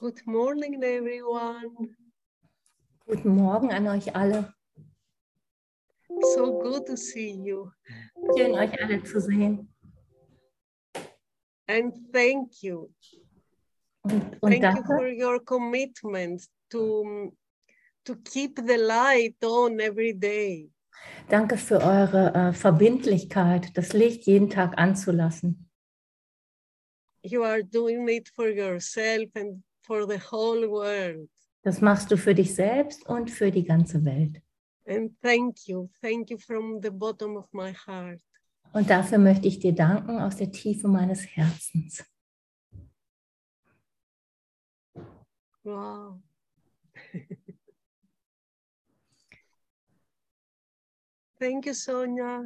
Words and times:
Good 0.00 0.20
morning, 0.26 0.80
everyone. 0.84 1.96
Guten 3.06 3.34
Morgen 3.34 3.72
an 3.72 3.88
euch 3.88 4.14
alle. 4.14 4.54
So 6.34 6.58
good 6.60 6.86
to 6.86 6.96
see 6.96 7.32
you. 7.32 7.72
Schön, 8.36 8.52
euch 8.54 8.80
alle 8.80 9.02
zu 9.02 9.20
sehen. 9.20 9.68
And 11.66 11.92
thank 12.12 12.62
you. 12.62 12.92
Und, 14.02 14.40
und 14.40 14.52
Thank 14.52 14.76
you 14.76 14.84
for 14.84 15.00
danke, 15.00 15.16
your 15.18 15.40
commitment 15.40 16.46
to, 16.70 17.32
to 18.04 18.14
keep 18.24 18.56
the 18.56 18.76
light 18.76 19.42
on 19.42 19.80
every 19.80 20.14
day. 20.14 20.70
danke 21.28 21.56
für 21.56 21.80
eure 21.82 22.32
äh, 22.34 22.52
Verbindlichkeit, 22.52 23.76
das 23.76 23.92
Licht 23.92 24.26
jeden 24.26 24.48
Tag 24.48 24.78
anzulassen. 24.78 25.68
You 27.22 27.42
are 27.42 27.64
doing 27.64 28.06
it 28.08 28.28
for 28.28 28.48
yourself 28.48 29.28
and 29.34 29.62
for 29.88 30.06
the 30.06 30.20
whole 30.30 30.68
world. 30.68 31.28
Das 31.62 31.80
machst 31.80 32.12
du 32.12 32.16
für 32.16 32.34
dich 32.34 32.54
selbst 32.54 33.04
und 33.08 33.30
für 33.30 33.50
die 33.50 33.64
ganze 33.64 34.04
Welt. 34.04 34.40
And 34.86 35.20
thank 35.20 35.66
you. 35.66 35.88
Thank 36.00 36.30
you 36.30 36.38
from 36.38 36.80
the 36.82 36.90
bottom 36.90 37.36
of 37.36 37.52
my 37.52 37.72
heart. 37.74 38.20
Und 38.72 38.88
dafür 38.88 39.18
möchte 39.18 39.48
ich 39.48 39.58
dir 39.58 39.74
danken 39.74 40.20
aus 40.20 40.36
der 40.36 40.52
Tiefe 40.52 40.86
meines 40.88 41.24
Herzens. 41.24 42.04
Wow. 45.64 46.20
Thank 51.40 51.66
you, 51.66 51.72
Sonia. 51.72 52.44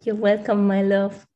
You're 0.00 0.20
welcome, 0.20 0.66
my 0.66 0.82
love. 0.82 1.26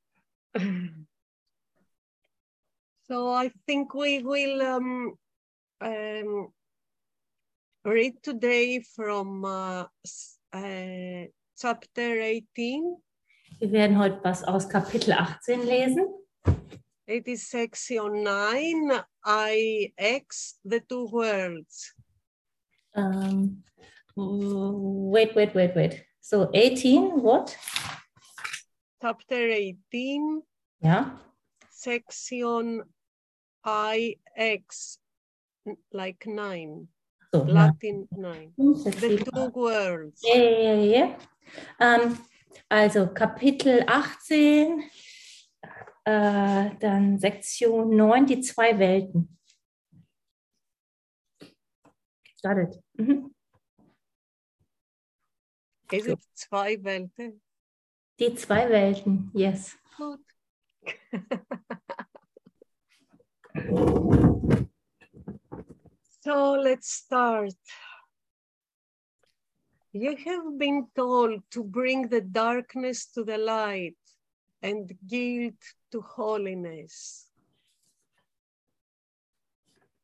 So 3.09 3.33
I 3.33 3.51
think 3.67 3.95
we 3.95 4.23
will 4.23 4.61
um, 4.61 5.15
um, 5.81 6.53
read 7.83 8.23
today 8.23 8.81
from 8.81 9.47
uh, 9.47 9.87
uh, 10.53 11.25
chapter 11.59 12.21
18. 12.21 12.97
Wir 13.61 13.73
werden 13.73 13.99
heute 13.99 14.23
was 14.23 14.45
aus 14.45 14.69
Kapitel 14.69 15.15
18 15.15 15.63
lesen. 15.63 16.07
It 17.07 17.27
is 17.27 17.49
section 17.49 18.23
9, 18.23 19.01
IX, 19.25 20.59
the 20.65 20.81
two 20.87 21.09
worlds. 21.11 21.95
Ähm, 22.95 23.65
wait, 24.15 25.35
wait, 25.35 25.55
wait, 25.55 25.75
wait. 25.75 26.05
So 26.21 26.51
18, 26.53 27.23
what? 27.23 27.57
Chapter 29.01 29.53
18, 29.53 30.43
Ja, 30.81 31.21
section 31.71 32.83
IX, 33.65 34.99
like 35.93 36.27
9, 36.27 36.89
so. 37.33 37.45
Latin 37.45 38.09
9. 38.11 38.53
Fünf, 38.57 38.79
sechs, 38.79 39.01
The 39.01 39.17
two. 39.19 40.13
Ja, 40.23 40.35
ja, 40.35 40.75
ja, 40.75 40.75
ja. 40.75 41.19
Ähm, 41.79 42.19
also 42.69 43.07
Kapitel 43.15 43.85
18, 43.87 44.83
äh, 46.05 46.77
dann 46.81 47.19
Sektion 47.19 47.95
9, 47.95 48.27
die 48.27 48.41
zwei 48.41 48.79
Welten. 48.79 49.39
Startet. 52.37 52.83
Mhm. 52.95 53.35
Is 55.93 56.07
it 56.07 56.21
zwei 56.35 56.83
Welten? 56.83 57.41
Die 58.19 58.35
zwei 58.35 58.69
Welten, 58.69 59.31
yes. 59.33 59.77
Gut. 59.97 60.19
so 66.21 66.57
let's 66.57 66.93
start. 67.05 67.55
You 69.93 70.17
have 70.17 70.59
been 70.59 70.89
told 70.97 71.43
to 71.51 71.63
bring 71.63 72.09
the 72.09 72.21
darkness 72.21 73.11
to 73.13 73.25
the 73.25 73.39
light 73.39 73.97
and 74.63 74.93
guilt 75.07 75.63
to 75.93 76.03
holiness. 76.03 77.31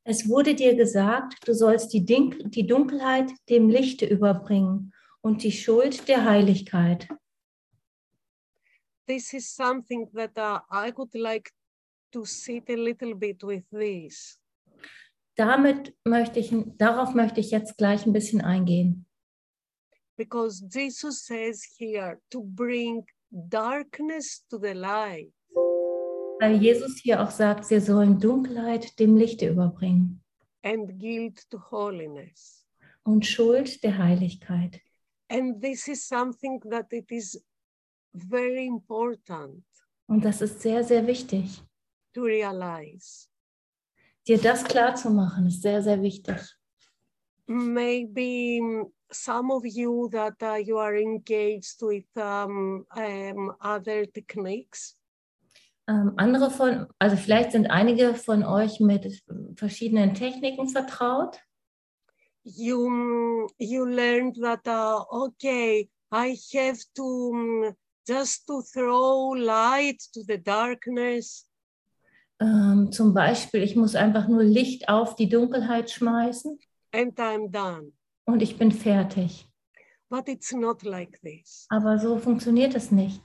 Es 0.05 0.28
wurde 0.28 0.55
dir 0.55 0.77
gesagt, 0.77 1.49
du 1.49 1.55
sollst 1.55 1.93
die, 1.93 2.05
Dink 2.05 2.53
die 2.53 2.66
Dunkelheit 2.66 3.33
dem 3.49 3.71
Lichte 3.71 4.06
überbringen 4.06 4.93
und 5.21 5.43
die 5.43 5.50
Schuld 5.50 6.06
der 6.09 6.25
Heiligkeit. 6.25 7.09
This 9.06 9.34
is 9.34 9.54
something 9.54 10.09
that 10.15 10.37
uh, 10.38 10.60
I 10.70 10.92
would 10.97 11.15
like 11.15 11.50
to 12.12 12.25
sit 12.25 12.70
a 12.70 12.76
little 12.76 13.15
bit 13.15 13.42
with 13.42 13.65
this. 13.70 14.41
Damit 15.37 15.94
möchte 16.04 16.38
ich, 16.38 16.53
darauf 16.78 17.15
möchte 17.15 17.41
ich 17.41 17.50
jetzt 17.50 17.76
gleich 17.76 18.06
ein 18.06 18.12
bisschen 18.12 18.41
eingehen. 18.41 19.04
Because 20.16 20.65
Jesus 20.70 21.25
says 21.26 21.65
here 21.76 22.20
to 22.31 22.41
bring 22.41 23.04
darkness 23.31 24.44
to 24.48 24.59
the 24.59 24.72
light. 24.72 25.32
Weil 26.41 26.60
Jesus 26.62 27.00
hier 27.03 27.21
auch 27.22 27.31
sagt, 27.31 27.69
wir 27.71 27.81
sollen 27.81 28.21
Dunkelheit 28.21 28.98
dem 28.98 29.16
Lichte 29.16 29.48
überbringen 29.48 30.21
and 30.62 30.98
guilt 30.98 31.48
to 31.50 31.59
holiness. 31.71 32.65
und 33.04 33.26
Schuld 33.26 33.82
der 33.82 33.98
Heiligkeit. 33.98 34.81
And 35.28 35.60
this 35.60 35.88
is 35.88 36.06
something 36.06 36.60
that 36.71 36.92
it 36.92 37.10
is 37.10 37.41
very 38.15 38.67
important 38.67 39.65
Und 40.07 40.25
das 40.25 40.41
ist 40.41 40.61
sehr, 40.61 40.85
sehr 40.85 41.07
wichtig. 41.07 41.63
to 42.15 42.23
realize. 42.23 43.29
Dir 44.27 44.39
das 44.39 44.65
klar 44.65 44.95
zu 44.95 45.11
machen, 45.11 45.47
ist 45.49 45.63
sehr, 45.63 45.83
sehr 45.83 46.01
wichtig. 46.01 46.37
Maybe 47.47 48.61
some 49.11 49.53
of 49.53 49.65
you 49.67 50.09
that 50.11 50.41
uh, 50.43 50.57
you 50.57 50.79
are 50.79 50.97
engaged 50.97 51.83
with 51.83 52.07
um, 52.17 52.87
um, 52.97 53.53
other 53.61 54.07
techniques, 54.13 54.97
Ähm, 55.87 56.15
andere 56.17 56.51
von, 56.51 56.87
also 56.99 57.15
vielleicht 57.17 57.53
sind 57.53 57.67
einige 57.67 58.15
von 58.15 58.43
euch 58.43 58.81
mit 58.81 59.23
verschiedenen 59.57 60.15
Techniken 60.15 60.67
vertraut. 60.69 61.39
you 62.45 63.49
you 63.59 63.85
learned 63.85 64.35
that 64.41 64.67
uh, 64.67 65.05
okay, 65.11 65.91
I 66.11 66.37
have 66.55 66.79
to 66.95 67.75
just 68.06 68.47
to 68.47 68.62
throw 68.62 69.34
light 69.34 70.00
to 70.12 70.22
the 70.22 70.38
darkness. 70.42 71.48
Ähm, 72.41 72.91
zum 72.92 73.15
Beispiel, 73.15 73.62
ich 73.62 73.76
muss 73.76 73.94
einfach 73.94 74.28
nur 74.28 74.42
Licht 74.42 74.88
auf 74.88 75.15
die 75.16 75.28
Dunkelheit 75.28 75.91
schmeißen 75.91 76.59
And 76.92 77.19
I'm 77.19 77.48
done. 77.50 77.92
und 78.26 78.42
ich 78.42 78.56
bin 78.59 78.72
fertig. 78.72 79.47
But 80.10 80.28
it's 80.28 80.53
not 80.53 80.82
like 80.82 81.20
this. 81.22 81.66
Aber 81.70 81.98
so 81.98 82.19
funktioniert 82.19 82.75
es 82.75 82.91
nicht. 82.91 83.20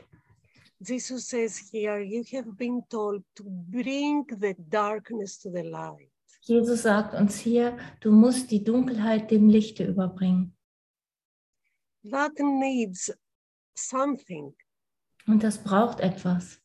Jesus 0.79 1.27
says 1.27 1.69
here, 1.71 1.99
you 1.99 2.23
have 2.33 2.53
been 2.53 2.81
told 2.89 3.23
to 3.35 3.43
bring 3.45 4.25
the 4.39 4.55
darkness 4.57 5.37
to 5.39 5.51
the 5.51 5.61
light. 5.63 6.09
Jesus 6.41 6.83
sagt 6.83 7.13
uns 7.15 7.37
hier, 7.37 7.77
du 7.99 8.11
musst 8.11 8.49
die 8.49 8.63
Dunkelheit 8.63 9.29
dem 9.29 9.49
Lichte 9.49 9.83
überbringen. 9.85 10.55
That 12.09 12.39
needs 12.39 13.11
something. 13.75 14.55
Und 15.29 15.43
das 15.43 15.59
braucht 15.63 15.99
etwas. 15.99 16.59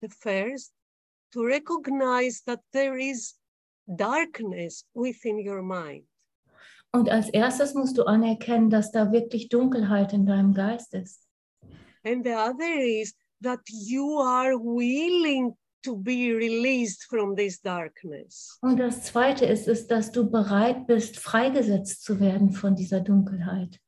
The 0.00 0.08
first, 0.08 0.72
to 1.32 1.42
recognize 1.42 2.42
that 2.46 2.60
there 2.72 2.98
is 2.98 3.38
darkness 3.86 4.86
within 4.94 5.46
your 5.46 5.62
mind. 5.62 6.06
Und 6.92 7.10
als 7.10 7.28
erstes 7.28 7.74
musst 7.74 7.98
du 7.98 8.04
anerkennen, 8.04 8.70
dass 8.70 8.90
da 8.90 9.12
wirklich 9.12 9.50
Dunkelheit 9.50 10.14
in 10.14 10.24
deinem 10.24 10.54
Geist 10.54 10.94
ist. 10.94 11.28
And 12.02 12.24
the 12.24 12.32
other 12.32 12.80
is 12.80 13.14
that 13.42 13.60
you 13.68 14.18
are 14.18 14.58
willing 14.58 15.54
to 15.82 15.96
be 15.96 16.34
released 16.34 17.04
from 17.04 17.36
this 17.36 17.60
darkness. 17.60 18.58
Und 18.62 18.78
das 18.78 19.04
Zweite 19.04 19.44
ist, 19.44 19.68
ist, 19.68 19.90
dass 19.90 20.10
du 20.10 20.30
bereit 20.30 20.86
bist, 20.86 21.18
freigesetzt 21.18 22.04
zu 22.04 22.20
werden 22.20 22.52
von 22.52 22.74
dieser 22.74 23.00
Dunkelheit. 23.00 23.78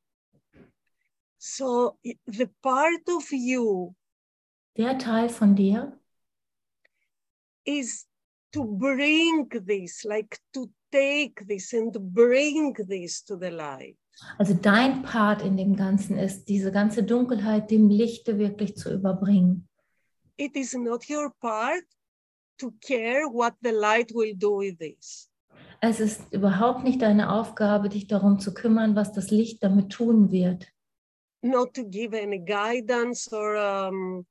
So 1.45 1.97
the 2.25 2.47
part 2.61 3.09
of 3.09 3.29
you 3.33 3.93
Der 4.77 4.97
Teil 4.97 5.27
von 5.27 5.53
dir 5.53 5.99
is 7.65 8.07
to 8.53 8.63
bring 8.63 9.49
this, 9.49 10.05
like 10.05 10.39
to 10.53 10.69
take 10.89 11.45
this 11.45 11.73
and 11.73 11.91
bring 12.13 12.73
this 12.87 13.25
to 13.25 13.35
the 13.35 13.49
light. 13.49 13.97
Also 14.39 14.53
dein 14.53 15.03
Part 15.03 15.41
in 15.41 15.57
dem 15.57 15.75
Ganzen 15.75 16.17
ist, 16.17 16.45
diese 16.45 16.71
ganze 16.71 17.03
Dunkelheit 17.03 17.69
dem 17.69 17.89
Lichte 17.89 18.37
wirklich 18.37 18.77
zu 18.77 18.93
überbringen. 18.93 19.67
It 20.37 20.55
is 20.55 20.73
not 20.73 21.09
your 21.09 21.33
part 21.41 21.83
to 22.57 22.71
care 22.79 23.25
what 23.25 23.55
the 23.61 23.71
light 23.71 24.13
will 24.13 24.33
do 24.33 24.59
with 24.59 24.77
this. 24.77 25.29
Es 25.81 25.99
ist 25.99 26.31
überhaupt 26.31 26.85
nicht 26.85 27.01
deine 27.01 27.33
Aufgabe, 27.33 27.89
dich 27.89 28.07
darum 28.07 28.39
zu 28.39 28.53
kümmern, 28.53 28.95
was 28.95 29.11
das 29.11 29.29
Licht 29.29 29.61
damit 29.61 29.91
tun 29.91 30.31
wird. 30.31 30.73
Not 31.43 31.73
to 31.73 31.83
give 31.83 32.13
any 32.13 32.39
guidance 32.39 33.31
or 33.31 33.55
um, 33.57 34.25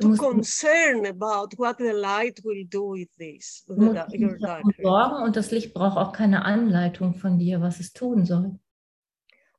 to 0.00 0.16
concern 0.16 1.06
about 1.06 1.52
what 1.56 1.78
the 1.78 1.92
light 1.92 2.40
will 2.44 2.64
do 2.68 2.84
with 2.84 3.08
this, 3.18 3.64
du 3.66 3.74
the, 3.74 3.80
musst 3.80 3.96
da- 3.96 4.06
dich 4.06 4.20
your 4.20 4.32
nicht 4.32 4.42
darum 4.44 4.62
darkness. 4.70 4.82
sorgen 4.82 5.22
und 5.24 5.36
das 5.36 5.50
Licht 5.50 5.74
braucht 5.74 5.96
auch 5.96 6.12
keine 6.12 6.44
Anleitung 6.44 7.14
von 7.14 7.38
dir, 7.38 7.60
was 7.60 7.80
es 7.80 7.92
tun 7.92 8.24
soll. 8.24 8.58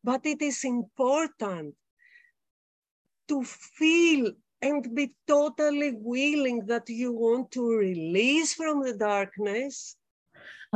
But 0.03 0.25
it 0.25 0.42
is 0.42 0.63
important 0.63 1.75
to 3.27 3.42
feel 3.44 4.36
and 4.62 4.94
be 4.95 5.13
totally 5.27 5.94
willing 6.00 6.65
that 6.68 6.88
you 6.89 7.12
want 7.13 7.51
to 7.51 7.62
release 7.68 8.53
from 8.53 8.83
the 8.83 8.95
darkness 8.97 9.97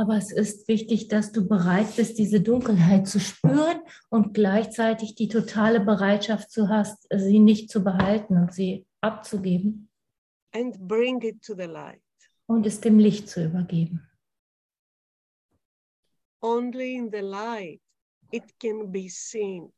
Aber 0.00 0.16
es 0.16 0.32
ist 0.32 0.66
wichtig, 0.66 1.08
dass 1.08 1.30
du 1.30 1.46
bereit 1.46 1.94
bist, 1.96 2.18
diese 2.18 2.40
Dunkelheit 2.40 3.06
zu 3.06 3.20
spüren 3.20 3.82
und 4.08 4.32
gleichzeitig 4.32 5.14
die 5.14 5.28
totale 5.28 5.78
Bereitschaft 5.78 6.50
zu 6.50 6.70
hast, 6.70 7.06
sie 7.14 7.38
nicht 7.38 7.68
zu 7.68 7.84
behalten 7.84 8.38
und 8.38 8.54
sie 8.54 8.86
abzugeben 9.02 9.90
and 10.52 10.88
bring 10.88 11.20
it 11.22 11.42
to 11.42 11.54
the 11.54 11.66
light. 11.66 12.00
und 12.46 12.66
es 12.66 12.80
dem 12.80 12.98
Licht 12.98 13.28
zu 13.28 13.44
übergeben. 13.44 14.08
Only 16.40 16.96
in 16.96 17.10
the 17.10 17.20
light 17.20 17.82
it 18.32 18.58
can 18.58 18.90
be 18.90 19.08
seen 19.10 19.70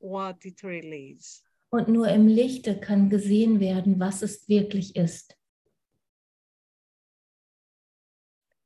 what 0.00 0.42
it 0.46 0.64
really 0.64 1.12
is. 1.12 1.44
Und 1.70 1.88
nur 1.88 2.08
im 2.08 2.26
Lichte 2.26 2.80
kann 2.80 3.10
gesehen 3.10 3.60
werden, 3.60 4.00
was 4.00 4.22
es 4.22 4.48
wirklich 4.48 4.96
ist. 4.96 5.37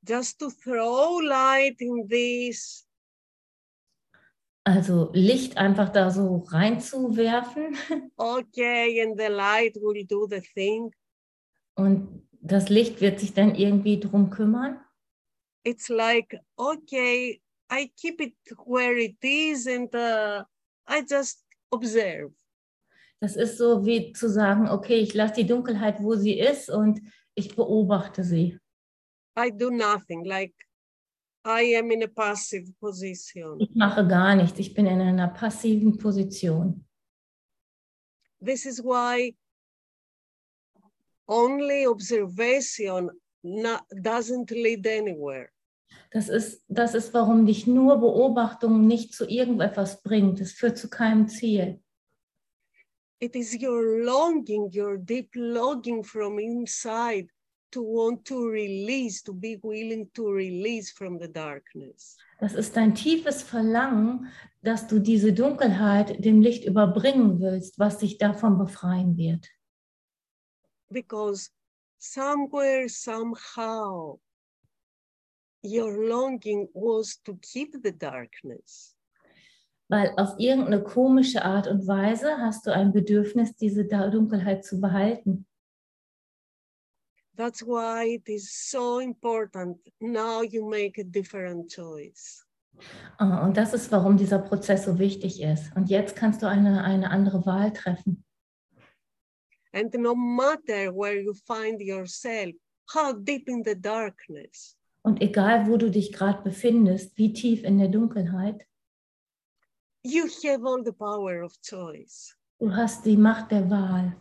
Just 0.06 0.38
to 0.40 0.50
throw 0.50 1.20
light 1.20 1.80
in 1.80 2.08
this 2.08 2.86
Also 4.64 5.10
Licht 5.12 5.56
einfach 5.56 5.88
da 5.88 6.10
so 6.10 6.44
reinzuwerfen 6.48 7.76
okay, 8.16 9.02
and 9.02 9.18
the 9.18 9.26
light 9.26 9.74
will 9.76 10.04
do 10.06 10.26
the 10.30 10.40
thing. 10.40 10.92
und 11.74 12.22
das 12.40 12.68
Licht 12.68 13.00
wird 13.00 13.18
sich 13.20 13.34
dann 13.34 13.54
irgendwie 13.54 13.98
drum 14.00 14.30
kümmern. 14.30 14.80
It's 15.64 15.88
like, 15.88 16.36
okay, 16.56 17.40
I 17.72 17.92
keep 17.96 18.20
it 18.20 18.34
where 18.66 18.96
it 19.00 19.16
is 19.22 19.66
and 19.66 19.92
uh, 19.94 20.44
I 20.88 21.02
just 21.08 21.44
observe. 21.70 22.32
Das 23.20 23.36
ist 23.36 23.58
so 23.58 23.86
wie 23.86 24.12
zu 24.12 24.28
sagen, 24.28 24.68
okay, 24.68 24.96
ich 24.98 25.14
lasse 25.14 25.34
die 25.34 25.46
Dunkelheit, 25.46 26.02
wo 26.02 26.16
sie 26.16 26.38
ist 26.38 26.68
und 26.68 27.00
ich 27.34 27.54
beobachte 27.54 28.24
sie. 28.24 28.58
I 29.36 29.50
do 29.50 29.70
nothing, 29.70 30.24
like 30.24 30.54
I 31.44 31.74
am 31.74 31.90
in 31.90 32.02
a 32.02 32.08
passive 32.08 32.70
position. 32.80 33.60
Ich 33.60 33.74
mache 33.74 34.06
gar 34.06 34.36
nichts. 34.36 34.58
Ich 34.58 34.74
bin 34.74 34.86
in 34.86 35.00
einer 35.00 35.28
passiven 35.28 35.98
Position. 35.98 36.84
This 38.40 38.66
is 38.66 38.82
why 38.82 39.34
only 41.26 41.86
observation 41.86 43.10
doesn't 43.44 44.50
lead 44.50 44.86
anywhere. 44.86 45.48
Das 46.10 46.28
ist, 46.28 46.62
das 46.68 46.94
ist, 46.94 47.14
warum 47.14 47.46
dich 47.46 47.66
nur 47.66 47.98
Beobachtung 47.98 48.86
nicht 48.86 49.14
zu 49.14 49.26
irgendetwas 49.26 50.02
bringt. 50.02 50.40
Es 50.40 50.52
führt 50.52 50.76
zu 50.76 50.88
keinem 50.88 51.28
Ziel. 51.28 51.80
It 53.18 53.34
is 53.34 53.56
your 53.60 54.04
longing, 54.04 54.70
your 54.74 54.98
deep 54.98 55.30
longing 55.34 56.04
from 56.04 56.38
inside 56.38 57.28
to 57.72 57.82
want 57.82 58.24
to 58.26 58.46
release, 58.48 59.22
to 59.22 59.32
be 59.32 59.58
willing 59.62 60.08
to 60.14 60.30
release 60.30 60.92
from 60.92 61.18
the 61.18 61.28
darkness. 61.28 62.16
Das 62.40 62.54
ist 62.54 62.76
dein 62.76 62.94
tiefes 62.94 63.42
Verlangen, 63.42 64.28
dass 64.62 64.86
du 64.86 65.00
diese 65.00 65.32
Dunkelheit 65.32 66.24
dem 66.24 66.40
Licht 66.40 66.64
überbringen 66.64 67.40
willst, 67.40 67.78
was 67.78 67.98
dich 67.98 68.18
davon 68.18 68.58
befreien 68.58 69.16
wird. 69.16 69.48
Because 70.90 71.50
somewhere, 71.98 72.88
somehow, 72.88 74.20
your 75.64 75.90
longing 75.92 76.68
was 76.74 77.20
to 77.24 77.36
keep 77.36 77.74
the 77.82 77.92
darkness. 77.92 78.96
Weil 79.88 80.12
auf 80.16 80.38
irgendeine 80.38 80.82
komische 80.82 81.44
Art 81.44 81.66
und 81.66 81.86
Weise 81.86 82.38
hast 82.38 82.66
du 82.66 82.72
ein 82.72 82.92
Bedürfnis, 82.92 83.54
diese 83.56 83.84
Dunkelheit 83.84 84.64
zu 84.64 84.80
behalten. 84.80 85.46
That's 87.36 87.62
why 87.62 88.14
it 88.14 88.28
is 88.28 88.52
so 88.70 89.00
important. 89.00 89.78
Now 90.00 90.42
you 90.42 90.68
make 90.68 91.00
a 91.00 91.04
different 91.04 91.70
choice. 91.70 92.44
Ah, 93.18 93.44
Und 93.44 93.56
das 93.56 93.72
ist, 93.74 93.90
warum 93.90 94.16
dieser 94.16 94.38
Prozess 94.38 94.84
so 94.84 94.98
wichtig 94.98 95.40
ist. 95.42 95.74
Und 95.76 95.88
jetzt 95.88 96.16
kannst 96.16 96.42
du 96.42 96.48
eine, 96.48 96.84
eine 96.84 97.10
andere 97.10 97.44
Wahl 97.46 97.72
treffen. 97.72 98.24
And 99.72 99.94
no 99.94 100.14
matter 100.14 100.92
where 100.94 101.18
you 101.18 101.32
find 101.32 101.80
yourself, 101.80 102.54
how 102.92 103.14
deep 103.14 103.48
in 103.48 103.62
the 103.64 103.74
darkness, 103.74 104.76
Und 105.04 105.20
egal, 105.20 105.66
wo 105.66 105.76
du 105.76 105.90
dich 105.90 106.12
gerade 106.12 106.42
befindest, 106.42 107.16
wie 107.16 107.32
tief 107.32 107.64
in 107.64 107.78
der 107.78 107.88
Dunkelheit, 107.88 108.66
you 110.04 110.26
have 110.44 110.64
all 110.64 110.82
the 110.84 110.92
power 110.92 111.42
of 111.44 111.52
choice 111.62 112.36
du 112.58 112.70
hast 112.74 113.04
die 113.04 113.16
Macht 113.16 113.50
der 113.50 113.68
Wahl 113.70 114.16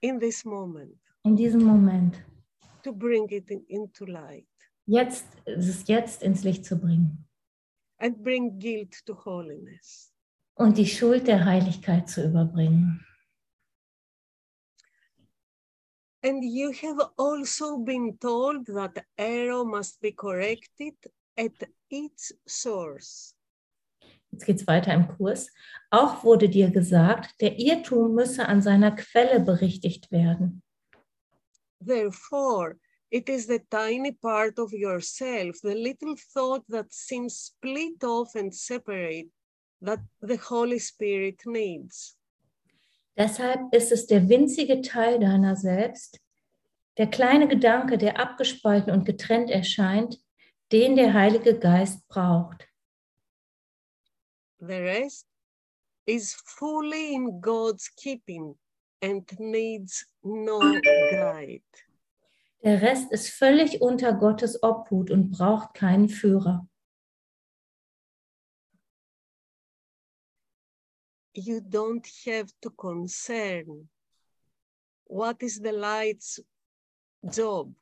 in 0.00 0.18
this 0.18 0.44
moment 0.44 0.98
in 1.24 1.36
diesem 1.36 1.62
Moment. 1.64 2.22
to 2.82 2.92
bring 2.92 3.28
it 3.30 3.50
in- 3.50 3.64
into 3.68 4.04
light 4.06 4.46
Jetzt 4.86 5.26
ist 5.44 5.68
es 5.68 5.86
jetzt 5.88 6.22
ins 6.22 6.44
Licht 6.44 6.64
zu 6.64 6.78
bringen 6.78 7.26
and 7.98 8.22
bring 8.22 8.58
guilt 8.58 9.04
to 9.04 9.14
holiness. 9.24 10.12
und 10.54 10.78
die 10.78 10.86
Schuld 10.86 11.26
der 11.26 11.44
Heiligkeit 11.44 12.08
zu 12.08 12.24
überbringen. 12.24 13.04
And 16.24 16.42
you 16.42 16.72
have 16.72 17.10
also 17.16 17.78
been 17.78 18.18
told 18.18 18.66
that 18.66 19.04
error 19.16 19.64
must 19.64 20.00
be 20.00 20.12
corrected 20.12 20.94
at 21.36 21.52
its 21.90 22.34
source. 22.46 23.34
Jetzt 24.32 24.44
geht 24.44 24.56
es 24.60 24.66
weiter 24.66 24.92
im 24.94 25.06
Kurs. 25.16 25.48
Auch 25.90 26.24
wurde 26.24 26.48
dir 26.48 26.70
gesagt, 26.70 27.40
der 27.40 27.58
Irrtum 27.58 28.14
müsse 28.14 28.46
an 28.46 28.60
seiner 28.62 28.90
Quelle 28.96 29.40
berichtigt 29.40 30.10
werden. 30.10 30.62
Therefore, 31.80 32.76
it 33.10 33.28
is 33.28 33.46
the 33.46 33.60
tiny 33.70 34.12
part 34.12 34.58
of 34.58 34.72
yourself, 34.72 35.56
the 35.62 35.74
little 35.74 36.16
thought 36.34 36.64
that 36.68 36.92
seems 36.92 37.36
split 37.36 38.04
off 38.04 38.34
and 38.34 38.54
separate, 38.54 39.28
that 39.80 40.00
the 40.20 40.36
Holy 40.36 40.78
Spirit 40.78 41.40
needs. 41.46 42.16
Deshalb 43.16 43.72
ist 43.72 43.90
es 43.90 44.06
der 44.06 44.28
winzige 44.28 44.80
Teil 44.82 45.18
deiner 45.18 45.56
selbst, 45.56 46.20
der 46.98 47.08
kleine 47.08 47.48
Gedanke, 47.48 47.96
der 47.96 48.20
abgespalten 48.20 48.92
und 48.92 49.04
getrennt 49.04 49.50
erscheint, 49.50 50.20
den 50.70 50.96
der 50.96 51.14
Heilige 51.14 51.58
Geist 51.58 52.06
braucht. 52.08 52.68
The 54.60 54.80
rest 54.80 55.26
is 56.06 56.34
fully 56.34 57.14
in 57.14 57.40
God's 57.40 57.88
keeping 57.94 58.58
and 59.02 59.38
needs 59.38 60.06
no 60.22 60.60
guide. 61.10 61.62
Der 62.64 62.82
Rest 62.82 63.12
ist 63.12 63.30
völlig 63.30 63.80
unter 63.80 64.12
Gottes 64.12 64.62
Obhut 64.62 65.10
und 65.10 65.30
braucht 65.30 65.74
keinen 65.74 66.08
Führer. 66.08 66.68
You 71.34 71.60
don't 71.60 72.06
have 72.26 72.52
to 72.60 72.70
concern 72.70 73.88
what 75.06 75.40
is 75.42 75.60
the 75.62 75.70
light's 75.70 76.42
job. 77.22 77.72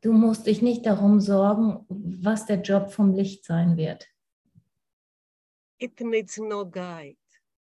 Du 0.00 0.12
musst 0.12 0.46
dich 0.46 0.62
nicht 0.62 0.86
darum 0.86 1.20
sorgen, 1.20 1.84
was 1.88 2.46
der 2.46 2.62
Job 2.62 2.90
vom 2.90 3.12
Licht 3.12 3.44
sein 3.44 3.76
wird. 3.76 4.08
It 5.78 6.00
needs 6.00 6.38
no 6.38 6.64
guide. 6.64 7.18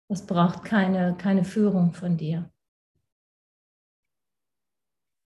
Es 0.09 0.25
braucht 0.25 0.63
keine, 0.63 1.17
keine 1.17 1.43
Führung 1.43 1.93
von 1.93 2.17
dir. 2.17 2.49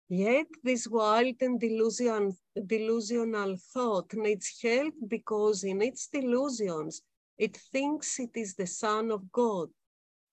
Yet 0.09 0.47
this 0.63 0.87
wild 0.89 1.41
and 1.41 1.59
delusion, 1.59 2.37
delusional 2.55 3.57
thought 3.57 4.13
needs 4.13 4.57
help 4.61 4.93
because 5.07 5.65
in 5.65 5.81
its 5.81 6.09
delusions 6.09 7.01
it 7.37 7.57
thinks 7.57 8.17
it 8.19 8.31
is 8.35 8.55
the 8.55 8.67
Son 8.67 9.11
of 9.11 9.29
God, 9.31 9.69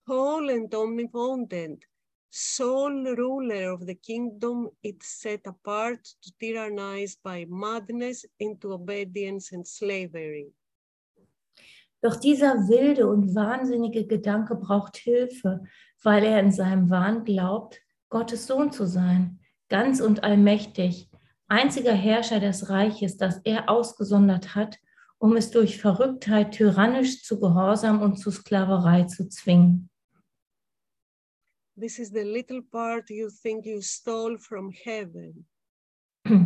whole 0.07 0.49
and 0.49 0.73
omnipotent, 0.73 1.83
sole 2.29 3.15
ruler 3.15 3.71
of 3.73 3.85
the 3.85 3.95
kingdom 3.95 4.69
it 4.81 5.03
set 5.03 5.41
apart 5.45 6.03
to 6.21 6.31
tyrannize 6.39 7.17
by 7.21 7.45
madness 7.49 8.25
into 8.39 8.73
obedience 8.73 9.51
and 9.51 9.67
slavery. 9.67 10.47
Doch 12.05 12.17
dieser 12.17 12.67
wilde 12.67 13.07
und 13.07 13.33
wahnsinnige 13.33 14.05
Gedanke 14.05 14.53
braucht 14.53 14.95
Hilfe, 14.95 15.63
weil 16.03 16.23
er 16.23 16.39
in 16.39 16.51
seinem 16.51 16.91
Wahn 16.91 17.23
glaubt, 17.23 17.81
Gottes 18.09 18.45
Sohn 18.45 18.71
zu 18.71 18.85
sein, 18.85 19.39
ganz 19.69 20.01
und 20.01 20.23
allmächtig, 20.23 21.09
einziger 21.47 21.93
Herrscher 21.93 22.39
des 22.39 22.69
Reiches, 22.69 23.17
das 23.17 23.41
er 23.43 23.71
ausgesondert 23.71 24.53
hat, 24.53 24.77
um 25.17 25.35
es 25.35 25.49
durch 25.49 25.81
Verrücktheit 25.81 26.51
tyrannisch 26.51 27.23
zu 27.23 27.39
Gehorsam 27.39 28.03
und 28.03 28.17
zu 28.17 28.29
Sklaverei 28.29 29.05
zu 29.05 29.27
zwingen. 29.27 29.89
This 31.75 31.97
is 31.97 32.09
the 32.09 32.21
little 32.21 32.61
part 32.61 33.09
you 33.09 33.29
think 33.41 33.65
you 33.65 33.81
stole 33.81 34.37
from 34.37 34.69
heaven. 34.69 35.47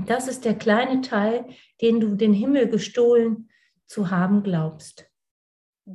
Das 0.05 0.29
ist 0.29 0.45
der 0.45 0.55
kleine 0.55 1.01
Teil, 1.01 1.47
den 1.81 1.99
du 1.99 2.15
den 2.15 2.31
Himmel 2.31 2.69
gestohlen 2.69 3.49
zu 3.87 4.09
haben 4.09 4.41
glaubst. 4.41 5.08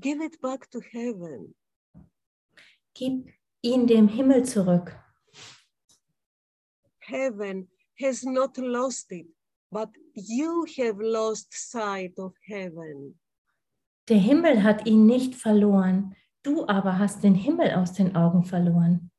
Give 0.01 0.21
it 0.21 0.41
back 0.41 0.69
to 0.71 0.81
heaven. 0.81 1.55
Gib 2.95 3.31
ihn 3.63 3.87
dem 3.87 4.09
Himmel 4.09 4.45
zurück. 4.45 4.99
Heaven 6.99 7.69
has 8.01 8.25
not 8.25 8.59
lost 8.59 9.13
it, 9.13 9.27
but 9.71 9.91
you 10.15 10.67
have 10.79 10.99
lost 11.01 11.53
sight 11.53 12.19
of 12.19 12.35
heaven. 12.43 13.21
Der 14.09 14.19
Himmel 14.19 14.65
hat 14.65 14.85
ihn 14.85 15.07
nicht 15.07 15.37
verloren, 15.37 16.17
du 16.43 16.67
aber 16.67 16.99
hast 16.99 17.23
den 17.23 17.37
Himmel 17.37 17.71
aus 17.71 17.93
den 17.93 18.17
Augen 18.17 18.45
verloren. 18.45 19.13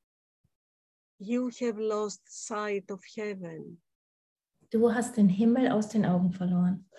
You 1.20 1.50
have 1.62 1.79
lost 1.82 2.22
sight 2.27 2.91
of 2.91 3.01
heaven. 3.15 3.82
Du 4.72 4.94
hast 4.94 5.15
den 5.15 5.29
Himmel 5.29 5.72
aus 5.72 5.88
den 5.88 6.05
Augen 6.05 6.34
verloren. 6.34 6.89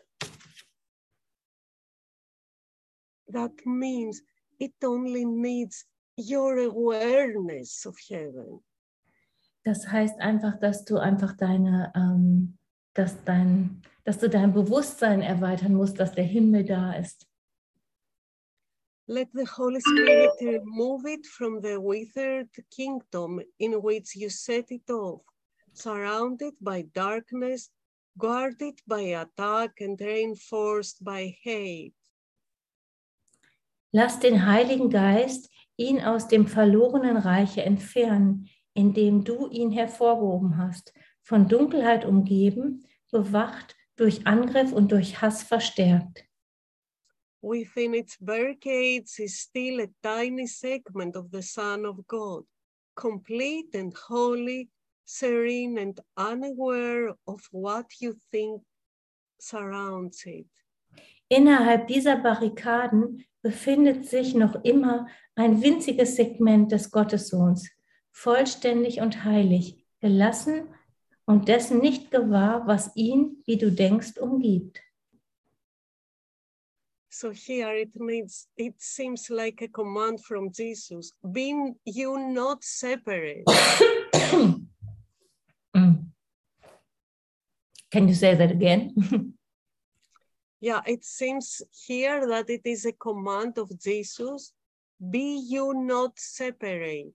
That 3.29 3.53
means 3.65 4.23
it 4.59 4.73
only 4.83 5.25
needs 5.25 5.85
your 6.17 6.59
awareness 6.59 7.85
of 7.87 7.97
heaven. 8.09 8.63
Das 9.65 9.89
heißt 9.89 10.21
einfach, 10.21 10.59
dass 10.61 10.85
du 10.85 10.97
einfach 10.99 11.37
deine, 11.37 11.93
ähm, 11.97 12.57
dass 12.95 13.25
dein, 13.25 13.83
dass 14.05 14.19
du 14.19 14.29
dein 14.29 14.53
Bewusstsein 14.53 15.23
erweitern 15.23 15.75
musst, 15.75 15.99
dass 15.99 16.13
der 16.13 16.25
Himmel 16.25 16.65
da 16.65 16.93
ist. 16.93 17.27
Let 19.09 19.29
the 19.35 19.45
Holy 19.45 19.81
Spirit 19.81 20.31
remove 20.41 21.07
it 21.07 21.27
from 21.27 21.61
the 21.63 21.79
withered 21.79 22.51
kingdom 22.71 23.41
in 23.59 23.73
which 23.83 24.17
you 24.17 24.29
set 24.29 24.71
it 24.71 24.91
off, 24.91 25.23
surrounded 25.73 26.55
by 26.61 26.83
darkness, 26.93 27.71
guarded 28.19 28.81
by 28.87 29.15
attack, 29.15 29.81
and 29.81 30.01
reinforced 30.01 31.05
by 31.05 31.37
hate. 31.43 31.95
Lass 33.99 34.21
den 34.21 34.45
Heiligen 34.45 34.91
Geist 34.91 35.49
ihn 35.79 36.03
aus 36.03 36.29
dem 36.29 36.47
verlorenen 36.47 37.17
Reiche 37.17 37.63
entfernen, 37.63 38.47
indem 38.75 39.25
du 39.25 39.49
ihn 39.49 39.71
hervorgehoben 39.71 40.59
hast, 40.59 40.93
von 41.23 41.49
Dunkelheit 41.49 42.05
umgeben, 42.05 42.85
bewacht, 43.11 43.75
durch 43.97 44.27
Angriff 44.27 44.71
und 44.71 44.93
durch 44.93 45.23
Hass 45.23 45.43
verstärkt. 45.43 46.27
Within 47.41 47.95
its 47.95 48.19
barricades 48.21 49.19
is 49.19 49.41
still 49.41 49.81
a 49.81 49.89
tiny 50.03 50.47
segment 50.47 51.17
of 51.17 51.29
the 51.33 51.41
Son 51.41 51.87
of 51.87 52.07
God, 52.07 52.45
complete 52.97 53.75
and 53.75 53.95
holy, 54.11 54.69
serene 55.07 55.81
and 55.81 55.99
unaware 56.19 57.17
of 57.25 57.41
what 57.51 57.87
you 57.99 58.13
think 58.31 58.63
surrounds 59.41 60.27
it. 60.27 60.51
Innerhalb 61.29 61.89
dieser 61.89 62.17
Barrikaden 62.17 63.25
befindet 63.43 64.07
sich 64.07 64.35
noch 64.35 64.65
immer 64.65 65.09
ein 65.35 65.63
winziges 65.63 66.17
Segment 66.17 66.71
des 66.71 66.91
Gottessohns, 66.91 67.71
vollständig 68.13 69.01
und 69.01 69.25
heilig, 69.25 69.85
gelassen 70.01 70.69
und 71.25 71.49
dessen 71.49 71.79
nicht 71.79 72.11
gewahr, 72.11 72.67
was 72.67 72.95
ihn, 72.95 73.43
wie 73.47 73.57
du 73.57 73.71
denkst, 73.73 74.19
umgibt. 74.19 74.81
So 77.09 77.31
here 77.31 77.81
it 77.81 77.97
needs, 77.97 78.49
it 78.57 78.75
seems 78.79 79.29
like 79.31 79.63
a 79.63 79.69
command 79.69 80.21
from 80.21 80.51
Jesus, 80.53 81.15
being 81.23 81.77
you 81.85 82.19
not 82.19 82.63
separate. 82.63 83.45
Mm. 85.75 86.07
Can 87.91 88.09
you 88.09 88.15
say 88.15 88.35
that 88.35 88.51
again? 88.51 88.95
Yeah, 90.67 90.83
it 90.85 91.05
seems 91.05 91.63
here 91.87 92.27
that 92.27 92.51
it 92.51 92.63
is 92.65 92.87
a 92.87 92.93
command 92.93 93.57
of 93.57 93.71
Jesus, 93.79 94.53
be 94.99 95.39
you 95.49 95.73
not 95.73 96.19
separate. 96.19 97.15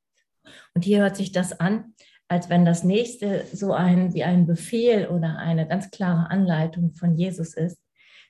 Und 0.73 0.85
hier 0.85 1.01
hört 1.01 1.17
sich 1.17 1.33
das 1.33 1.51
an, 1.59 1.93
als 2.29 2.47
wenn 2.47 2.63
das 2.63 2.85
nächste 2.85 3.45
so 3.51 3.73
ein 3.73 4.13
wie 4.13 4.23
ein 4.23 4.45
Befehl 4.45 5.05
oder 5.09 5.37
eine 5.37 5.67
ganz 5.67 5.91
klare 5.91 6.29
Anleitung 6.29 6.93
von 6.93 7.17
Jesus 7.17 7.55
ist. 7.55 7.77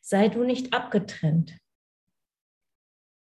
Sei 0.01 0.27
du 0.27 0.43
nicht 0.43 0.73
abgetrennt. 0.73 1.55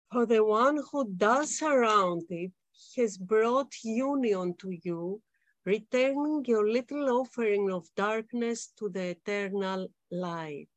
For 0.10 0.26
the 0.26 0.40
one 0.40 0.82
who 0.94 1.04
does 1.04 1.58
surround 1.58 2.32
it 2.32 2.54
has 2.96 3.18
brought 3.18 3.76
union 3.84 4.56
to 4.56 4.70
you, 4.72 5.22
returning 5.66 6.46
your 6.48 6.66
little 6.66 7.10
offering 7.10 7.70
of 7.70 7.94
darkness 7.96 8.74
to 8.78 8.88
the 8.88 9.10
eternal 9.10 9.90
light. 10.10 10.70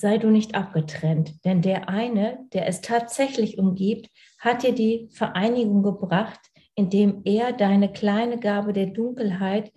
Sei 0.00 0.16
du 0.16 0.30
nicht 0.30 0.54
abgetrennt, 0.54 1.44
denn 1.44 1.60
der 1.60 1.90
eine, 1.90 2.48
der 2.54 2.66
es 2.66 2.80
tatsächlich 2.80 3.58
umgibt, 3.58 4.08
hat 4.38 4.62
dir 4.62 4.74
die 4.74 5.10
Vereinigung 5.12 5.82
gebracht, 5.82 6.40
indem 6.74 7.20
er 7.26 7.52
deine 7.52 7.92
kleine 7.92 8.40
Gabe 8.40 8.72
der 8.72 8.86
Dunkelheit 8.86 9.70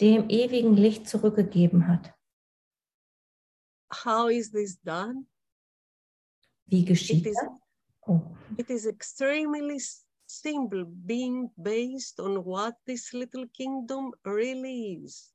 dem 0.00 0.30
ewigen 0.30 0.78
Licht 0.78 1.06
zurückgegeben 1.06 1.88
hat. 1.88 2.14
How 3.92 4.30
is 4.30 4.50
this 4.50 4.80
done? 4.80 5.26
Wie 6.64 6.86
geschieht 6.86 7.26
It 7.26 7.32
is- 7.32 7.34
das? 7.38 7.50
Oh. 8.06 8.22
It 8.56 8.70
is 8.70 8.86
extremely 8.86 9.78
simple, 10.26 10.86
being 10.86 11.50
based 11.58 12.18
on 12.18 12.42
what 12.46 12.76
this 12.86 13.12
little 13.12 13.46
kingdom 13.48 14.14
really 14.24 15.02
is. 15.04 15.34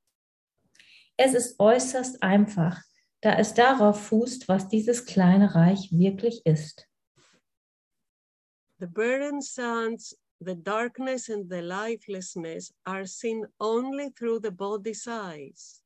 Es 1.15 1.35
ist 1.35 1.59
äußerst 1.59 2.23
einfach, 2.23 2.81
da 3.21 3.37
es 3.37 3.53
darauf 3.53 4.01
fußt, 4.07 4.47
was 4.47 4.67
dieses 4.67 5.05
kleine 5.05 5.53
Reich 5.55 5.91
wirklich 5.91 6.45
ist. 6.45 6.87
The 8.79 8.87
burdened 8.87 9.43
sands, 9.43 10.17
the 10.39 10.55
darkness, 10.55 11.29
and 11.29 11.51
the 11.51 11.61
lifelessness 11.61 12.73
are 12.83 13.05
seen 13.05 13.45
only 13.59 14.09
through 14.09 14.39
the 14.41 14.49
body's 14.49 15.07
eyes. 15.07 15.83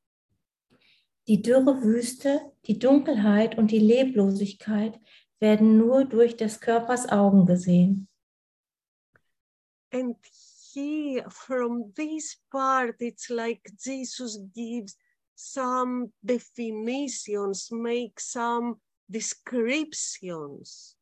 Die 1.27 1.41
dürre 1.41 1.81
Wüste, 1.81 2.53
die 2.67 2.79
Dunkelheit 2.79 3.57
und 3.57 3.71
die 3.71 3.79
Leblosigkeit 3.79 4.99
werden 5.39 5.77
nur 5.77 6.05
durch 6.05 6.37
des 6.37 6.61
Körpers 6.61 7.09
Augen 7.09 7.45
gesehen. 7.45 8.07
And 9.91 10.15
here, 10.73 11.29
from 11.29 11.93
this 11.95 12.37
part, 12.51 13.01
it's 13.01 13.29
like 13.29 13.61
Jesus 13.77 14.39
gives 14.53 14.97
some 15.35 16.11
definitions, 16.23 17.69
make 17.71 18.19
some 18.19 18.75
descriptions, 19.09 20.95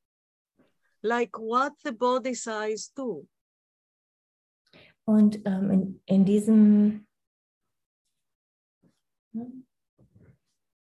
like 1.02 1.38
what 1.38 1.74
the 1.84 1.92
body's 1.92 2.48
eyes 2.48 2.92
do. 2.96 3.28
Und 5.06 5.42
ähm, 5.46 5.72
in, 5.72 6.02
in 6.06 6.26
diesem 6.26 7.06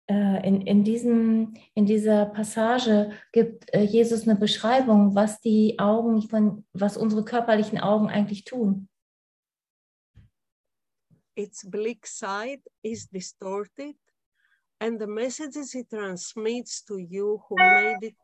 äh, 0.08 0.46
in, 0.46 0.62
in, 0.62 0.84
diesem, 0.84 1.54
in 1.74 1.86
dieser 1.86 2.26
Passage 2.26 3.12
gibt 3.32 3.72
äh, 3.74 3.82
Jesus 3.82 4.26
eine 4.26 4.38
Beschreibung, 4.38 5.14
was 5.14 5.40
die 5.40 5.78
Augen 5.78 6.22
von, 6.22 6.64
was 6.72 6.96
unsere 6.96 7.24
körperlichen 7.24 7.78
Augen 7.78 8.08
eigentlich 8.08 8.44
tun. 8.44 8.88
Its 11.38 11.62
bleak 11.62 12.04
side 12.04 12.60
is 12.82 13.06
distorted, 13.06 13.94
and 14.80 14.98
the 14.98 15.06
messages 15.06 15.74
it 15.74 15.88
transmits 15.88 16.82
to 16.82 16.98
you 16.98 17.40
who 17.48 17.54
made 17.56 18.02
it 18.02 18.16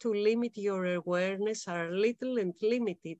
to 0.00 0.12
limit 0.12 0.56
your 0.56 0.84
awareness 0.94 1.66
are 1.66 1.90
little 1.90 2.38
and 2.38 2.54
limited, 2.60 3.18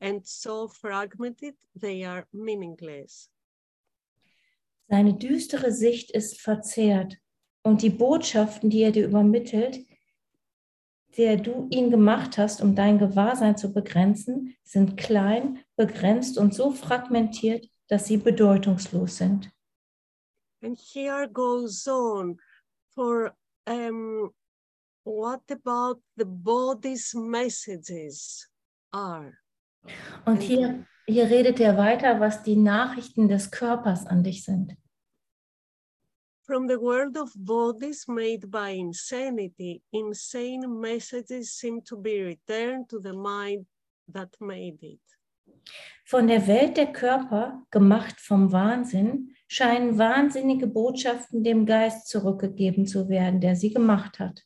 and 0.00 0.26
so 0.26 0.66
fragmented 0.66 1.54
they 1.80 2.04
are 2.04 2.26
meaningless. 2.32 3.30
Seine 4.90 5.14
düstere 5.14 5.70
Sicht 5.70 6.10
ist 6.10 6.40
verzerrt 6.40 7.18
und 7.62 7.82
die 7.82 7.90
Botschaften, 7.90 8.70
die 8.70 8.82
er 8.82 8.90
dir 8.90 9.04
übermittelt, 9.04 9.86
der 11.16 11.36
du 11.36 11.68
ihn 11.70 11.90
gemacht 11.90 12.38
hast, 12.38 12.60
um 12.62 12.74
dein 12.74 12.98
Gewahrsein 12.98 13.56
zu 13.56 13.72
begrenzen, 13.72 14.56
sind 14.64 14.96
klein, 14.96 15.62
begrenzt 15.76 16.38
und 16.38 16.54
so 16.54 16.72
fragmentiert, 16.72 17.68
dass 17.88 18.06
sie 18.06 18.18
bedeutungslos 18.18 19.16
sind. 19.16 19.50
And 20.62 20.76
here 20.76 21.28
goes 21.28 21.86
on 21.86 22.38
for 22.94 23.32
um, 23.66 24.30
what 25.04 25.42
about 25.50 26.00
the 26.16 26.24
body's 26.24 27.14
messages 27.14 28.48
are? 28.92 29.32
Und 30.26 30.42
hier, 30.42 30.86
hier 31.06 31.30
redet 31.30 31.60
er 31.60 31.76
weiter, 31.76 32.20
was 32.20 32.42
die 32.42 32.56
Nachrichten 32.56 33.28
des 33.28 33.50
Körpers 33.50 34.04
an 34.06 34.22
dich 34.22 34.44
sind. 34.44 34.76
From 36.44 36.66
the 36.66 36.80
world 36.80 37.16
of 37.16 37.30
bodies 37.36 38.08
made 38.08 38.50
by 38.50 38.70
insanity, 38.70 39.82
insane 39.92 40.66
messages 40.80 41.52
seem 41.52 41.82
to 41.82 41.96
be 41.96 42.22
returned 42.22 42.88
to 42.88 42.98
the 43.00 43.12
mind 43.12 43.66
that 44.08 44.34
made 44.40 44.82
it. 44.82 45.00
Von 46.04 46.26
der 46.26 46.46
Welt 46.46 46.76
der 46.76 46.92
Körper, 46.92 47.62
gemacht 47.70 48.20
vom 48.20 48.50
Wahnsinn, 48.50 49.34
scheinen 49.46 49.98
wahnsinnige 49.98 50.66
Botschaften 50.66 51.42
dem 51.44 51.66
Geist 51.66 52.08
zurückgegeben 52.08 52.86
zu 52.86 53.08
werden, 53.08 53.40
der 53.40 53.56
sie 53.56 53.70
gemacht 53.70 54.18
hat. 54.18 54.44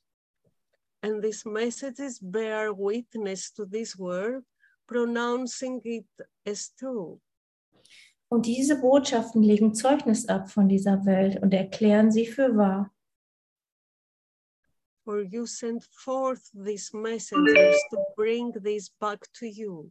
And 1.02 1.22
these 1.22 1.48
messages 1.48 2.20
bear 2.20 2.72
witness 2.76 3.52
to 3.54 3.64
this 3.64 3.98
word, 3.98 4.44
pronouncing 4.86 5.80
it 5.84 6.06
as 6.46 6.74
true. 6.76 7.20
Und 8.28 8.46
diese 8.46 8.80
Botschaften 8.80 9.42
legen 9.42 9.74
Zeugnis 9.74 10.26
ab 10.28 10.50
von 10.50 10.68
dieser 10.68 11.04
Welt 11.04 11.42
und 11.42 11.52
erklären 11.52 12.10
sie 12.10 12.26
für 12.26 12.56
wahr. 12.56 12.90
For 15.04 15.20
you 15.20 15.46
sent 15.46 15.84
forth 15.84 16.50
these 16.54 16.96
messengers 16.96 17.76
to 17.90 17.98
bring 18.16 18.52
this 18.52 18.88
back 18.88 19.20
to 19.34 19.46
you. 19.46 19.90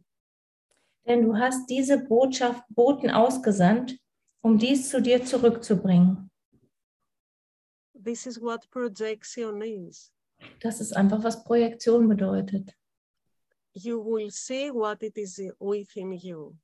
Denn 1.06 1.22
du 1.22 1.36
hast 1.36 1.66
diese 1.68 1.98
Botschaft 1.98 2.62
Boten 2.68 3.10
ausgesandt, 3.10 3.98
um 4.42 4.58
dies 4.58 4.88
zu 4.88 5.00
dir 5.00 5.24
zurückzubringen. 5.24 6.30
This 8.04 8.26
is 8.26 8.40
what 8.40 8.68
projection 8.70 9.62
is. 9.62 10.12
Das 10.60 10.80
ist 10.80 10.92
einfach, 10.92 11.22
was 11.22 11.44
Projektion 11.44 12.08
bedeutet. 12.08 12.76
You 13.74 14.04
will 14.04 14.30
see 14.30 14.70
what 14.70 15.02
it 15.02 15.16
is 15.16 15.38
within 15.60 16.12
you. 16.12 16.56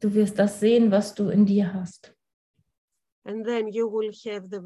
Du 0.00 0.12
wirst 0.12 0.38
das 0.38 0.60
sehen, 0.60 0.90
was 0.90 1.14
du 1.14 1.28
in 1.30 1.46
dir 1.46 1.72
hast. 1.72 2.14
And 3.24 3.44
then 3.44 3.68
you 3.68 3.90
will 3.90 4.12
have 4.24 4.48
the, 4.50 4.60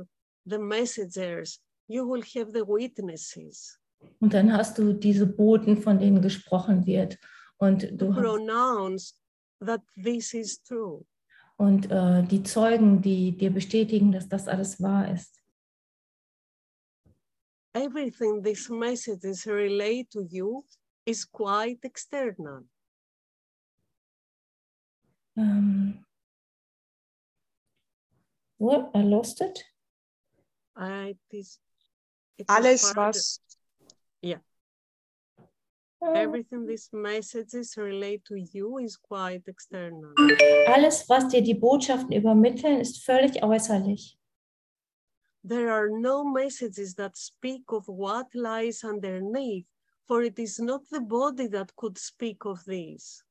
the 0.45 0.59
messengers, 0.59 1.61
you 1.89 2.05
will 2.05 2.23
have 2.23 2.53
the 2.53 2.67
witnesses, 2.67 3.81
Und 4.21 4.35
dann 4.35 4.53
hast 4.53 4.79
du 4.79 4.93
diese 4.93 5.27
Boten, 5.27 5.77
von 5.77 5.99
denen 5.99 6.23
gesprochen 6.23 6.87
wird. 6.87 7.19
Und 7.61 8.01
du 8.01 8.15
hast, 8.15 8.23
pronounce 8.23 9.15
that 9.61 9.83
this 9.95 10.33
is 10.33 10.63
true. 10.63 11.05
und 11.61 11.91
äh, 11.91 12.23
die 12.23 12.43
Zeugen, 12.43 13.03
die 13.03 13.37
dir 13.37 13.51
bestätigen, 13.51 14.13
dass 14.13 14.27
das 14.27 14.49
alles 14.49 14.81
wahr 14.81 15.13
ist. 15.13 15.43
Everything 17.75 18.43
these 18.43 18.73
messages 18.73 19.47
relate 19.47 20.09
to 20.11 20.23
you 20.23 20.65
is 21.05 21.31
quite 21.31 21.79
external. 21.83 22.65
Ähm, 25.37 26.05
what? 28.59 28.91
I 28.95 29.03
lost 29.03 29.43
it. 29.43 29.63
It 30.77 31.19
is, 31.29 31.61
it 32.39 32.49
is 32.49 32.49
Alles, 32.49 32.97
was 32.97 33.41
Äh, 34.23 34.39
Everything 36.03 36.67
these 36.67 36.89
messages 36.93 37.77
relate 37.77 38.25
to 38.25 38.37
you 38.37 38.79
is 38.79 38.97
quite 38.97 39.43
external. 39.47 40.15
Alles, 40.67 41.07
was 41.09 41.29
dir 41.29 41.43
die 41.43 41.55
Botschaften 41.55 42.13
übermitteln, 42.13 42.81
ist 42.81 43.05
völlig 43.05 43.43
äußerlich. 43.43 44.17
There 45.47 45.71
are 45.71 45.89
no 45.89 46.25
messages 46.25 46.95
that 46.97 47.17
speak 47.17 47.73
of 47.73 47.87
what 47.87 48.35
lies 48.35 48.83
underneath, 48.83 49.67
for 50.07 50.23
it 50.23 50.39
is 50.39 50.59
not 50.59 50.83
the 50.91 51.01
body 51.01 51.49
that 51.49 51.75
could 51.77 51.99
speak 51.99 52.45
of 52.47 52.65
this. 52.65 53.25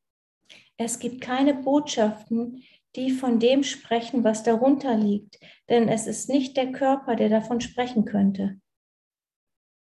Es 0.77 0.97
gibt 0.97 1.21
keine 1.21 1.53
Botschaften, 1.55 2.63
die 2.95 3.11
von 3.11 3.39
dem 3.39 3.63
sprechen, 3.63 4.23
was 4.23 4.43
darunter 4.43 4.95
liegt, 4.95 5.39
denn 5.69 5.89
es 5.89 6.07
ist 6.07 6.29
nicht 6.29 6.55
der 6.57 6.71
Körper, 6.71 7.15
der 7.15 7.29
davon 7.29 7.61
sprechen 7.61 8.05
könnte. 8.05 8.59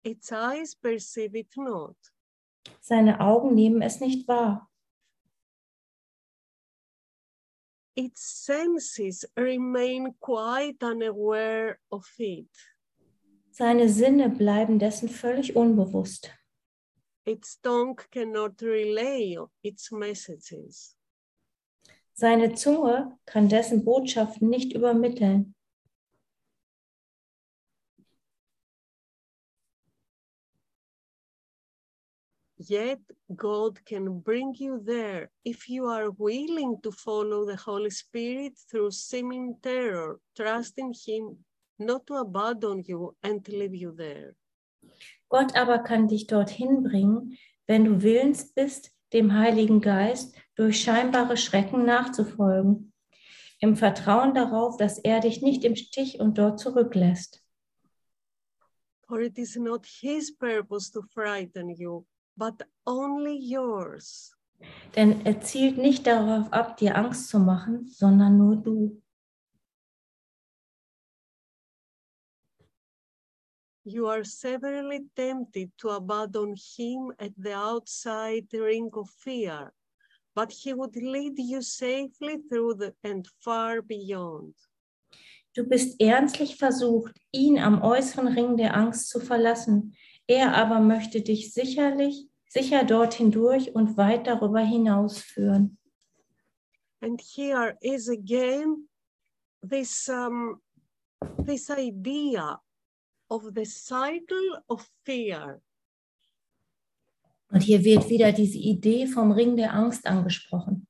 Its 0.05 0.31
eyes 0.31 0.75
perceive 0.75 1.37
it 1.37 1.55
not. 1.55 1.95
Seine 2.81 3.19
Augen 3.19 3.55
nehmen 3.55 3.81
es 3.81 3.99
nicht 3.99 4.27
wahr. 4.27 4.69
Its 7.95 8.45
senses 8.45 9.23
remain 9.37 10.15
quite 10.19 10.83
unaware 10.83 11.77
of 11.89 12.07
it. 12.17 12.49
Seine 13.51 13.87
Sinne 13.87 14.29
bleiben 14.29 14.79
dessen 14.79 15.09
völlig 15.09 15.55
unbewusst. 15.55 16.31
Its 17.25 17.61
tongue 17.61 18.01
cannot 18.11 18.61
relay 18.63 19.37
its 19.61 19.91
messages. 19.91 20.97
Seine 22.13 22.53
Zunge 22.55 23.17
kann 23.25 23.47
dessen 23.47 23.85
Botschaften 23.85 24.49
nicht 24.49 24.73
übermitteln. 24.73 25.55
Yet 32.69 32.99
God 33.35 33.83
can 33.85 34.21
bring 34.21 34.53
you 34.55 34.79
there 34.79 35.29
if 35.43 35.67
you 35.67 35.85
are 35.87 36.11
willing 36.11 36.81
to 36.83 36.91
follow 36.91 37.45
the 37.45 37.57
Holy 37.57 37.89
Spirit 37.89 38.53
through 38.69 38.91
seeming 38.91 39.57
terror, 39.61 40.19
trusting 40.35 40.93
Him 41.05 41.43
not 41.77 42.07
to 42.07 42.15
abandon 42.15 42.83
you 42.85 43.15
and 43.21 43.45
leave 43.49 43.75
you 43.75 43.91
there. 43.91 44.35
Gott 45.29 45.55
aber 45.55 45.79
kann 45.79 46.07
dich 46.07 46.27
dorthin 46.27 46.83
bringen, 46.83 47.37
wenn 47.67 47.85
du 47.85 48.01
willens 48.01 48.53
bist, 48.53 48.91
dem 49.11 49.33
Heiligen 49.33 49.81
Geist 49.81 50.35
durch 50.55 50.81
scheinbare 50.81 51.37
Schrecken 51.37 51.85
nachzufolgen, 51.85 52.93
im 53.59 53.75
Vertrauen 53.75 54.33
darauf, 54.33 54.77
dass 54.77 54.99
er 54.99 55.19
dich 55.19 55.41
nicht 55.41 55.63
im 55.63 55.75
Stich 55.75 56.19
und 56.19 56.37
dort 56.37 56.59
zurücklässt. 56.59 57.43
For 59.07 59.19
it 59.19 59.37
is 59.37 59.55
not 59.55 59.85
His 59.85 60.35
purpose 60.35 60.91
to 60.91 61.01
frighten 61.13 61.69
you, 61.69 62.05
but 62.35 62.61
only 62.85 63.37
yours. 63.37 64.35
Denn 64.95 65.25
er 65.25 65.41
zielt 65.41 65.77
nicht 65.77 66.07
darauf 66.07 66.51
ab, 66.53 66.77
dir 66.77 66.95
Angst 66.95 67.29
zu 67.29 67.39
machen, 67.39 67.87
sondern 67.87 68.37
nur 68.37 68.55
du. 68.55 69.01
You 73.85 74.07
are 74.07 74.23
severely 74.23 75.09
tempted 75.13 75.77
to 75.77 75.89
abandon 75.89 76.55
Him 76.55 77.11
at 77.19 77.33
the 77.35 77.53
outside 77.53 78.47
ring 78.53 78.89
of 78.93 79.09
fear, 79.09 79.73
but 80.33 80.51
He 80.51 80.73
would 80.73 80.95
lead 80.95 81.37
you 81.37 81.61
safely 81.61 82.41
through 82.49 82.75
the 82.77 82.93
and 83.03 83.27
far 83.41 83.81
beyond. 83.81 84.55
Du 85.53 85.63
bist 85.67 85.99
ernstlich 85.99 86.55
versucht, 86.55 87.13
ihn 87.31 87.59
am 87.59 87.81
äußeren 87.83 88.29
Ring 88.29 88.57
der 88.57 88.75
Angst 88.75 89.09
zu 89.09 89.19
verlassen. 89.19 89.95
Er 90.27 90.55
aber 90.55 90.79
möchte 90.79 91.21
dich 91.21 91.53
sicherlich, 91.53 92.27
sicher 92.47 92.83
dorthin 92.85 93.31
durch 93.31 93.75
und 93.75 93.97
weit 93.97 94.27
darüber 94.27 94.61
hinaus 94.61 95.19
führen. 95.19 95.77
And 97.01 97.19
here 97.19 97.77
is 97.81 98.07
again 98.07 98.87
this 99.61 100.07
um, 100.07 100.61
this 101.45 101.69
idea 101.69 102.61
of 103.29 103.53
the 103.53 103.65
cycle 103.65 104.63
of 104.69 104.87
fear. 105.03 105.61
Und 107.49 107.61
hier 107.61 107.83
wird 107.83 108.09
wieder 108.09 108.31
diese 108.31 108.57
Idee 108.57 109.05
vom 109.05 109.31
Ring 109.31 109.55
der 109.55 109.73
Angst 109.73 110.07
angesprochen. 110.07 110.87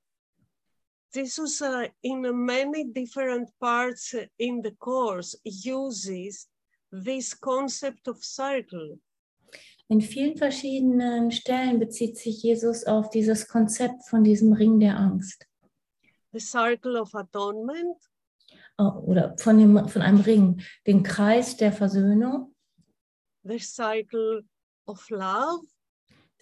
Jesus, 1.13 1.61
uh, 1.61 1.87
in 2.01 2.21
many 2.45 2.85
different 2.85 3.49
parts 3.59 4.15
in 4.37 4.61
the 4.63 4.71
course, 4.79 5.37
uses 5.43 6.47
this 6.91 7.33
concept 7.33 8.07
of 8.07 8.23
cycle. 8.23 8.99
In 9.89 10.01
vielen 10.01 10.37
verschiedenen 10.37 11.31
Stellen 11.31 11.79
bezieht 11.79 12.17
sich 12.17 12.41
Jesus 12.41 12.85
auf 12.85 13.09
dieses 13.09 13.47
Konzept 13.47 14.07
von 14.07 14.23
diesem 14.23 14.53
Ring 14.53 14.79
der 14.79 14.97
Angst. 14.97 15.45
The 16.31 16.39
cycle 16.39 16.97
of 16.99 17.13
atonement, 17.13 17.97
Oh, 18.79 19.03
Oder 19.05 19.37
von, 19.37 19.59
dem, 19.59 19.87
von 19.87 20.01
einem 20.01 20.21
Ring, 20.21 20.61
den 20.87 21.03
Kreis 21.03 21.57
der 21.57 21.71
Versöhnung, 21.71 22.55
the 23.43 23.59
cycle 23.59 24.43
of 24.87 25.07
love, 25.11 25.67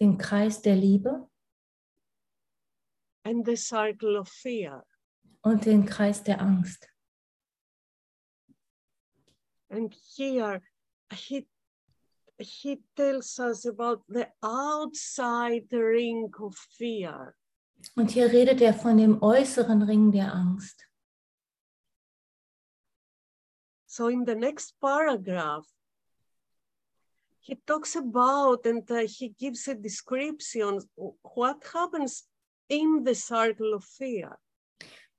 den 0.00 0.16
Kreis 0.16 0.62
der 0.62 0.76
Liebe 0.76 1.28
and 3.24 3.44
the 3.46 3.54
cycle 3.56 4.16
of 4.18 4.28
fear. 4.30 4.82
und 5.42 5.66
den 5.66 5.84
Kreis 5.84 6.22
der 6.22 6.40
Angst. 6.40 6.88
And 9.68 9.94
here 10.16 10.62
he, 11.12 11.46
he 12.42 12.82
tells 12.96 13.38
us 13.38 13.66
about 13.66 14.02
the 14.08 14.28
outside 14.42 15.66
ring 15.72 16.30
of 16.38 16.54
fear. 16.78 17.34
Und 17.96 18.10
hier 18.10 18.30
redet 18.30 18.60
er 18.60 18.74
von 18.74 18.96
dem 18.96 19.20
äußeren 19.22 19.82
Ring 19.82 20.12
der 20.12 20.32
Angst. 20.32 20.88
So 23.86 24.08
in 24.08 24.24
the 24.24 24.34
next 24.34 24.78
paragraph, 24.80 25.66
he 27.40 27.56
talks 27.66 27.96
about 27.96 28.64
and 28.64 28.88
uh, 28.90 29.06
he 29.06 29.34
gives 29.38 29.68
a 29.68 29.74
description 29.74 30.76
of 30.96 31.14
what 31.22 31.62
happens 31.72 32.28
in 32.68 33.04
the 33.04 33.14
circle 33.14 33.74
of 33.74 33.84
fear. 33.84 34.38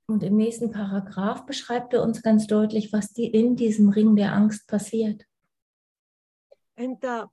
Und 0.06 0.22
im 0.22 0.36
nächsten 0.36 0.70
Paragraph 0.70 1.46
beschreibt 1.46 1.94
er 1.94 2.02
uns 2.02 2.22
ganz 2.22 2.46
deutlich, 2.46 2.92
was 2.92 3.12
die 3.12 3.26
in 3.26 3.56
diesem 3.56 3.88
Ring 3.88 4.16
der 4.16 4.32
Angst 4.32 4.66
passiert. 4.66 5.24
And 6.76 7.04
uh, 7.04 7.26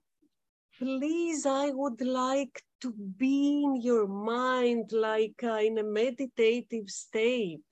please, 0.77 1.45
I 1.45 1.71
would 1.71 2.01
like 2.01 2.61
to 2.81 2.91
be 2.91 3.63
in 3.63 3.81
your 3.81 4.07
mind 4.07 4.91
like 4.91 5.43
uh, 5.43 5.59
in 5.61 5.77
a 5.77 5.83
meditative 5.83 6.89
state. 6.89 7.63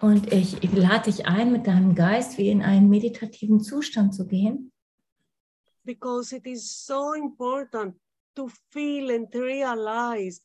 Und 0.00 0.32
ich, 0.32 0.62
ich 0.64 0.72
lade 0.72 1.10
dich 1.10 1.26
ein, 1.26 1.52
mit 1.52 1.66
deinem 1.66 1.94
Geist 1.94 2.38
wie 2.38 2.48
in 2.48 2.62
einen 2.62 2.88
meditativen 2.88 3.60
Zustand 3.60 4.14
zu 4.14 4.26
gehen, 4.26 4.72
because 5.84 6.34
it 6.34 6.46
is 6.46 6.86
so 6.86 7.12
important 7.12 7.94
to 8.34 8.48
feel 8.70 9.10
and 9.10 9.32
realize 9.34 10.40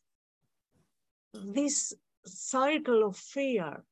this 1.54 1.98
cycle 2.26 3.04
of 3.04 3.18
fear. 3.18 3.86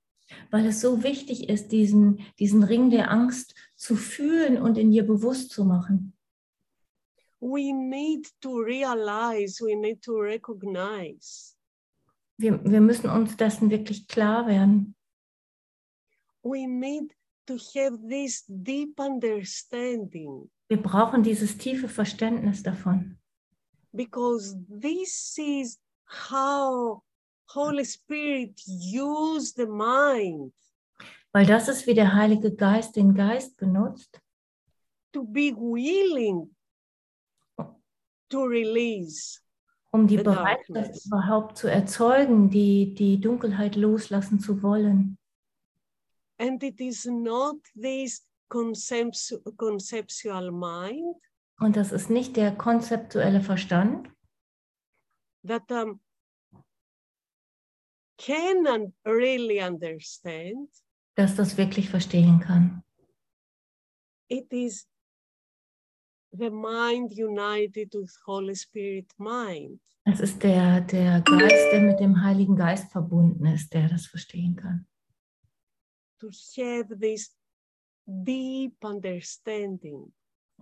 weil 0.51 0.65
es 0.65 0.81
so 0.81 1.03
wichtig 1.03 1.49
ist, 1.49 1.71
diesen, 1.71 2.19
diesen 2.39 2.63
Ring 2.63 2.89
der 2.89 3.11
Angst 3.11 3.55
zu 3.75 3.95
fühlen 3.95 4.61
und 4.61 4.77
in 4.77 4.91
dir 4.91 5.05
bewusst 5.05 5.51
zu 5.51 5.63
machen. 5.63 6.13
We 7.45 7.73
need 7.73 8.29
to 8.39 8.61
realize, 8.63 9.59
we 9.59 9.75
need 9.75 10.01
to 10.03 10.13
recognize, 10.17 11.57
Wir, 12.37 12.63
wir 12.63 12.79
müssen 12.79 13.09
uns 13.09 13.35
dessen 13.35 13.69
wirklich 13.69 14.07
klar 14.07 14.47
werden. 14.47 14.95
we 16.41 16.65
need 16.65 17.13
to 17.45 17.57
have 17.75 17.97
this 18.07 18.45
deep 18.47 18.97
understanding. 18.97 20.49
Wir 20.69 20.81
brauchen 20.81 21.21
dieses 21.21 21.57
tiefe 21.57 21.89
Verständnis 21.89 22.63
davon, 22.63 23.17
because 23.91 24.55
this 24.69 25.37
is 25.37 25.77
how 26.29 27.03
Holy 27.53 27.83
Spirit 27.83 28.57
use 28.67 29.53
the 29.55 29.65
mind 29.67 30.53
weil 31.33 31.45
das 31.45 31.67
ist, 31.67 31.87
wie 31.87 31.93
der 31.95 32.13
Heilige 32.13 32.53
Geist 32.55 32.95
den 32.95 33.13
Geist 33.13 33.57
benutzt, 33.57 34.21
to 35.11 35.23
be 35.25 35.51
willing 35.53 36.55
to 38.33 38.43
release. 38.43 39.39
um 39.91 40.07
die 40.07 40.17
The 40.17 40.23
Bereitschaft 40.23 41.05
überhaupt 41.05 41.57
zu 41.57 41.67
erzeugen, 41.69 42.49
die, 42.49 42.93
die 42.95 43.19
Dunkelheit 43.19 43.75
loslassen 43.75 44.39
zu 44.39 44.61
wollen. 44.63 45.17
And 46.39 46.61
it 46.63 46.81
is 46.81 47.05
not 47.05 47.57
this 47.79 48.25
conceptu- 48.49 49.41
conceptual 49.55 50.51
mind 50.51 51.15
Und 51.59 51.75
das 51.75 51.91
ist 51.91 52.09
nicht 52.09 52.35
der 52.35 52.51
konzeptuelle 52.55 53.39
Verstand, 53.41 54.09
that 55.45 55.71
um, 55.71 55.99
can 58.17 58.65
un- 58.67 58.93
really 59.05 59.61
understand. 59.61 60.69
dass 61.15 61.35
das 61.35 61.57
wirklich 61.57 61.89
verstehen 61.89 62.39
kann. 62.39 62.83
It 64.29 64.51
is 64.51 64.87
the 66.37 66.49
mind 66.49 67.11
united 67.13 67.93
with 67.93 68.11
Holy 68.25 68.55
Spirit 68.55 69.11
mind. 69.17 69.79
Es 70.05 70.19
ist 70.19 70.43
der, 70.43 70.81
der 70.81 71.21
Geist, 71.21 71.71
der 71.71 71.81
mit 71.81 71.99
dem 71.99 72.21
Heiligen 72.21 72.55
Geist 72.55 72.91
verbunden 72.91 73.45
ist, 73.45 73.73
der 73.73 73.87
das 73.87 74.05
verstehen 74.05 74.55
kann. 74.55 74.85
to 76.23 76.29
have 76.63 76.87
this 76.99 77.29
deep 78.05 78.73
understanding. 78.83 80.11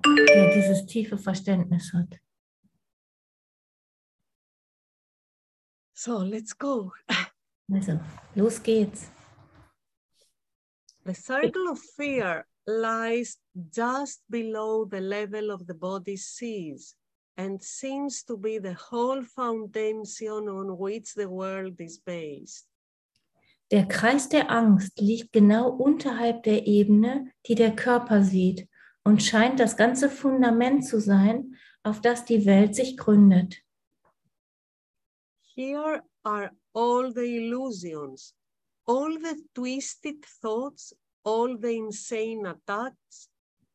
Der 0.03 0.53
dieses 0.53 0.86
tiefe 0.86 1.17
Verständnis 1.17 1.93
hat. 1.93 2.19
So 5.93 6.19
let's 6.23 6.53
go. 6.53 6.91
Also, 7.73 8.01
los 8.36 8.62
geht's. 8.62 9.10
The 11.05 11.13
circle 11.13 11.69
of 11.69 11.79
fear 11.95 12.45
lies 12.67 13.38
just 13.55 14.21
below 14.29 14.85
the 14.85 15.01
level 15.01 15.51
of 15.51 15.67
the 15.67 15.73
body 15.73 16.17
sees 16.17 16.95
and 17.37 17.61
seems 17.61 18.23
to 18.23 18.37
be 18.37 18.59
the 18.59 18.73
whole 18.73 19.23
foundation 19.23 20.47
on 20.47 20.77
which 20.77 21.13
the 21.15 21.29
world 21.29 21.79
is 21.79 21.99
based. 21.99 22.67
Der 23.71 23.87
Kreis 23.87 24.27
der 24.27 24.49
Angst 24.51 24.99
liegt 24.99 25.31
genau 25.31 25.69
unterhalb 25.69 26.43
der 26.43 26.67
Ebene, 26.67 27.31
die 27.47 27.55
der 27.55 27.73
Körper 27.73 28.21
sieht 28.21 28.67
und 29.03 29.23
scheint 29.23 29.59
das 29.61 29.77
ganze 29.77 30.09
Fundament 30.09 30.85
zu 30.85 30.99
sein, 30.99 31.55
auf 31.83 32.01
das 32.01 32.25
die 32.25 32.45
Welt 32.45 32.75
sich 32.75 32.97
gründet. 32.97 33.63
Here 35.55 36.03
are 36.23 36.51
all 36.73 37.13
the 37.13 37.37
illusions, 37.37 38.35
all 38.85 39.17
the 39.17 39.41
twisted 39.53 40.25
thoughts, 40.41 40.93
all 41.23 41.57
the 41.57 41.77
insane 41.77 42.45
attacks, 42.45 43.31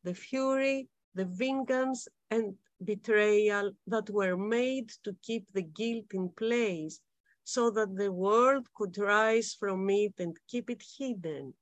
the 0.07 0.15
fury, 0.15 0.89
the 1.15 1.27
vengeance, 1.27 2.09
and 2.31 2.55
betrayal 2.81 3.73
that 3.87 4.09
were 4.11 4.37
made 4.37 4.89
to 5.05 5.15
keep 5.23 5.45
the 5.53 5.63
guilt 5.63 6.13
in 6.13 6.29
place 6.29 7.01
so 7.45 7.71
that 7.71 7.97
the 7.97 8.11
world 8.11 8.67
could 8.75 8.97
rise 8.99 9.57
from 9.59 9.91
it 9.91 10.15
and 10.19 10.37
keep 10.49 10.71
it 10.71 10.83
hidden. 10.99 11.55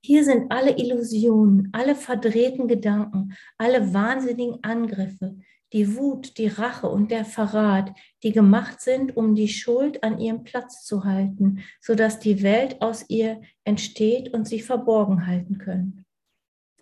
Hier 0.00 0.22
sind 0.22 0.52
alle 0.52 0.72
Illusionen, 0.76 1.70
alle 1.72 1.94
verdrehten 1.94 2.68
Gedanken, 2.68 3.34
alle 3.56 3.94
wahnsinnigen 3.94 4.62
Angriffe, 4.62 5.34
die 5.72 5.96
Wut, 5.96 6.36
die 6.36 6.48
Rache 6.48 6.88
und 6.88 7.10
der 7.10 7.24
Verrat, 7.24 7.90
die 8.22 8.32
gemacht 8.32 8.82
sind, 8.82 9.16
um 9.16 9.34
die 9.34 9.48
Schuld 9.48 10.04
an 10.04 10.18
ihrem 10.18 10.44
Platz 10.44 10.84
zu 10.84 11.04
halten, 11.04 11.60
sodass 11.80 12.20
die 12.20 12.42
Welt 12.42 12.82
aus 12.82 13.06
ihr 13.08 13.40
entsteht 13.64 14.34
und 14.34 14.46
sie 14.46 14.60
verborgen 14.60 15.26
halten 15.26 15.56
können, 15.56 16.03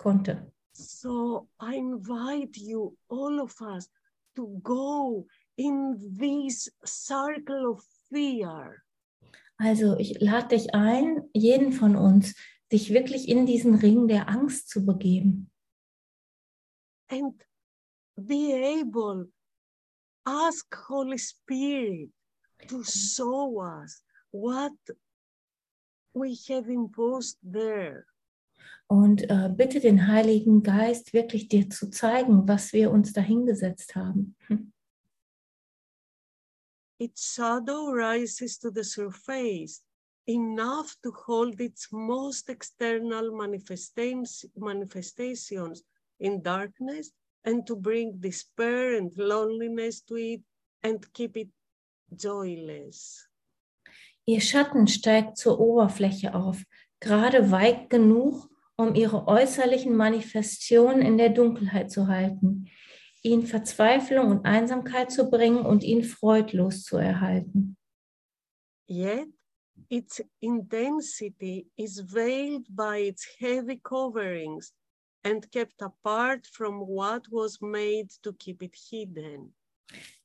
konnte. 0.02 0.52
So 0.74 1.48
I 1.60 1.76
invite 1.76 2.56
you, 2.56 2.96
all 3.08 3.40
of 3.40 3.54
us, 3.60 3.88
to 4.34 4.60
go 4.62 5.26
in 5.56 5.96
this 6.18 6.70
circle 6.84 7.72
of 7.72 7.82
fear. 8.08 8.82
Also 9.58 9.96
ich 9.98 10.18
lade 10.20 10.56
dich 10.56 10.74
ein, 10.74 11.22
jeden 11.34 11.72
von 11.72 11.96
uns, 11.96 12.34
sich 12.70 12.90
wirklich 12.92 13.28
in 13.28 13.46
diesen 13.46 13.74
Ring 13.74 14.08
der 14.08 14.28
Angst 14.28 14.70
zu 14.70 14.84
begeben 14.84 15.52
and 17.12 17.34
be 18.16 18.52
able 18.80 19.26
ask 20.26 20.64
holy 20.88 21.18
spirit 21.18 22.08
to 22.68 22.82
show 22.84 23.60
us 23.60 24.02
what 24.30 24.72
we 26.14 26.38
have 26.48 26.68
imposed 26.68 27.36
there 27.42 28.06
und 28.86 29.28
äh, 29.30 29.50
bitte 29.54 29.80
den 29.80 30.06
Heiligen 30.08 30.62
Geist 30.62 31.12
wirklich 31.12 31.48
dir 31.48 31.70
zu 31.70 31.90
zeigen, 31.90 32.46
was 32.46 32.72
wir 32.72 32.90
uns 32.90 33.12
dahingesetzt 33.12 33.94
haben. 33.94 34.36
Hm. 34.46 34.72
its 37.02 37.34
shadow 37.34 37.90
rises 37.90 38.58
to 38.58 38.70
the 38.70 38.84
surface 38.84 39.80
enough 40.28 40.94
to 41.02 41.10
hold 41.26 41.60
its 41.60 41.88
most 41.90 42.48
external 42.48 43.32
manifestation- 43.32 44.50
manifestations 44.56 45.82
in 46.20 46.40
darkness 46.42 47.10
and 47.44 47.66
to 47.66 47.74
bring 47.74 48.20
despair 48.20 48.96
and 48.96 49.10
loneliness 49.16 50.00
to 50.02 50.14
it 50.16 50.42
and 50.84 51.12
keep 51.12 51.36
it 51.36 51.48
joyless. 52.14 53.26
Ihr 54.24 54.40
Schatten 54.40 54.86
steigt 54.86 55.36
zur 55.36 55.58
Oberfläche 55.58 56.32
auf, 56.34 56.62
gerade 57.00 57.50
weit 57.50 57.90
genug, 57.90 58.48
um 58.82 58.94
ihre 58.94 59.26
äußerlichen 59.26 59.96
Manifestationen 59.96 61.02
in 61.02 61.16
der 61.16 61.30
Dunkelheit 61.30 61.90
zu 61.90 62.08
halten, 62.08 62.68
ihn 63.22 63.46
Verzweiflung 63.46 64.30
und 64.30 64.44
Einsamkeit 64.44 65.10
zu 65.12 65.30
bringen 65.30 65.64
und 65.64 65.84
ihn 65.84 66.02
freudlos 66.04 66.82
zu 66.82 66.96
erhalten. 66.96 67.76
Yet 68.88 69.28
its 69.88 70.22
intensity 70.40 71.66
is 71.76 72.00
veiled 72.00 72.66
by 72.68 73.08
its 73.08 73.24
heavy 73.38 73.78
coverings 73.78 74.74
and 75.24 75.50
kept 75.50 75.80
apart 75.80 76.46
from 76.46 76.80
what 76.80 77.26
was 77.30 77.60
made 77.60 78.08
to 78.22 78.32
keep 78.32 78.62
it 78.62 78.74
hidden. 78.90 79.54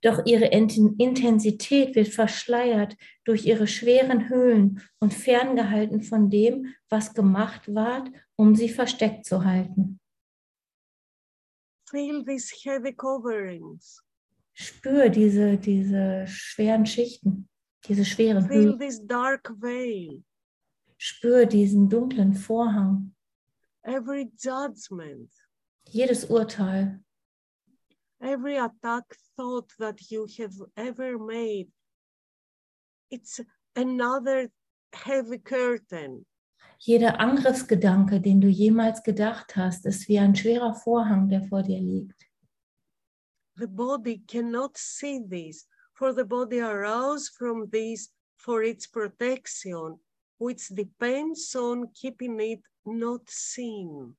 Doch 0.02 0.26
ihre 0.26 0.46
Int- 0.52 0.78
Intensität 1.00 1.96
wird 1.96 2.10
verschleiert 2.10 2.96
durch 3.26 3.46
ihre 3.46 3.67
schweren 3.67 4.30
Höhlen 4.30 4.82
und 5.00 5.13
ferngehalten 5.13 6.02
von 6.04 6.30
dem, 6.30 6.74
was 6.89 7.13
gemacht 7.13 7.74
ward, 7.74 8.10
um 8.36 8.56
sie 8.56 8.70
versteckt 8.70 9.26
zu 9.26 9.43
halten. 9.43 10.00
Feel 11.89 12.24
these 12.26 12.54
heavy 12.63 12.93
coverings, 12.93 14.04
Spür 14.54 15.10
diese, 15.10 15.58
diese 15.58 16.26
schweren 16.28 16.86
Schichten, 16.86 17.48
diese 17.88 18.04
schweren 18.06 18.48
feel 18.48 18.65
Höhlen. 18.65 18.80
this 18.80 19.06
dark 19.06 19.50
veil, 19.62 20.24
Spür 20.98 21.46
diesen 21.46 21.89
dunklen 21.89 22.34
Vorhang, 22.34 23.15
every 23.84 24.30
judgment, 24.38 25.32
jedes 25.88 26.26
Urteil, 26.26 27.00
every 28.21 28.58
attack 28.58 29.03
thought 29.36 29.71
that 29.80 30.12
you 30.12 30.27
have 30.39 30.56
ever 30.75 31.17
made. 31.17 31.69
It's 33.10 33.41
another 33.75 34.49
heavy 34.93 35.39
curtain. 35.39 36.25
jeder 36.80 37.19
Angriffsgedanke, 37.19 38.21
den 38.21 38.39
du 38.39 38.47
jemals 38.47 39.01
gedacht 39.01 39.56
hast, 39.56 39.86
ist 39.86 40.08
wie 40.08 40.19
ein 40.19 40.36
schwerer 40.36 40.75
Vorhang, 40.75 41.27
der 41.27 41.41
vor 41.41 41.63
dir 41.63 41.80
liegt. 41.80 42.27
the 43.58 43.67
body 43.67 44.21
cannot 44.27 44.77
see 44.77 45.19
this, 45.27 45.65
for 45.93 46.13
the 46.13 46.23
body 46.23 46.60
aroused 46.60 47.32
from 47.38 47.67
this 47.71 48.10
for 48.38 48.63
its 48.63 48.86
protection, 48.86 49.97
which 50.38 50.67
depends 50.69 51.56
on 51.56 51.89
keeping 51.93 52.39
it 52.39 52.62
not 52.86 53.21
seen. 53.27 54.15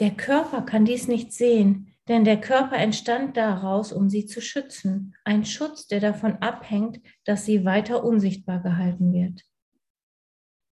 Der 0.00 0.10
Körper 0.10 0.62
kann 0.62 0.84
dies 0.84 1.06
nicht 1.06 1.32
sehen, 1.32 1.94
denn 2.08 2.24
der 2.24 2.40
Körper 2.40 2.76
entstand 2.76 3.36
daraus, 3.36 3.92
um 3.92 4.08
sie 4.08 4.26
zu 4.26 4.40
schützen. 4.40 5.14
Ein 5.24 5.44
Schutz, 5.44 5.86
der 5.86 6.00
davon 6.00 6.36
abhängt, 6.36 7.00
dass 7.24 7.44
sie 7.44 7.64
weiter 7.64 8.02
unsichtbar 8.02 8.62
gehalten 8.62 9.12
wird. 9.12 9.44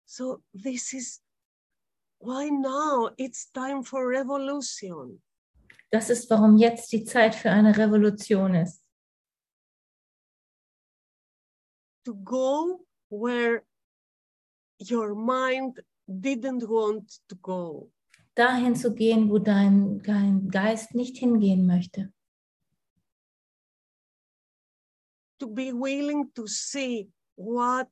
So 0.06 0.42
this 0.52 0.92
is 0.92 1.22
why 2.20 2.50
now 2.50 3.10
it's 3.16 3.50
time 3.50 3.82
for 3.82 4.06
revolution. 4.06 5.22
Das 5.90 6.10
ist, 6.10 6.28
warum 6.30 6.56
jetzt 6.56 6.92
die 6.92 7.04
Zeit 7.04 7.34
für 7.34 7.50
eine 7.50 7.76
Revolution 7.76 8.54
ist. 8.54 8.82
To 12.04 12.14
go 12.14 12.86
where 13.10 13.62
your 14.78 15.14
mind 15.14 15.82
didn't 16.06 16.66
want 16.68 17.20
to 17.28 17.36
go. 17.36 17.90
Dahin 18.34 18.74
zu 18.74 18.94
gehen, 18.94 19.28
wo 19.28 19.38
dein, 19.38 20.00
dein 20.02 20.48
Geist 20.48 20.94
nicht 20.94 21.18
hingehen 21.18 21.66
möchte. 21.66 22.12
To 25.38 25.48
be 25.48 25.72
willing 25.72 26.32
to 26.34 26.46
see 26.46 27.10
what 27.36 27.88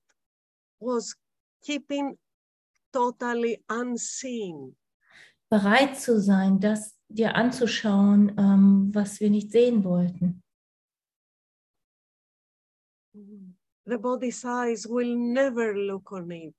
was 0.81 1.15
keeping 1.63 2.19
totally 2.93 3.63
unseen. 3.69 4.77
Bereit 5.51 6.01
zu 6.01 6.21
sein, 6.21 6.61
das 6.61 6.97
dir 7.09 7.35
anzuschauen, 7.35 8.37
ähm, 8.39 8.91
was 8.95 9.21
wir 9.21 9.31
nicht 9.31 9.51
sehen 9.51 9.85
wollten. 9.85 10.43
The 13.85 13.99
body's 13.99 14.45
eyes 14.45 14.87
will 14.87 15.17
never 15.17 15.75
look 15.75 16.13
on 16.13 16.31
it. 16.31 16.55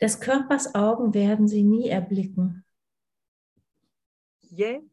Des 0.00 0.20
Körpers 0.20 0.74
Augen 0.74 1.12
werden 1.12 1.48
sie 1.48 1.64
nie 1.64 1.88
erblicken. 1.88 2.64
Yet 4.50 4.84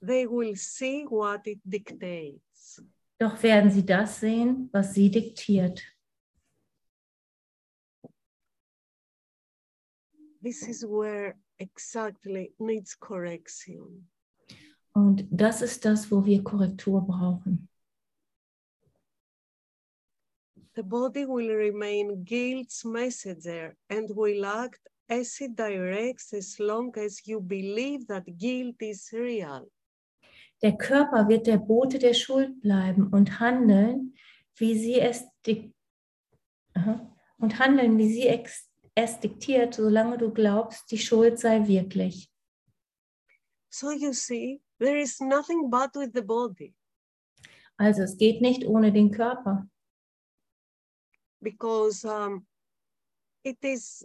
they 0.00 0.26
will 0.26 0.54
see 0.56 1.06
what 1.08 1.46
it 1.46 1.60
dictates. 1.64 2.82
Doch 3.18 3.42
werden 3.42 3.70
sie 3.70 3.84
das 3.84 4.20
sehen, 4.20 4.68
was 4.72 4.94
sie 4.94 5.10
diktiert. 5.10 5.82
This 10.42 10.66
is 10.66 10.84
where 10.84 11.34
exactly 11.58 12.54
needs 12.58 12.98
correction. 12.98 14.08
Und 14.92 15.26
das 15.30 15.62
ist 15.62 15.84
das, 15.84 16.10
wo 16.10 16.24
wir 16.24 16.42
Korrektur 16.42 17.06
brauchen. 17.06 17.69
The 20.76 20.82
body 20.82 21.26
will 21.26 21.48
remain 21.48 22.22
guilt's 22.24 22.84
messenger 22.84 23.76
and 23.88 24.08
will 24.10 24.44
act 24.46 24.80
as 25.08 25.40
it 25.40 25.56
directs 25.56 26.32
as 26.32 26.58
long 26.60 26.96
as 26.96 27.26
you 27.26 27.40
believe 27.40 28.06
that 28.06 28.24
guilt 28.38 28.76
is 28.80 29.10
real. 29.12 29.68
Der 30.62 30.76
Körper 30.76 31.26
wird 31.28 31.46
der 31.46 31.58
Bote 31.58 31.98
der 31.98 32.14
Schuld 32.14 32.60
bleiben 32.60 33.08
und 33.08 33.40
handeln, 33.40 34.14
wie 34.56 34.78
sie 34.78 35.00
es, 35.00 35.24
und 37.38 37.58
handeln, 37.58 37.98
wie 37.98 38.12
sie 38.12 38.28
es 38.94 39.20
diktiert, 39.20 39.74
solange 39.74 40.18
du 40.18 40.30
glaubst, 40.30 40.90
die 40.90 40.98
Schuld 40.98 41.38
sei 41.38 41.66
wirklich. 41.66 42.30
So 43.70 43.90
you 43.90 44.12
see, 44.12 44.60
there 44.78 45.00
is 45.00 45.20
nothing 45.20 45.70
but 45.70 45.94
with 45.94 46.10
the 46.14 46.22
body 46.22 46.74
Also 47.76 48.02
es 48.02 48.18
geht 48.18 48.42
nicht 48.42 48.66
ohne 48.66 48.92
den 48.92 49.10
Körper, 49.10 49.66
because 51.42 52.04
um, 52.04 52.46
it 53.44 53.58
is 53.62 54.04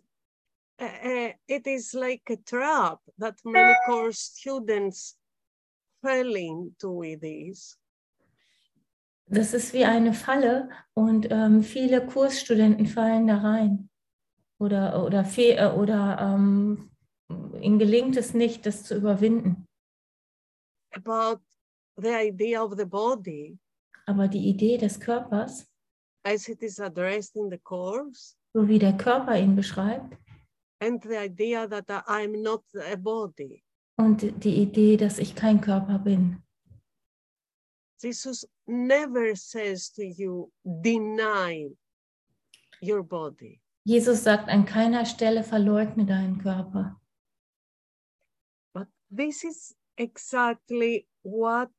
uh, 0.80 1.30
it 1.48 1.68
is 1.68 1.94
like 1.94 2.24
a 2.30 2.38
trap 2.38 3.00
that 3.18 3.36
many 3.44 3.76
course 3.86 4.20
students 4.20 5.18
fell 6.02 6.36
into 6.36 6.90
with 7.00 7.22
this. 7.22 7.78
das 9.28 9.54
ist 9.54 9.74
wie 9.74 9.86
eine 9.86 10.14
Falle 10.14 10.70
und 10.94 11.28
ähm, 11.32 11.64
viele 11.64 12.06
Kursstudenten 12.06 12.86
fallen 12.86 13.28
da 13.28 13.38
rein. 13.38 13.90
Oder, 14.58 15.04
oder, 15.04 15.26
äh, 15.38 15.68
oder 15.68 16.18
ähm, 16.22 16.92
ihnen 17.60 17.80
gelingt 17.80 18.16
es 18.18 18.34
nicht, 18.34 18.66
das 18.66 18.84
zu 18.84 18.96
überwinden. 18.96 19.66
about 20.96 21.42
the 21.98 22.10
idea 22.10 22.62
of 22.62 22.78
the 22.78 22.86
body 22.86 23.58
Aber 24.08 24.28
die 24.28 24.48
Idee 24.50 24.78
des 24.78 25.00
Körpers, 25.00 25.68
as 26.26 26.50
it 26.50 26.62
is 26.62 26.80
addressed 26.80 27.36
in 27.36 27.50
the 27.50 27.60
course 27.60 28.36
so 28.56 28.68
wie 28.68 28.80
der 28.80 28.98
Körper 28.98 29.38
ihn 29.38 29.56
beschreibt, 29.56 30.18
and 30.80 31.04
the 31.04 31.18
idea 31.18 31.68
that 31.68 31.90
I'm 32.08 32.42
not 32.42 32.64
a 32.76 32.96
body. 32.96 33.64
und 33.98 34.22
die 34.44 34.62
Idee, 34.62 34.98
dass 34.98 35.20
ich 35.20 35.36
kein 35.36 35.62
Körper 35.62 36.00
bin. 36.00 36.42
Jesus 38.02 38.48
never 38.66 39.36
says 39.36 39.92
to 39.94 40.04
you, 40.04 40.52
deny 40.64 41.70
your 42.82 43.04
body. 43.04 43.62
Jesus 43.86 44.24
sagt 44.24 44.50
an 44.50 44.66
keiner 44.66 45.06
Stelle, 45.06 45.44
verleugne 45.44 46.06
deinen 46.06 46.38
Körper. 46.38 47.00
But 48.74 48.88
this 49.10 49.44
is 49.44 49.76
exactly 49.98 51.08
what 51.24 51.72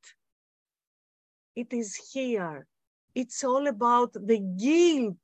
it 1.55 1.73
is 1.73 2.13
here. 2.13 2.67
It's 3.17 3.43
all 3.43 3.67
about 3.67 4.13
the 4.13 4.39
guilt 4.59 5.19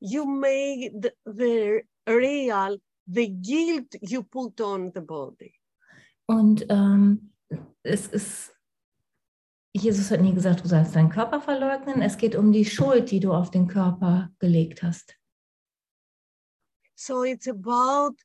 you 0.00 0.26
made 0.26 1.12
the 1.24 1.82
real, 2.08 2.78
the 3.06 3.28
guilt 3.28 3.94
you 4.00 4.24
put 4.24 4.60
on 4.60 4.90
the 4.92 5.00
body. 5.00 5.52
Und 6.28 6.66
ähm, 6.68 7.32
es 7.84 8.08
ist, 8.08 8.52
Jesus 9.76 10.10
hat 10.10 10.20
nie 10.22 10.34
gesagt, 10.34 10.64
du 10.64 10.68
sollst 10.68 10.96
deinen 10.96 11.10
Körper 11.10 11.40
verleugnen. 11.40 12.02
Es 12.02 12.16
geht 12.16 12.34
um 12.34 12.50
die 12.50 12.64
Schuld, 12.64 13.12
die 13.12 13.20
du 13.20 13.32
auf 13.32 13.50
den 13.52 13.68
Körper 13.68 14.32
gelegt 14.40 14.82
hast. 14.82 15.16
So 16.96 17.22
it's 17.24 17.46
about 17.46 18.16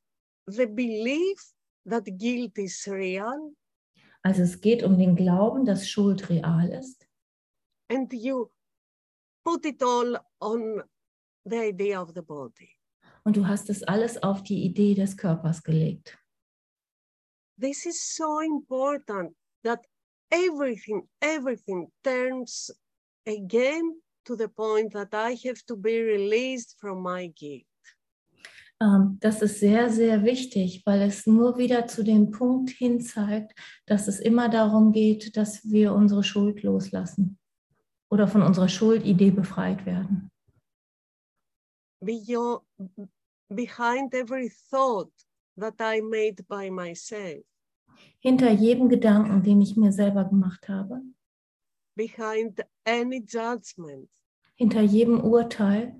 the 0.48 0.66
belief 0.66 1.40
that 1.88 2.04
guilt 2.18 2.58
is 2.58 2.88
real 2.88 3.52
Also 4.24 4.42
es 4.42 4.60
geht 4.60 4.82
um 4.82 4.98
den 4.98 5.14
Glauben, 5.14 5.64
dass 5.64 5.88
Schuld 5.88 6.28
real 6.28 6.68
ist. 6.70 7.06
and 7.88 8.12
you 8.12 8.50
put 9.44 9.64
it 9.66 9.82
all 9.82 10.18
on 10.40 10.82
the 11.44 11.68
idea 11.68 12.00
of 12.00 12.12
the 12.14 12.22
body. 12.22 12.70
Und 13.24 13.36
du 13.36 13.46
hast 13.46 13.70
es 13.70 13.82
alles 13.84 14.22
auf 14.22 14.42
die 14.42 14.64
Idee 14.64 14.94
des 14.94 15.16
Körpers 15.16 15.62
gelegt. 15.62 16.18
This 17.60 17.86
is 17.86 18.16
so 18.16 18.40
important 18.40 19.36
that 19.62 19.80
everything, 20.30 21.08
everything 21.20 21.92
turns 22.02 22.72
again 23.26 24.02
to 24.24 24.34
the 24.36 24.48
point 24.48 24.92
that 24.92 25.14
I 25.14 25.36
have 25.46 25.64
to 25.66 25.76
be 25.76 26.02
released 26.02 26.76
from 26.80 27.02
my 27.02 27.28
guilt. 27.28 27.66
Ähm, 28.80 29.18
das 29.20 29.42
ist 29.42 29.60
sehr, 29.60 29.90
sehr 29.90 30.24
wichtig, 30.24 30.82
weil 30.84 31.02
es 31.02 31.26
nur 31.26 31.56
wieder 31.56 31.86
zu 31.86 32.02
dem 32.02 32.32
Punkt 32.32 32.70
hin 32.70 33.00
zeigt, 33.00 33.52
dass 33.86 34.08
es 34.08 34.18
immer 34.18 34.48
darum 34.48 34.90
geht, 34.90 35.36
dass 35.36 35.70
wir 35.70 35.92
unsere 35.92 36.24
Schuld 36.24 36.64
loslassen 36.64 37.38
oder 38.12 38.28
von 38.28 38.42
unserer 38.42 38.68
Schuldidee 38.68 39.30
befreit 39.30 39.86
werden. 39.86 40.30
Beyond, 42.04 42.60
behind 43.48 44.12
every 44.12 44.50
thought 44.70 45.12
that 45.56 45.74
I 45.80 46.02
made 46.02 46.44
by 46.46 46.70
myself, 46.70 47.42
Hinter 48.20 48.50
jedem 48.50 48.88
Gedanken, 48.88 49.42
den 49.42 49.60
ich 49.60 49.76
mir 49.76 49.92
selber 49.92 50.24
gemacht 50.24 50.68
habe, 50.68 51.02
behind 51.96 52.60
any 52.84 53.22
judgment, 53.24 54.08
hinter 54.56 54.82
jedem 54.82 55.20
Urteil, 55.20 55.94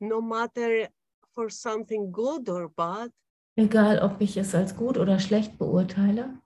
no 0.00 0.20
matter 0.20 0.88
for 1.34 1.50
something 1.50 2.10
good 2.10 2.48
or 2.48 2.68
bad, 2.68 3.12
egal 3.56 3.98
ob 4.00 4.20
ich 4.20 4.36
es 4.36 4.54
als 4.54 4.74
gut 4.74 4.98
oder 4.98 5.18
schlecht 5.20 5.56
beurteile, 5.58 6.40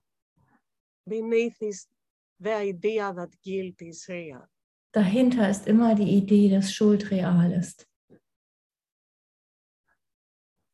beneath 1.07 1.61
is 1.62 1.89
the 2.39 2.53
idea 2.53 3.12
that 3.12 3.31
guilt 3.43 3.81
is 3.81 4.07
real. 4.09 4.47
Dahinter 4.96 5.50
ist 5.50 5.66
immer 5.66 5.94
die 5.94 6.16
Idee, 6.16 6.48
dass 6.48 6.72
Schuld 6.72 7.11
real 7.11 7.52
ist. 7.52 7.87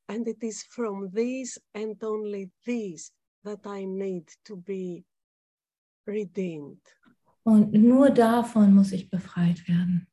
And 0.09 0.29
it 0.29 0.43
is 0.43 0.63
from 0.63 1.11
this 1.13 1.61
and 1.75 2.03
only 2.05 2.51
this 2.65 3.13
that 3.45 3.67
I 3.67 3.85
need 3.85 4.31
to 4.45 4.57
be 4.57 5.05
redeemed. 6.07 6.81
Und 7.45 7.73
nur 7.73 8.11
davon 8.11 8.75
muss 8.75 8.93
ich 8.93 9.11
befreit 9.11 9.67
werden. 9.67 10.07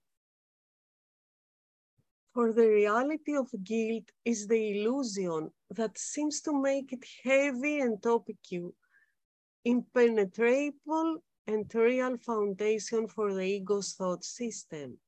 For 2.34 2.54
the 2.54 2.68
reality 2.68 3.38
of 3.38 3.52
guilt 3.64 4.10
is 4.24 4.48
the 4.48 4.72
illusion 4.72 5.52
that 5.76 5.98
seems 5.98 6.42
to 6.42 6.54
make 6.54 6.92
it 6.94 7.06
heavy 7.24 7.82
and 7.82 8.04
opaque, 8.06 8.74
impenetrable 9.66 11.22
and 11.50 11.74
real 11.74 12.18
foundation 12.18 13.08
for 13.08 13.34
the 13.34 13.42
ego's 13.42 13.96
thought 13.96 14.24
system. 14.24 15.00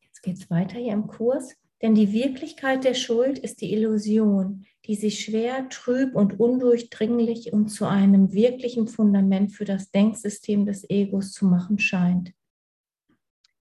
Jetzt 0.00 0.22
geht 0.22 0.38
es 0.38 0.50
weiter 0.50 0.78
hier 0.78 0.92
im 0.92 1.06
Kurs. 1.06 1.54
Denn 1.82 1.94
die 1.94 2.12
Wirklichkeit 2.12 2.84
der 2.84 2.94
Schuld 2.94 3.38
ist 3.38 3.60
die 3.60 3.74
Illusion, 3.74 4.64
die 4.86 4.94
sich 4.94 5.20
schwer, 5.20 5.68
trüb 5.68 6.14
und 6.14 6.40
undurchdringlich 6.40 7.52
und 7.52 7.68
zu 7.68 7.84
einem 7.86 8.32
wirklichen 8.32 8.88
Fundament 8.88 9.52
für 9.52 9.66
das 9.66 9.90
Denksystem 9.90 10.64
des 10.64 10.88
Egos 10.88 11.32
zu 11.32 11.44
machen 11.44 11.78
scheint. 11.78 12.32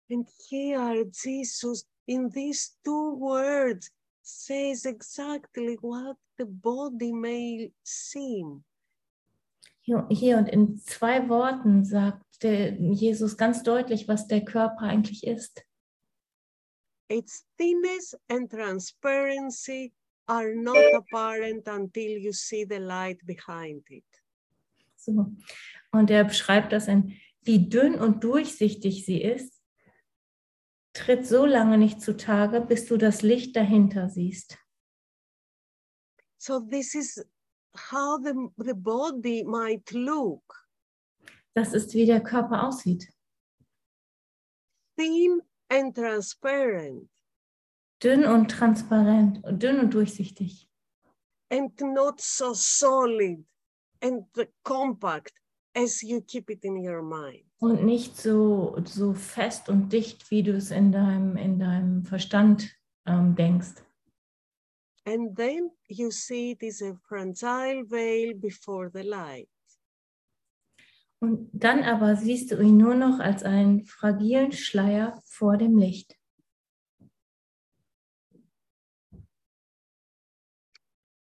And 0.09 0.29
here 0.48 1.05
Jesus, 1.12 1.85
in 2.07 2.31
these 2.31 2.76
two 2.85 3.18
words, 3.18 3.90
says 4.22 4.85
exactly 4.85 5.76
what 5.83 6.16
the 6.38 6.44
body 6.44 7.12
may 7.12 7.72
seem. 7.83 8.62
Hier, 9.87 10.37
und 10.37 10.49
in 10.49 10.79
zwei 10.79 11.29
Worten 11.29 11.85
sagt 11.85 12.42
Jesus 12.42 13.37
ganz 13.37 13.62
deutlich, 13.62 14.09
was 14.09 14.27
der 14.27 14.44
Körper 14.44 14.83
eigentlich 14.83 15.25
ist. 15.25 15.64
Its 17.09 17.46
thinness 17.57 18.16
and 18.29 18.51
transparency 18.51 19.94
are 20.27 20.55
not 20.57 20.77
apparent 20.92 21.68
until 21.68 22.18
you 22.18 22.33
see 22.33 22.66
the 22.68 22.79
light 22.79 23.25
behind 23.25 23.88
it. 23.88 24.05
So. 24.96 25.33
Und 25.92 26.11
er 26.11 26.25
beschreibt 26.25 26.72
das 26.72 26.88
in, 26.88 27.16
wie 27.42 27.68
dünn 27.68 27.94
und 27.94 28.25
durchsichtig 28.25 29.07
sie 29.07 29.22
ist, 29.22 29.62
tritt 30.94 31.27
so 31.27 31.46
lange 31.46 31.79
nicht 31.79 32.01
zutage, 32.01 32.61
bis 32.61 32.87
du 32.87 32.96
das 32.96 33.22
Licht 33.22 33.55
dahinter 33.55 34.09
siehst. 34.09 34.59
So 36.38 36.59
this 36.61 36.94
is 36.96 37.25
how 37.76 38.18
the, 38.22 38.34
the 38.58 38.74
body 38.74 39.44
might 39.44 39.90
look. 39.92 40.42
Das 41.54 41.72
ist, 41.72 41.94
wie 41.94 42.06
der 42.06 42.20
Körper 42.22 42.66
aussieht. 42.66 43.08
Thin 44.98 45.42
and 45.68 45.94
transparent 45.94 47.08
Dünn 48.02 48.24
und 48.26 48.50
transparent, 48.50 49.42
dünn 49.50 49.80
und 49.80 49.94
durchsichtig. 49.94 50.68
and 51.50 51.70
not 51.80 52.20
so 52.20 52.52
solid 52.52 53.42
and 54.02 54.24
compact 54.64 55.32
as 55.74 56.02
you 56.02 56.20
keep 56.20 56.50
it 56.50 56.64
in 56.64 56.76
your 56.76 57.02
mind. 57.02 57.44
Und 57.58 57.84
nicht 57.84 58.16
so, 58.16 58.76
so 58.84 59.14
fest 59.14 59.68
und 59.70 59.90
dicht, 59.92 60.30
wie 60.30 60.42
du 60.42 60.52
es 60.52 60.70
in 60.70 60.92
deinem, 60.92 61.36
in 61.36 61.58
deinem 61.58 62.04
Verstand 62.04 62.70
ähm, 63.06 63.34
denkst. 63.34 63.82
And 65.07 65.37
then 65.37 65.71
you 65.88 66.11
see 66.11 66.51
it 66.51 66.62
is 66.62 66.83
a 66.83 66.97
fragile 67.09 67.85
veil 67.85 68.35
before 68.35 68.90
the 68.90 69.05
light. 69.05 69.49
Und 71.21 71.49
dann 71.53 71.83
aber 71.85 72.16
siehst 72.16 72.51
du 72.51 72.61
ihn 72.61 72.77
nur 72.77 72.95
noch 72.95 73.21
als 73.21 73.42
einen 73.42 73.85
fragilen 73.85 74.53
Schleier 74.53 75.23
vor 75.25 75.57
dem 75.57 75.79
Licht. 75.79 76.14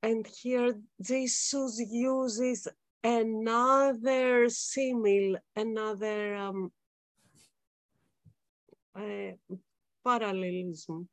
And 0.02 0.28
here 0.28 0.82
Jesus 0.98 1.80
uses 1.80 2.68
another 3.04 4.50
simile, 4.50 5.42
another 5.56 6.50
um, 6.50 6.72
uh, 8.96 9.32
parallelism. 10.04 11.08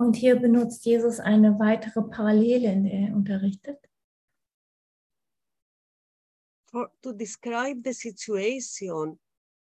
Und 0.00 0.16
hier 0.16 0.36
benutzt 0.36 0.86
Jesus 0.86 1.20
eine 1.20 1.58
weitere 1.58 2.00
Parallele, 2.00 2.72
in 2.72 2.84
der 2.84 2.92
er 2.92 3.14
unterrichtet, 3.14 3.78
for, 6.70 6.90
to 7.02 7.12
describe 7.12 7.82
the 7.84 7.92
situation 7.92 9.18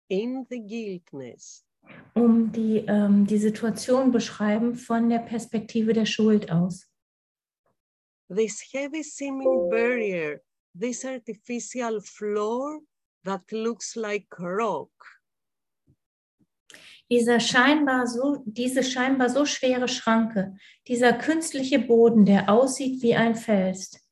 in 0.08 0.44
the 0.50 0.60
guiltness. 0.60 1.64
um 2.12 2.52
die, 2.52 2.84
ähm, 2.86 3.26
die 3.26 3.38
Situation 3.38 4.12
beschreiben 4.12 4.74
von 4.74 5.08
der 5.08 5.20
Perspektive 5.20 5.94
der 5.94 6.04
Schuld 6.04 6.50
aus. 6.50 6.86
This 8.28 8.60
heavy 8.72 9.02
seeming 9.02 9.70
barrier, 9.70 10.42
this 10.78 11.02
artificial 11.02 11.98
floor 12.02 12.80
that 13.24 13.50
looks 13.52 13.94
like 13.96 14.26
rock, 14.38 14.90
Dieser 17.10 17.38
scheinbar 17.38 18.06
so, 18.06 18.42
diese 18.44 18.82
scheinbar 18.82 19.30
so 19.30 19.44
schwere 19.44 19.86
Schranke, 19.86 20.56
dieser 20.88 21.12
künstliche 21.12 21.78
Boden, 21.78 22.24
der 22.24 22.50
aussieht 22.50 23.02
wie 23.02 23.14
ein 23.14 23.36
Fels, 23.36 24.06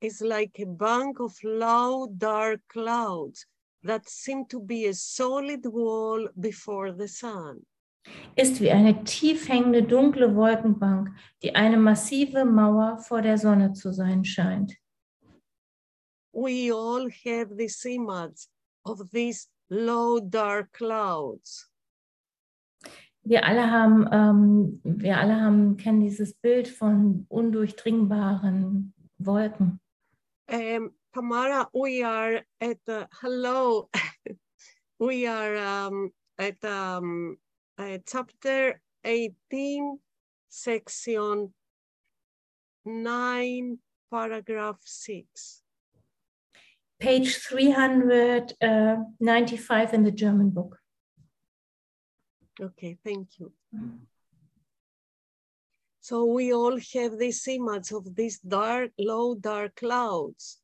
is 0.00 0.20
like 0.20 0.58
a 0.60 0.66
bank 0.66 1.18
of 1.20 1.42
low, 1.42 2.06
dark 2.18 2.60
clouds 2.68 3.46
that 3.82 4.08
seem 4.08 4.46
to 4.48 4.60
be 4.60 4.86
a 4.86 4.92
solid 4.92 5.64
wall 5.64 6.28
before 6.34 6.92
the 6.92 7.08
sun. 7.08 7.64
ist 8.36 8.60
wie 8.60 8.70
eine 8.70 9.04
tief 9.04 9.48
hängende 9.48 9.82
dunkle 9.82 10.34
Wolkenbank, 10.36 11.10
die 11.42 11.54
eine 11.54 11.78
massive 11.78 12.44
Mauer 12.44 12.98
vor 12.98 13.22
der 13.22 13.38
Sonne 13.38 13.72
zu 13.72 13.92
sein 13.92 14.24
scheint. 14.24 14.74
We 16.32 16.70
all 16.70 17.08
have 17.24 17.56
this 17.56 17.84
image 17.84 18.48
of 18.84 19.08
these 19.10 19.48
low, 19.70 20.20
dark 20.20 20.72
clouds. 20.72 21.70
Wir 23.26 23.46
alle 23.46 23.70
haben, 23.70 24.06
ähm, 24.12 24.82
wir 24.84 25.16
alle 25.16 25.40
haben, 25.40 25.78
kennen 25.78 26.00
dieses 26.00 26.34
Bild 26.34 26.68
von 26.68 27.24
undurchdringbaren 27.30 28.92
Wolken. 29.16 29.80
Um, 30.46 30.94
Tamara, 31.10 31.70
we 31.72 32.04
are 32.04 32.44
at 32.60 32.76
uh, 32.86 33.06
hello. 33.22 33.88
we 34.98 35.26
are 35.26 35.56
um, 35.56 36.12
at 36.38 36.62
um, 36.64 37.38
uh, 37.78 37.96
chapter 38.06 38.78
18, 39.04 39.98
section 40.50 41.54
9, 42.84 43.78
paragraph 44.10 44.82
6. 44.84 45.62
Page 47.00 47.36
395 47.36 49.94
in 49.94 50.04
the 50.04 50.12
German 50.12 50.50
book. 50.50 50.83
Okay, 52.60 52.98
thank 53.04 53.38
you. 53.38 53.52
So 56.00 56.24
we 56.26 56.52
all 56.52 56.78
have 56.94 57.18
this 57.18 57.46
image 57.48 57.90
of 57.92 58.14
these 58.14 58.38
dark, 58.40 58.92
low, 58.98 59.34
dark 59.34 59.74
clouds. 59.76 60.60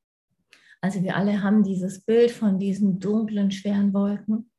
Also 0.83 1.03
wir 1.03 1.15
alle 1.17 1.43
haben 1.43 1.63
dieses 1.63 2.01
Bild 2.01 2.31
von 2.31 2.59
diesen 2.59 2.99
dunklen, 3.01 3.51
schweren 3.51 3.93
Wolken. 3.93 4.51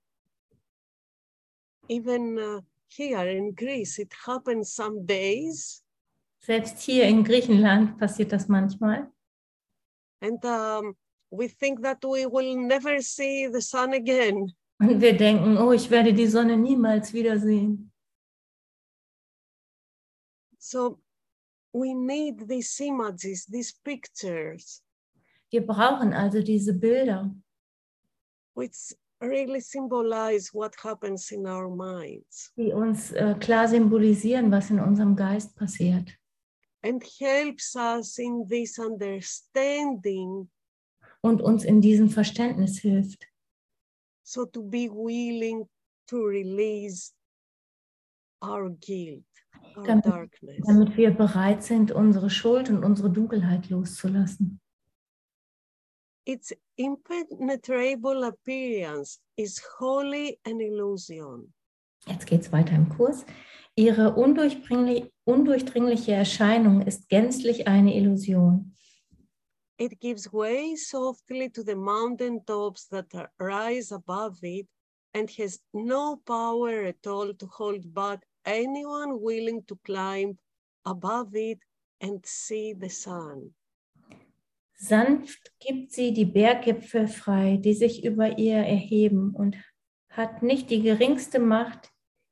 Even 1.87 2.37
uh, 2.37 2.61
here 2.87 3.25
in 3.29 3.55
Greece, 3.55 3.99
it 3.99 4.13
happens 4.25 4.73
some 4.73 5.05
days, 5.05 5.83
Selbst 6.43 6.79
hier 6.79 7.05
in 7.05 7.23
Griechenland 7.23 7.97
passiert 7.99 8.31
das 8.31 8.47
manchmal. 8.47 9.07
and 10.21 10.43
um, 10.45 10.95
we 11.31 11.47
think 11.47 11.81
that 11.81 12.03
we 12.03 12.25
will 12.25 12.55
never 12.55 13.01
see 13.01 13.47
the 13.47 13.61
sun 13.61 13.93
again. 13.93 14.51
Und 14.81 14.99
wir 14.99 15.15
denken, 15.15 15.57
oh, 15.57 15.71
ich 15.71 15.89
werde 15.91 16.11
die 16.13 16.25
Sonne 16.27 16.57
niemals 16.57 17.13
wiedersehen. 17.13 17.91
So 20.57 20.99
we 21.73 21.93
need 21.93 22.47
these 22.47 22.83
images, 22.83 23.45
these 23.45 23.73
pictures, 23.83 24.81
Wir 25.51 25.65
brauchen 25.65 26.13
also 26.13 26.41
diese 26.41 26.73
Bilder, 26.73 27.33
which 28.55 28.95
really 29.21 29.59
symbolize 29.59 30.49
what 30.53 30.73
happens 30.83 31.29
in 31.31 31.45
our 31.45 31.69
minds 31.69 32.51
die 32.57 32.71
uns 32.73 33.11
äh, 33.11 33.35
klar 33.39 33.67
symbolisieren, 33.67 34.49
was 34.51 34.69
in 34.71 34.79
unserem 34.79 35.15
Geist 35.15 35.55
passiert. 35.55 36.09
and 36.83 37.03
helps 37.19 37.75
us 37.75 38.17
in 38.17 38.47
this 38.47 38.79
understanding 38.79 40.49
und 41.21 41.41
uns 41.41 41.63
in 41.63 41.81
diesem 41.81 42.09
Verständnis 42.09 42.79
hilft, 42.79 43.27
so 44.31 44.45
to 44.45 44.61
be 44.63 44.87
willing 44.89 45.67
to 46.07 46.17
release 46.25 47.11
our 48.41 48.69
guilt, 48.79 49.25
our 49.75 49.83
Damit- 49.85 50.05
darkness. 50.05 50.59
damit 50.65 50.95
wir 50.95 51.11
bereit 51.11 51.63
sind, 51.63 51.91
unsere 51.91 52.29
Schuld 52.29 52.69
und 52.69 52.83
unsere 52.85 53.09
Dunkelheit 53.09 53.69
loszulassen. 53.69 54.59
Its 56.25 56.55
impenetrable 56.77 58.23
appearance 58.25 59.19
is 59.37 59.59
wholly 59.79 60.39
an 60.45 60.59
illusion. 60.61 61.51
Jetzt 62.07 62.25
geht 62.25 62.41
es 62.41 62.51
weiter 62.51 62.75
im 62.75 62.87
Kurs. 62.89 63.25
Ihre 63.75 64.15
undurchdringli- 64.15 65.11
undurchdringliche 65.25 66.13
Erscheinung 66.13 66.81
ist 66.81 67.09
gänzlich 67.09 67.67
eine 67.67 67.95
Illusion. 67.95 68.73
It 69.81 69.99
gives 69.99 70.31
way 70.31 70.75
softly 70.75 71.49
to 71.49 71.63
the 71.63 71.75
mountain 71.75 72.45
tops 72.45 72.85
that 72.89 73.07
rise 73.39 73.91
above 73.91 74.37
it 74.43 74.67
and 75.15 75.27
has 75.39 75.59
no 75.73 76.21
power 76.23 76.83
at 76.83 77.07
all 77.07 77.33
to 77.33 77.47
hold 77.47 77.91
back 77.91 78.19
anyone 78.45 79.19
willing 79.19 79.63
to 79.65 79.75
climb 79.83 80.37
above 80.85 81.35
it 81.35 81.57
and 81.99 82.23
see 82.23 82.75
the 82.79 82.89
sun. 82.89 83.55
Sanft 84.75 85.51
gibt 85.59 85.91
sie 85.91 86.13
die 86.13 86.25
Berggipfel 86.25 87.07
frei, 87.07 87.57
die 87.57 87.73
sich 87.73 88.05
über 88.05 88.37
ihr 88.37 88.57
erheben 88.57 89.33
und 89.33 89.55
hat 90.09 90.43
nicht 90.43 90.69
die 90.69 90.83
geringste 90.83 91.39
Macht, 91.39 91.89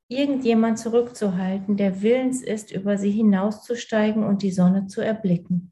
irgendjemand 0.08 0.78
zurückzuhalten, 0.78 1.78
der 1.78 2.04
willens 2.04 2.44
ist, 2.44 2.72
über 2.72 3.00
sie 3.00 3.12
hinauszusteigen 3.12 4.24
und 4.24 4.44
die 4.44 4.52
Sonne 4.52 4.86
zu 4.86 5.02
erblicken. 5.02 5.72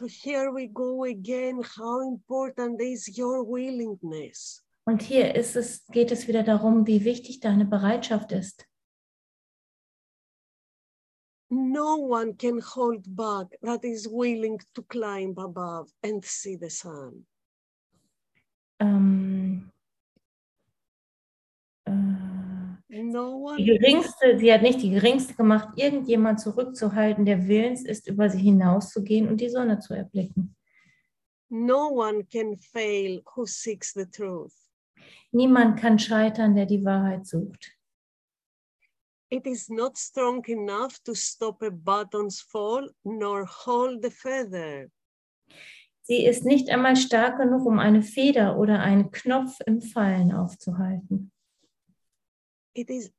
So 0.00 0.06
here 0.06 0.50
we 0.50 0.66
go 0.66 1.04
again. 1.04 1.60
How 1.76 2.00
important 2.00 2.80
is 2.80 3.06
your 3.18 3.44
willingness? 3.44 4.62
Und 4.86 5.02
hier 5.02 5.34
ist 5.34 5.56
es, 5.56 5.84
geht 5.88 6.10
es 6.10 6.26
wieder 6.26 6.42
darum, 6.42 6.86
wie 6.86 7.04
wichtig 7.04 7.40
deine 7.40 7.66
Bereitschaft 7.66 8.32
ist. 8.32 8.66
No 11.50 11.96
one 11.96 12.34
can 12.34 12.62
hold 12.62 13.14
back 13.14 13.48
that 13.60 13.84
is 13.84 14.08
willing 14.08 14.58
to 14.72 14.82
climb 14.84 15.36
above 15.36 15.92
and 16.02 16.24
see 16.24 16.56
the 16.58 16.70
sun. 16.70 17.26
Ähm, 18.78 19.70
äh, 21.84 22.29
No 22.92 23.54
die 23.56 23.64
geringste, 23.66 24.36
sie 24.36 24.52
hat 24.52 24.62
nicht 24.62 24.82
die 24.82 24.90
geringste 24.90 25.34
gemacht, 25.34 25.68
irgendjemand 25.76 26.40
zurückzuhalten, 26.40 27.24
der 27.24 27.46
willens 27.46 27.84
ist, 27.84 28.08
über 28.08 28.28
sie 28.28 28.40
hinauszugehen 28.40 29.28
und 29.28 29.40
die 29.40 29.48
Sonne 29.48 29.78
zu 29.78 29.94
erblicken. 29.94 30.56
no 31.50 31.88
one 31.88 32.24
can 32.24 32.56
fail 32.56 33.20
who 33.34 33.46
seeks 33.46 33.92
the 33.92 34.06
truth. 34.06 34.54
Niemand 35.32 35.78
kann 35.78 35.98
scheitern, 35.98 36.54
der 36.54 36.66
die 36.66 36.84
Wahrheit 36.84 37.26
sucht. 37.26 37.76
It 39.30 39.46
is 39.46 39.68
not 39.68 39.96
strong 39.96 40.44
enough 40.46 40.98
to 41.04 41.14
stop 41.14 41.62
a 41.62 41.70
button's 41.70 42.40
fall 42.40 42.90
nor 43.04 43.46
hold 43.46 44.02
the 44.02 44.10
feather. 44.10 44.90
Sie 46.02 46.24
ist 46.24 46.44
nicht 46.44 46.68
einmal 46.70 46.96
stark 46.96 47.38
genug, 47.38 47.66
um 47.66 47.78
eine 47.78 48.02
Feder 48.02 48.58
oder 48.58 48.80
einen 48.80 49.12
Knopf 49.12 49.58
im 49.66 49.80
Fallen 49.80 50.32
aufzuhalten. 50.32 51.30
It 52.74 52.90
is 52.90 53.10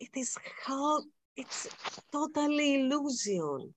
it 0.00 0.16
is 0.16 0.36
how 0.66 1.02
it's 1.36 1.68
totally 2.12 2.74
illusion. 2.76 3.74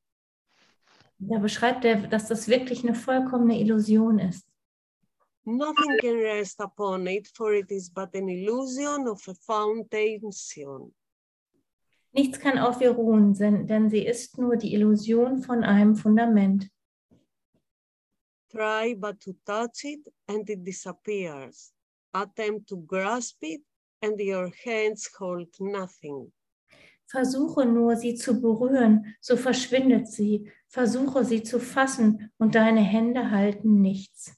Da 1.20 1.38
beschreibt 1.38 1.86
er, 1.86 2.07
dass 2.07 2.28
das 2.28 2.47
wirklich 2.47 2.84
eine 2.84 2.95
vollkommene 2.95 3.59
Illusion 3.59 4.20
ist. 4.20 4.47
Nothing 5.45 5.97
can 5.99 6.18
rest 6.18 6.59
upon 6.59 7.07
it, 7.07 7.28
for 7.28 7.53
it 7.53 7.72
is 7.72 7.89
but 7.89 8.16
an 8.16 8.28
illusion 8.28 9.07
of 9.07 9.28
a 9.28 9.34
foundation. 9.34 10.93
Nichts 12.14 12.39
kann 12.39 12.57
auf 12.57 12.82
ihr 12.82 12.91
ruhen, 12.91 13.34
denn 13.34 13.68
denn 13.68 13.89
sie 13.89 14.05
ist 14.05 14.38
nur 14.38 14.57
die 14.57 14.74
Illusion 14.74 15.41
von 15.41 15.64
einem 15.64 15.95
Fundament. 15.95 16.70
Try 18.49 18.95
but 18.95 19.20
to 19.22 19.34
touch 19.45 19.84
it, 19.84 20.05
and 20.28 20.49
it 20.49 20.66
disappears. 20.66 21.74
Attempt 22.14 22.68
to 22.68 22.78
grasp 22.78 23.38
it, 23.41 23.64
and 24.02 24.20
your 24.20 24.52
hands 24.66 25.10
hold 25.18 25.49
nothing. 25.60 26.32
Versuche 27.08 27.66
nur, 27.66 27.97
sie 27.97 28.16
zu 28.16 28.39
berühren, 28.39 29.16
so 29.20 29.36
verschwindet 29.36 30.08
sie. 30.08 30.49
Versuche 30.68 31.26
sie 31.26 31.43
zu 31.43 31.60
fassen 31.60 32.32
und 32.38 32.56
deine 32.56 32.82
Hände 32.82 33.32
halten 33.32 33.82
nichts. 33.82 34.34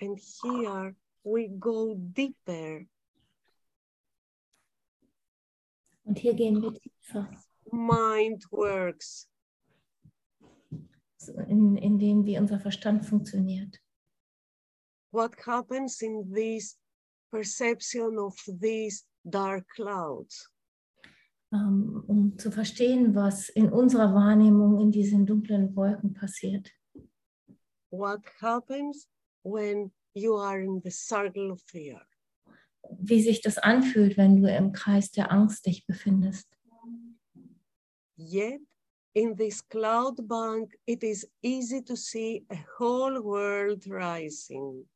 And 0.00 0.18
here 0.18 0.94
we 1.24 1.48
go 1.48 1.94
deeper. 1.94 2.86
Und 6.04 6.18
hier 6.18 6.34
gehen 6.34 6.62
wir 6.62 6.72
tiefer, 6.74 7.30
Mind 7.70 8.44
works. 8.50 9.29
In, 11.28 11.76
in 11.76 11.98
dem, 11.98 12.24
wie 12.24 12.38
unser 12.38 12.60
Verstand 12.60 13.06
funktioniert. 13.06 13.78
What 15.12 15.34
happens 15.46 16.00
in 16.02 16.32
this 16.32 16.78
perception 17.30 18.18
of 18.18 18.36
these 18.60 19.04
dark 19.24 19.66
clouds? 19.74 20.50
ähm, 21.52 22.04
um 22.06 22.38
zu 22.38 22.50
verstehen, 22.50 23.14
was 23.14 23.48
in 23.48 23.70
unserer 23.70 24.14
Wahrnehmung 24.14 24.80
in 24.80 24.90
diesen 24.90 25.26
dunklen 25.26 25.74
Wolken 25.74 26.14
passiert. 26.14 26.70
What 27.90 28.20
happens 28.40 29.08
when 29.42 29.92
you 30.14 30.36
are 30.36 30.60
in 30.60 30.80
the 30.82 30.90
circle 30.90 31.50
of 31.50 31.60
fear? 31.66 32.00
Wie 32.98 33.20
sich 33.20 33.40
das 33.40 33.58
anfühlt, 33.58 34.16
wenn 34.16 34.40
du 34.40 34.48
im 34.48 34.72
Kreis 34.72 35.10
der 35.10 35.30
Angst 35.30 35.66
dich 35.66 35.86
befindest. 35.86 36.48
Yet, 38.16 38.60
in 39.14 39.34
this 39.36 39.60
cloud 39.60 40.16
bank, 40.28 40.76
it 40.86 41.02
is 41.02 41.26
easy 41.42 41.82
to 41.82 41.96
see 41.96 42.44
a 42.50 42.58
whole 42.78 43.20
world 43.20 43.86
rising. 43.86 44.86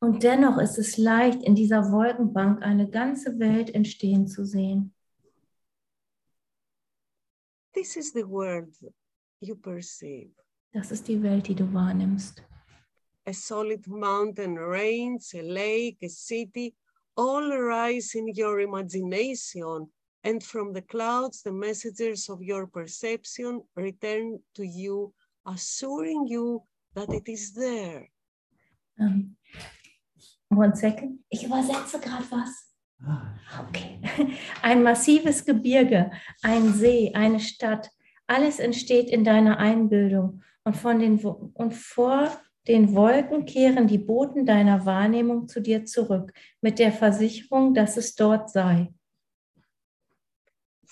Und 0.00 0.22
dennoch 0.22 0.58
ist 0.58 0.78
es 0.78 0.96
leicht, 0.96 1.42
in 1.42 1.54
dieser 1.54 1.92
Wolkenbank 1.92 2.62
eine 2.62 2.88
ganze 2.88 3.38
Welt 3.38 3.74
entstehen 3.74 4.26
zu 4.26 4.44
sehen. 4.44 4.92
This 7.72 7.96
is 7.96 8.12
the 8.12 8.26
world 8.26 8.74
you 9.40 9.54
perceive. 9.54 10.30
Das 10.72 10.90
ist 10.90 11.06
die 11.08 11.22
Welt, 11.22 11.46
die 11.46 11.54
du 11.54 11.72
wahrnimmst. 11.72 12.42
A 13.26 13.32
solid 13.32 13.86
mountain 13.86 14.56
range, 14.56 15.34
a 15.34 15.42
lake, 15.42 15.98
a 16.02 16.08
city, 16.08 16.74
all 17.16 17.52
rise 17.52 18.14
in 18.14 18.32
your 18.36 18.60
imagination. 18.60 19.90
And 20.26 20.42
from 20.42 20.72
the 20.72 20.82
clouds, 20.82 21.42
the 21.44 21.52
messengers 21.52 22.28
of 22.28 22.42
your 22.42 22.66
perception 22.66 23.62
return 23.76 24.40
to 24.56 24.66
you, 24.66 25.14
assuring 25.46 26.26
you 26.26 26.64
that 26.96 27.12
it 27.12 27.28
is 27.28 27.54
there. 27.54 28.08
Ähm, 28.98 29.36
one 30.48 30.74
second. 30.74 31.20
Ich 31.28 31.44
übersetze 31.44 32.00
gerade 32.00 32.24
was. 32.30 32.74
Okay. 33.68 34.00
Ein 34.62 34.82
massives 34.82 35.44
Gebirge, 35.44 36.10
ein 36.42 36.72
See, 36.72 37.12
eine 37.14 37.38
Stadt, 37.38 37.90
alles 38.26 38.58
entsteht 38.58 39.10
in 39.10 39.22
deiner 39.22 39.58
Einbildung 39.58 40.42
und, 40.64 40.76
von 40.76 40.98
den, 40.98 41.24
und 41.24 41.72
vor 41.72 42.32
den 42.66 42.96
Wolken 42.96 43.44
kehren 43.44 43.86
die 43.86 43.98
Boten 43.98 44.44
deiner 44.44 44.84
Wahrnehmung 44.86 45.46
zu 45.46 45.60
dir 45.60 45.84
zurück 45.84 46.32
mit 46.60 46.80
der 46.80 46.90
Versicherung, 46.90 47.74
dass 47.74 47.96
es 47.96 48.16
dort 48.16 48.50
sei. 48.50 48.92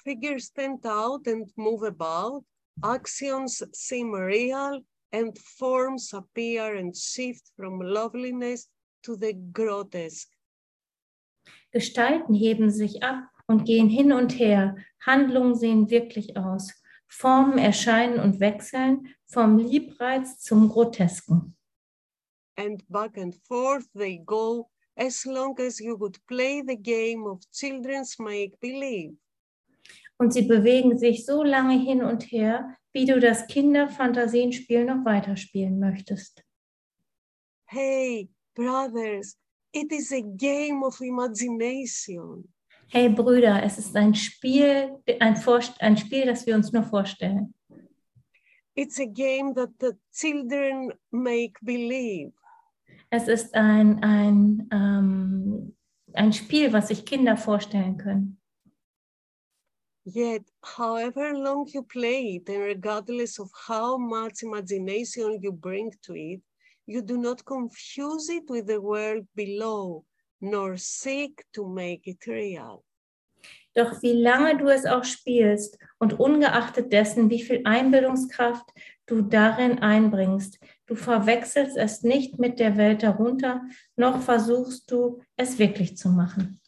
Figures 0.04 0.46
stand 0.46 0.84
out 0.86 1.26
and 1.26 1.50
move 1.56 1.82
about, 1.82 2.44
actions 2.82 3.62
seem 3.72 4.12
real, 4.12 4.80
and 5.12 5.38
forms 5.58 6.12
appear 6.12 6.76
and 6.76 6.94
shift 6.94 7.50
from 7.56 7.80
loveliness 7.80 8.68
to 9.02 9.16
the 9.16 9.32
grotesque. 9.52 10.28
Gestalten 11.72 12.34
heben 12.34 12.70
sich 12.70 13.02
ab 13.02 13.24
und 13.46 13.64
gehen 13.64 13.88
hin 13.88 14.12
und 14.12 14.38
her. 14.38 14.76
Handlungen 15.04 15.54
sehen 15.56 15.90
wirklich 15.90 16.36
aus. 16.36 16.72
Formen 17.08 17.58
erscheinen 17.58 18.18
und 18.20 18.40
wechseln 18.40 19.08
vom 19.26 19.58
Liebreiz 19.58 20.38
zum 20.38 20.68
Grotesken. 20.68 21.54
and 22.56 22.82
back 22.88 23.16
and 23.16 23.34
forth 23.48 23.86
they 23.94 24.16
go 24.24 24.68
as 24.96 25.26
long 25.26 25.58
as 25.60 25.80
you 25.80 25.96
would 25.96 26.16
play 26.28 26.62
the 26.62 26.76
game 26.76 27.26
of 27.26 27.40
children's 27.52 28.16
make 28.18 28.58
believe. 28.60 29.12
Und 30.16 30.32
sie 30.32 30.42
bewegen 30.42 30.96
sich 30.96 31.26
so 31.26 31.42
lange 31.42 31.78
hin 31.78 32.02
und 32.02 32.22
her, 32.30 32.76
wie 32.92 33.04
du 33.04 33.18
das 33.18 33.46
Kinderfantasienspiel 33.48 34.84
noch 34.84 35.04
weiterspielen 35.04 35.78
möchtest. 35.80 36.44
Hey, 37.66 38.28
brothers, 38.54 39.36
it 39.72 39.90
is 39.92 40.12
a 40.12 40.20
game 40.20 40.82
of 40.84 41.00
imagination. 41.00 42.48
Hey 42.88 43.08
Brüder, 43.08 43.62
es 43.64 43.78
ist 43.78 43.96
ein 43.96 44.14
Spiel, 44.14 45.02
ein, 45.18 45.36
Vorst 45.36 45.80
ein 45.80 45.96
Spiel, 45.96 46.26
das 46.26 46.46
wir 46.46 46.54
uns 46.54 46.70
nur 46.70 46.84
vorstellen. 46.84 47.54
It's 48.76 49.00
a 49.00 49.06
game 49.06 49.54
that 49.54 49.70
the 49.80 49.92
children 50.12 50.92
make 51.10 51.54
believe. 51.62 52.32
Es 53.10 53.28
ist 53.28 53.54
ein, 53.54 54.02
ein, 54.02 54.68
ähm, 54.72 55.76
ein 56.12 56.32
Spiel, 56.32 56.72
was 56.72 56.88
sich 56.88 57.04
Kinder 57.04 57.36
vorstellen 57.36 57.96
können. 57.96 58.38
Yet, 60.04 60.42
however 60.62 61.32
long 61.32 61.66
you 61.72 61.82
play 61.82 62.36
it, 62.36 62.48
and 62.50 62.62
regardless 62.62 63.38
of 63.38 63.50
how 63.66 63.96
much 63.96 64.42
imagination 64.42 65.40
you 65.40 65.50
bring 65.50 65.92
to 66.02 66.14
it, 66.14 66.42
you 66.86 67.00
do 67.00 67.16
not 67.16 67.44
confuse 67.44 68.28
it 68.28 68.44
with 68.50 68.66
the 68.66 68.80
world 68.80 69.26
below, 69.34 70.04
nor 70.42 70.76
seek 70.76 71.42
to 71.54 71.66
make 71.66 72.06
it 72.06 72.26
real. 72.26 72.84
Doch 73.74 74.02
wie 74.02 74.12
lange 74.12 74.58
du 74.58 74.68
es 74.68 74.86
auch 74.86 75.04
spielst 75.04 75.78
und 75.98 76.20
ungeachtet 76.20 76.92
dessen, 76.92 77.30
wie 77.30 77.42
viel 77.42 77.62
Einbildungskraft 77.64 78.66
du 79.06 79.22
darin 79.22 79.80
einbringst, 79.80 80.60
du 80.86 80.94
verwechselst 80.94 81.76
es 81.76 82.02
nicht 82.02 82.38
mit 82.38 82.60
der 82.60 82.76
Welt 82.76 83.02
darunter, 83.02 83.62
noch 83.96 84.20
versuchst 84.20 84.90
du 84.90 85.22
es 85.36 85.58
wirklich 85.58 85.96
zu 85.96 86.10
machen. 86.10 86.60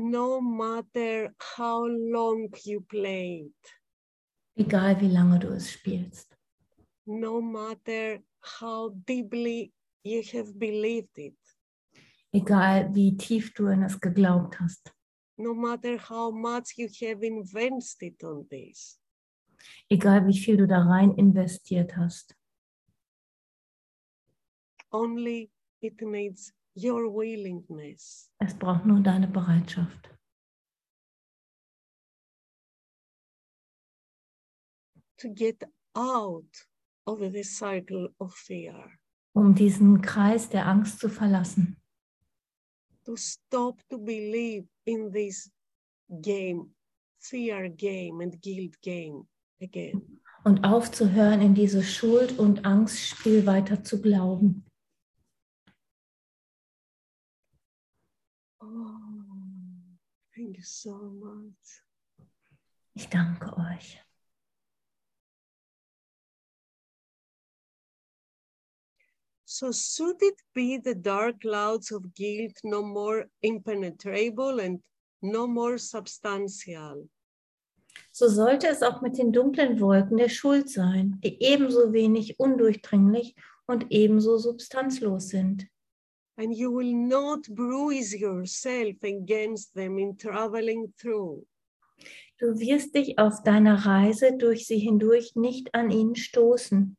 No 0.00 0.40
matter 0.40 1.34
how 1.56 1.86
long 1.86 2.48
you 2.64 2.80
played, 2.80 3.52
egal 4.56 4.94
wie 5.00 5.08
lange 5.08 5.38
du 5.38 5.52
es 5.52 5.70
spielst, 5.70 6.36
no 7.06 7.40
matter 7.40 8.20
how 8.40 8.90
deeply 9.06 9.72
you 10.02 10.22
have 10.32 10.58
believed 10.58 11.16
it, 11.16 11.36
egal 12.32 12.88
wie 12.94 13.16
tief 13.16 13.52
du 13.54 13.68
in 13.68 13.82
es 13.82 14.00
geglaubt 14.00 14.58
hast, 14.58 14.92
no 15.36 15.54
matter 15.54 15.98
how 15.98 16.30
much 16.30 16.76
you 16.76 16.88
have 17.02 17.22
invested 17.22 18.22
on 18.24 18.46
this. 18.48 18.98
egal 19.90 20.26
wie 20.26 20.38
viel 20.38 20.56
du 20.56 20.66
da 20.66 20.78
rein 20.78 21.12
investiert 21.16 21.96
hast. 21.96 22.34
Only 24.92 25.50
it 25.80 26.00
needs 26.00 26.52
your 26.74 27.12
willingness. 27.12 28.30
Es 28.38 28.54
braucht 28.54 28.86
nur 28.86 29.00
deine 29.00 29.28
Bereitschaft, 29.28 30.10
to 35.18 35.28
get 35.28 35.62
out 35.94 36.66
of 37.06 37.20
the 37.32 37.42
cycle 37.42 38.08
of 38.18 38.34
fear, 38.34 38.98
um 39.34 39.54
diesen 39.54 40.00
Kreis 40.00 40.48
der 40.48 40.66
Angst 40.66 40.98
zu 40.98 41.08
verlassen, 41.08 41.76
to 43.04 43.16
stop 43.16 43.80
to 43.88 43.98
believe 43.98 44.66
in 44.84 45.10
this 45.12 45.50
game, 46.22 46.74
fear 47.18 47.68
game 47.68 48.20
and 48.22 48.40
guilt 48.40 48.80
game 48.82 49.26
again. 49.60 50.20
und 50.44 50.64
aufzuhören, 50.64 51.42
in 51.42 51.54
dieses 51.54 51.92
Schuld- 51.92 52.38
und 52.38 52.64
Angstspiel 52.64 53.44
weiter 53.44 53.84
zu 53.84 54.00
glauben. 54.00 54.64
Thank 60.34 60.56
you 60.56 60.62
so 60.62 60.94
much. 60.94 61.82
Ich 62.94 63.08
danke 63.08 63.56
euch. 63.56 64.00
So, 69.44 69.72
should 69.72 70.22
it 70.22 70.40
be 70.54 70.78
the 70.78 70.94
dark 70.94 71.40
clouds 71.40 71.90
of 71.90 72.14
guilt 72.14 72.56
no 72.62 72.82
more 72.82 73.26
impenetrable 73.42 74.60
and 74.60 74.80
no 75.22 75.46
more 75.46 75.76
substantial? 75.76 77.08
So 78.12 78.28
sollte 78.28 78.68
es 78.68 78.82
auch 78.82 79.02
mit 79.02 79.18
den 79.18 79.32
dunklen 79.32 79.80
Wolken 79.80 80.16
der 80.16 80.28
Schuld 80.28 80.70
sein, 80.70 81.20
die 81.24 81.42
ebenso 81.42 81.92
wenig 81.92 82.38
undurchdringlich 82.38 83.34
und 83.66 83.86
ebenso 83.90 84.38
substanzlos 84.38 85.28
sind. 85.28 85.66
And 86.40 86.56
you 86.56 86.70
will 86.70 86.94
not 86.94 87.42
bruise 87.50 88.16
yourself 88.16 88.96
against 89.02 89.74
them 89.74 89.98
in 89.98 90.16
traveling 90.16 90.90
through. 90.98 91.44
Du 92.38 92.58
wirst 92.58 92.94
dich 92.94 93.18
auf 93.18 93.42
deiner 93.42 93.84
Reise 93.84 94.38
durch 94.38 94.66
sie 94.66 94.78
hindurch 94.78 95.36
nicht 95.36 95.74
an 95.74 95.90
ihnen 95.90 96.16
stoßen. 96.16 96.96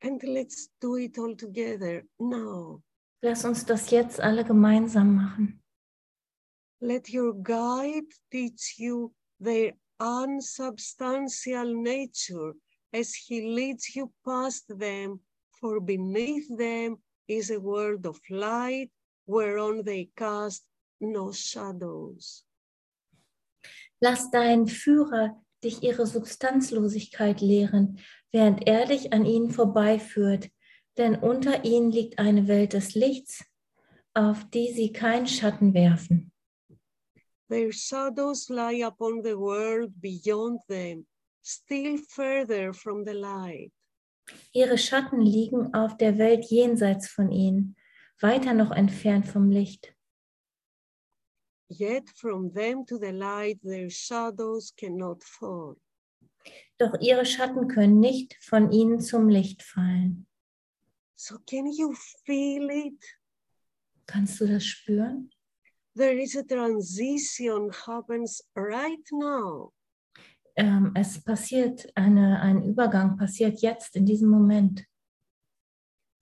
And 0.00 0.22
let's 0.22 0.70
do 0.80 0.96
it 0.96 1.18
all 1.18 1.36
together 1.36 2.02
now. 2.18 2.82
Lass 3.20 3.44
uns 3.44 3.66
das 3.66 3.90
jetzt 3.90 4.18
alle 4.18 4.42
gemeinsam 4.42 5.14
machen. 5.14 5.62
Let 6.80 7.12
your 7.12 7.34
guide 7.34 8.08
teach 8.30 8.78
you 8.78 9.12
their 9.38 9.74
unsubstantial 10.00 11.74
nature 11.74 12.54
as 12.90 13.14
he 13.14 13.42
leads 13.42 13.94
you 13.94 14.10
past 14.24 14.66
them, 14.68 15.20
for 15.62 15.80
beneath 15.80 16.48
them 16.58 16.96
is 17.28 17.50
a 17.50 17.60
world 17.60 18.04
of 18.04 18.18
light 18.28 18.90
whereon 19.26 19.84
they 19.84 20.10
cast 20.16 20.64
no 21.00 21.32
shadows. 21.32 22.44
Lass 24.00 24.30
deinen 24.32 24.66
Führer 24.66 25.40
dich 25.62 25.84
ihre 25.84 26.06
Substanzlosigkeit 26.06 27.40
lehren, 27.40 28.00
während 28.32 28.66
er 28.66 28.86
dich 28.86 29.12
an 29.12 29.24
ihnen 29.24 29.50
vorbeiführt, 29.52 30.50
denn 30.98 31.14
unter 31.14 31.64
ihnen 31.64 31.92
liegt 31.92 32.18
eine 32.18 32.48
Welt 32.48 32.72
des 32.72 32.96
Lichts, 32.96 33.44
auf 34.14 34.44
die 34.50 34.72
sie 34.72 34.92
keinen 34.92 35.28
Schatten 35.28 35.72
werfen. 35.72 36.32
Their 37.48 37.70
shadows 37.72 38.48
lie 38.48 38.82
upon 38.84 39.22
the 39.22 39.38
world 39.38 39.92
beyond 40.00 40.60
them, 40.68 41.06
still 41.44 41.98
further 42.08 42.72
from 42.72 43.04
the 43.04 43.12
light. 43.12 43.70
Ihre 44.52 44.78
Schatten 44.78 45.20
liegen 45.20 45.74
auf 45.74 45.96
der 45.96 46.18
Welt 46.18 46.44
jenseits 46.46 47.08
von 47.08 47.30
ihnen, 47.30 47.76
weiter 48.20 48.54
noch 48.54 48.70
entfernt 48.70 49.26
vom 49.26 49.50
Licht. 49.50 49.94
Yet 51.68 52.08
from 52.10 52.52
them 52.52 52.84
to 52.84 52.98
the 52.98 53.12
light, 53.12 53.60
their 53.62 53.88
shadows 53.88 54.74
cannot 54.76 55.24
fall. 55.24 55.76
Doch 56.78 57.00
ihre 57.00 57.24
Schatten 57.24 57.68
können 57.68 58.00
nicht 58.00 58.36
von 58.42 58.70
ihnen 58.72 59.00
zum 59.00 59.28
Licht 59.28 59.62
fallen. 59.62 60.26
So, 61.16 61.38
can 61.46 61.66
you 61.66 61.94
feel 62.24 62.68
it? 62.70 63.02
Kannst 64.06 64.40
du 64.40 64.46
das 64.46 64.64
spüren? 64.64 65.30
There 65.94 66.20
is 66.20 66.36
a 66.36 66.42
transition 66.42 67.70
happens 67.70 68.42
right 68.56 69.06
now. 69.12 69.72
Ähm, 70.54 70.92
es 70.94 71.22
passiert, 71.22 71.90
eine, 71.94 72.40
ein 72.40 72.62
Übergang 72.62 73.16
passiert 73.16 73.60
jetzt 73.62 73.96
in 73.96 74.04
diesem 74.04 74.28
Moment. 74.28 74.84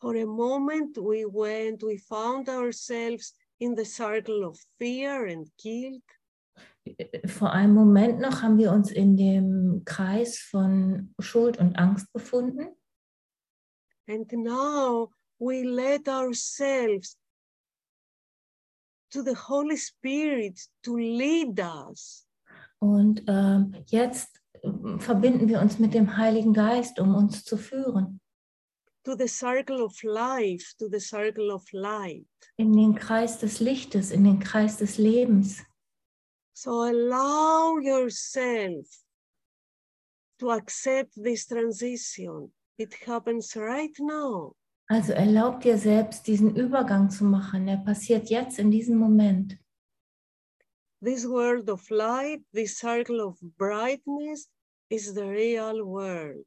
For 0.01 0.15
a 0.15 0.25
moment, 0.25 0.97
we 0.97 1.27
went, 1.27 1.83
we 1.83 1.99
found 1.99 2.49
ourselves 2.49 3.35
in 3.59 3.77
the 3.77 3.85
circle 3.85 4.45
of 4.45 4.59
fear 4.79 5.27
and 5.27 5.51
guilt. 5.59 6.03
Vor 7.27 7.53
einem 7.53 7.75
Moment 7.75 8.21
noch 8.21 8.43
haben 8.43 8.57
wir 8.57 8.73
uns 8.73 8.91
in 8.91 9.17
dem 9.17 9.83
Kreis 9.85 10.39
von 10.39 11.15
Schuld 11.19 11.59
und 11.59 11.77
Angst 11.77 12.11
befunden. 12.13 12.75
And 14.09 14.33
now 14.33 15.11
we 15.39 15.63
let 15.63 16.09
ourselves 16.09 17.17
to 19.11 19.23
the 19.23 19.35
Holy 19.35 19.77
Spirit 19.77 20.59
to 20.83 20.97
lead 20.97 21.61
us. 21.61 22.27
Und 22.81 23.23
ähm, 23.29 23.77
jetzt 23.87 24.41
ähm, 24.63 24.99
verbinden 24.99 25.49
wir 25.49 25.61
uns 25.61 25.79
mit 25.79 25.95
dem 25.95 26.17
Heiligen 26.17 26.53
Geist, 26.53 26.99
um 26.99 27.15
uns 27.15 27.45
zu 27.45 27.57
führen. 27.57 28.21
to 29.05 29.17
the 29.17 29.29
circle 29.29 29.83
of 29.83 29.97
life, 30.05 30.75
to 30.79 30.89
the 30.89 31.01
circle 31.01 31.51
of 31.51 31.65
light. 31.73 32.27
In 32.59 32.73
den 32.73 32.95
Kreis 32.95 33.39
des 33.39 33.61
Lichtes, 33.61 34.11
in 34.11 34.25
den 34.25 34.41
Kreis 34.41 34.77
des 34.77 34.99
Lebens. 34.99 35.63
So 36.53 36.83
allow 36.83 37.79
yourself 37.79 38.87
to 40.39 40.51
accept 40.51 41.15
this 41.15 41.47
transition. 41.47 42.53
It 42.79 42.95
happens 43.07 43.57
right 43.57 43.97
now. 43.99 44.55
Also 44.89 45.13
erlaub 45.13 45.61
dir 45.61 45.79
selbst, 45.79 46.27
diesen 46.27 46.57
Übergang 46.57 47.11
zu 47.11 47.25
machen. 47.25 47.69
Er 47.69 47.79
passiert 47.79 48.29
jetzt 48.29 48.59
in 48.59 48.71
diesem 48.71 48.99
Moment. 48.99 49.57
This 51.03 51.25
world 51.25 51.71
of 51.71 51.91
light, 51.91 52.43
this 52.53 52.77
circle 52.79 53.21
of 53.27 53.39
brightness 53.57 54.49
is 54.91 55.15
the 55.15 55.27
real 55.27 55.83
world 55.83 56.45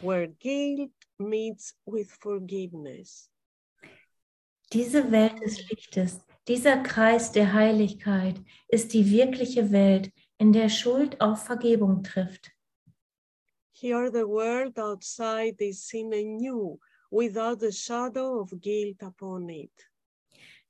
where 0.00 0.28
guilt 0.28 0.90
meets 1.18 1.74
with 1.84 2.10
forgiveness. 2.10 3.28
Diese 4.72 5.10
Welt 5.10 5.38
des 5.44 5.68
Lichtes, 5.68 6.20
dieser 6.48 6.82
Kreis 6.82 7.32
der 7.32 7.52
Heiligkeit 7.52 8.40
ist 8.68 8.94
die 8.94 9.10
wirkliche 9.10 9.70
Welt, 9.70 10.10
in 10.38 10.54
der 10.54 10.70
Schuld 10.70 11.20
auf 11.20 11.44
Vergebung 11.44 12.02
trifft. 12.02 12.50
Here, 13.72 14.10
the 14.10 14.26
world 14.26 14.78
outside 14.78 15.56
is 15.60 15.86
seen 15.86 16.14
anew 16.14 16.78
without 17.10 17.60
the 17.60 17.70
shadow 17.70 18.40
of 18.40 18.58
guilt 18.58 19.02
upon 19.02 19.50
it. 19.50 19.70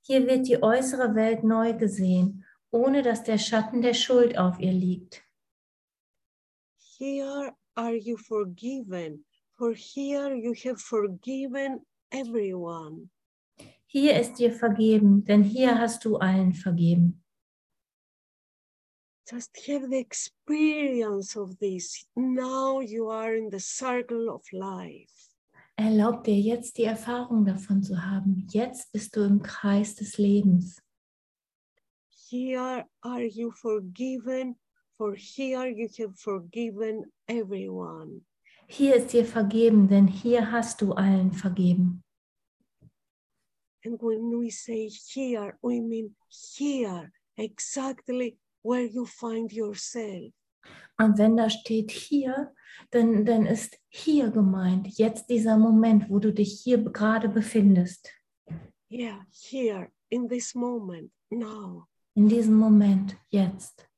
Hier 0.00 0.26
wird 0.26 0.48
die 0.48 0.60
äußere 0.60 1.14
Welt 1.14 1.44
neu 1.44 1.72
gesehen, 1.72 2.44
ohne 2.72 3.02
dass 3.02 3.22
der 3.22 3.38
Schatten 3.38 3.82
der 3.82 3.94
Schuld 3.94 4.36
auf 4.36 4.58
ihr 4.58 4.72
liegt. 4.72 5.22
Here 6.98 7.54
are 7.74 7.94
you 7.94 8.16
forgiven, 8.16 9.24
for 9.56 9.72
here 9.74 10.34
you 10.34 10.54
have 10.64 10.78
forgiven 10.78 11.86
everyone. 12.10 13.10
Hier 13.86 14.18
ist 14.18 14.38
dir 14.38 14.52
vergeben, 14.52 15.24
denn 15.24 15.42
hier 15.42 15.78
hast 15.78 16.04
du 16.04 16.16
allen 16.16 16.54
vergeben. 16.54 17.22
Just 19.30 19.56
have 19.68 19.88
the 19.88 19.98
experience 19.98 21.36
of 21.36 21.56
this. 21.58 22.06
Now 22.16 22.80
you 22.80 23.10
are 23.10 23.36
in 23.36 23.50
the 23.50 23.60
circle 23.60 24.28
of 24.28 24.42
life. 24.52 25.30
Erlaub 25.76 26.24
dir 26.24 26.38
jetzt 26.38 26.76
die 26.78 26.84
Erfahrung 26.84 27.44
davon 27.44 27.82
zu 27.82 28.02
haben. 28.02 28.46
Jetzt 28.50 28.92
bist 28.92 29.14
du 29.16 29.20
im 29.20 29.42
Kreis 29.42 29.94
des 29.94 30.18
Lebens. 30.18 30.81
Here 32.32 32.86
are 33.02 33.24
you 33.24 33.50
forgiven, 33.50 34.56
for 34.96 35.14
here 35.14 35.66
you 35.66 35.86
have 35.98 36.16
forgiven 36.16 37.04
everyone. 37.28 38.22
Hier 38.66 38.96
ist 38.96 39.12
dir 39.12 39.26
vergeben, 39.26 39.86
denn 39.86 40.06
hier 40.06 40.50
hast 40.50 40.80
du 40.80 40.94
allen 40.94 41.34
vergeben. 41.34 42.02
And 43.84 44.00
when 44.00 44.30
we 44.30 44.50
say 44.50 44.88
here, 44.88 45.58
we 45.60 45.82
mean 45.82 46.16
here, 46.56 47.12
exactly 47.36 48.38
where 48.62 48.86
you 48.86 49.04
find 49.04 49.52
yourself. 49.52 50.32
Und 50.98 51.18
wenn 51.18 51.36
da 51.36 51.50
steht 51.50 51.90
hier, 51.90 52.54
dann, 52.92 53.26
dann 53.26 53.44
ist 53.44 53.78
hier 53.90 54.30
gemeint, 54.30 54.86
jetzt 54.96 55.28
dieser 55.28 55.58
Moment, 55.58 56.08
wo 56.08 56.18
du 56.18 56.32
dich 56.32 56.62
hier 56.62 56.78
gerade 56.78 57.28
befindest. 57.28 58.10
Yeah, 58.90 59.26
here, 59.30 59.90
in 60.08 60.30
this 60.30 60.54
moment, 60.54 61.12
now. 61.30 61.88
In 62.14 62.28
diesem 62.28 62.54
Moment, 62.54 63.16
jetzt. 63.30 63.88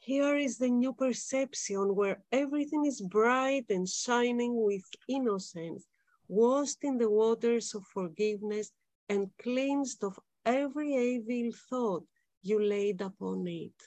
Here 0.00 0.36
is 0.36 0.58
the 0.58 0.68
new 0.68 0.92
perception 0.92 1.94
where 1.94 2.24
everything 2.32 2.84
is 2.84 3.00
bright 3.00 3.66
and 3.70 3.88
shining 3.88 4.60
with 4.60 4.82
innocence, 5.08 5.86
washed 6.26 6.82
in 6.82 6.98
the 6.98 7.08
waters 7.08 7.74
of 7.76 7.86
forgiveness 7.86 8.72
and 9.08 9.30
cleansed 9.40 10.02
of 10.02 10.18
every 10.44 10.94
evil 10.94 11.56
thought 11.70 12.04
you 12.42 12.58
laid 12.60 13.00
upon 13.00 13.46
it. 13.46 13.80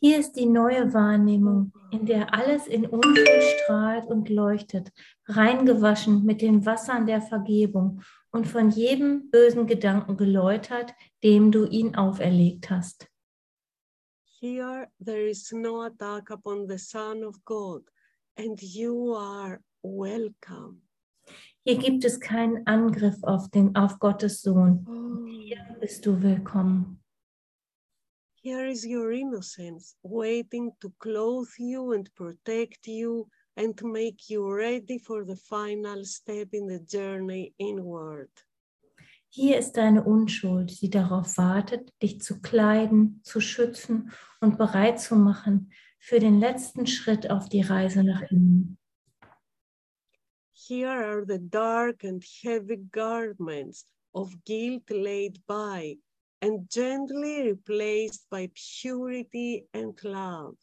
Hier 0.00 0.20
ist 0.20 0.34
die 0.34 0.46
neue 0.46 0.94
Wahrnehmung, 0.94 1.72
in 1.90 2.06
der 2.06 2.32
alles 2.32 2.68
in 2.68 2.86
Unschuld 2.86 3.42
strahlt 3.64 4.06
und 4.06 4.28
leuchtet, 4.28 4.92
reingewaschen 5.26 6.24
mit 6.24 6.40
den 6.40 6.64
Wassern 6.64 7.04
der 7.04 7.20
Vergebung 7.20 8.02
und 8.30 8.46
von 8.46 8.70
jedem 8.70 9.28
bösen 9.30 9.66
Gedanken 9.66 10.16
geläutert, 10.16 10.94
dem 11.24 11.50
du 11.50 11.64
ihn 11.64 11.96
auferlegt 11.96 12.70
hast. 12.70 13.08
Here 14.38 14.86
there 15.04 15.28
is 15.28 15.50
no 15.50 15.82
attack 15.82 16.30
upon 16.30 16.68
the 16.68 16.78
Son 16.78 17.24
of 17.24 17.44
God, 17.44 17.82
and 18.36 18.62
you 18.62 19.16
are 19.16 19.58
welcome. 19.82 20.82
Hier 21.64 21.76
gibt 21.76 22.04
es 22.04 22.20
keinen 22.20 22.64
Angriff 22.68 23.16
auf, 23.24 23.50
den, 23.50 23.74
auf 23.74 23.98
Gottes 23.98 24.42
Sohn. 24.42 24.86
Oh, 24.88 25.26
Hier 25.26 25.76
bist 25.80 26.06
du 26.06 26.22
willkommen. 26.22 26.97
Here 28.48 28.66
is 28.66 28.82
your 28.86 29.12
innocence 29.12 29.96
waiting 30.02 30.72
to 30.80 30.90
clothe 30.98 31.54
you 31.58 31.92
and 31.92 32.08
protect 32.14 32.86
you 32.86 33.28
and 33.56 33.78
make 33.82 34.30
you 34.30 34.40
ready 34.50 34.98
for 34.98 35.24
the 35.24 35.36
final 35.36 36.02
step 36.04 36.48
in 36.52 36.66
the 36.66 36.80
journey 36.80 37.52
inward. 37.58 38.30
Hier 39.28 39.58
ist 39.58 39.72
deine 39.76 40.02
Unschuld, 40.02 40.80
die 40.80 40.88
darauf 40.88 41.36
wartet, 41.36 41.92
dich 42.02 42.22
zu 42.22 42.40
kleiden, 42.40 43.20
zu 43.22 43.40
schützen 43.40 44.12
und 44.40 44.56
bereit 44.56 44.98
zu 44.98 45.16
machen 45.16 45.70
für 45.98 46.18
den 46.18 46.40
letzten 46.40 46.86
Schritt 46.86 47.30
auf 47.30 47.50
die 47.50 47.60
Reise 47.60 48.02
nach 48.02 48.22
innen. 48.30 48.78
Here 50.54 50.88
are 50.88 51.26
the 51.26 51.38
dark 51.38 52.02
and 52.02 52.24
heavy 52.42 52.78
garments 52.90 53.84
of 54.14 54.32
guilt 54.46 54.88
laid 54.88 55.46
by 55.46 55.98
and 56.40 56.68
gently 56.70 57.42
replaced 57.42 58.28
by 58.30 58.50
purity 58.54 59.66
and 59.72 59.98
love. 60.02 60.56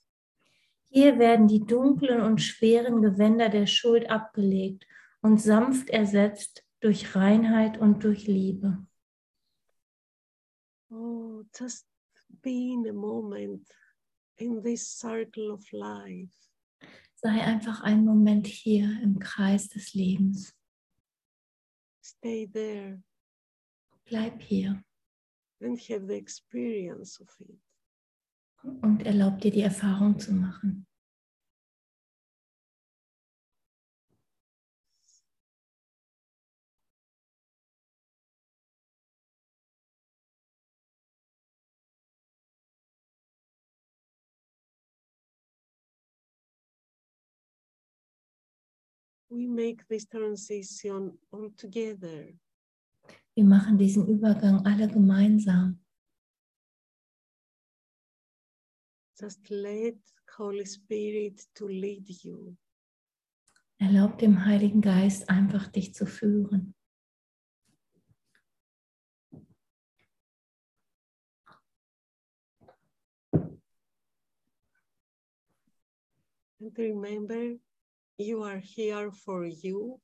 Hier 0.90 1.20
werden 1.20 1.48
die 1.48 1.66
dunklen 1.66 2.22
und 2.22 2.42
schweren 2.42 3.02
Gewänder 3.02 3.50
der 3.50 3.68
Schuld 3.68 4.10
abgelegt 4.10 4.86
und 5.22 5.42
sanft 5.42 5.90
ersetzt 5.90 6.64
durch 6.80 7.16
Reinheit 7.16 7.78
und 7.78 8.04
durch 8.04 8.28
Liebe. 8.28 8.86
Oh, 10.90 11.44
just 11.58 11.86
be 12.42 12.74
in 12.74 12.88
a 12.88 12.94
moment 12.94 13.68
in 14.38 14.64
this 14.64 14.98
circle 14.98 15.52
of 15.52 15.70
life. 15.72 16.32
Sei 17.16 17.42
einfach 17.42 17.82
einen 17.82 18.06
Moment 18.06 18.48
hier 18.48 18.86
im 19.02 19.20
Kreis 19.20 19.68
des 19.68 19.94
Lebens. 19.94 20.54
Stay 22.02 22.48
there 22.48 23.02
Bleib 24.06 24.40
hier 24.40 24.85
and 25.62 25.80
have 25.90 26.08
the 26.08 26.16
experience 26.16 27.20
of 27.20 27.30
it. 27.40 27.60
und 28.82 29.06
erlaub 29.06 29.40
dir 29.42 29.52
die 29.52 29.62
Erfahrung 29.62 30.20
zu 30.20 30.34
machen. 30.34 30.88
We 49.30 49.48
make 49.48 49.86
this 49.90 50.08
transition 50.08 51.18
all 51.32 51.50
together. 51.58 52.34
Wir 53.36 53.44
machen 53.44 53.78
diesen 53.78 54.08
Übergang 54.08 54.66
alle 54.66 54.88
gemeinsam. 54.88 55.82
Just 59.20 59.50
let 59.50 59.98
Holy 60.38 60.66
Spirit 60.66 61.46
to 61.54 61.68
lead 61.68 62.08
you. 62.24 62.56
Erlaub 63.78 64.18
dem 64.20 64.46
Heiligen 64.46 64.82
Geist 64.82 65.30
einfach 65.30 65.68
dich 65.68 65.94
zu 65.94 66.06
führen. 66.06 66.74
And 76.62 76.78
remember, 76.78 77.60
you 78.18 78.44
are 78.44 78.58
here 78.58 79.12
for 79.12 79.46
you, 79.46 80.00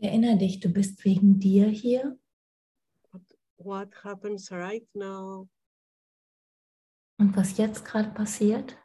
Erinnere 0.00 0.36
dich, 0.38 0.60
du 0.60 0.68
bist 0.68 1.04
wegen 1.04 1.38
dir 1.40 1.66
hier. 1.68 2.18
what 3.56 3.92
happens 4.04 4.50
right 4.52 4.86
now, 4.94 5.48
Und 7.18 7.36
was 7.36 7.58
jetzt 7.58 7.84
gerade 7.84 8.10
passiert, 8.10 8.76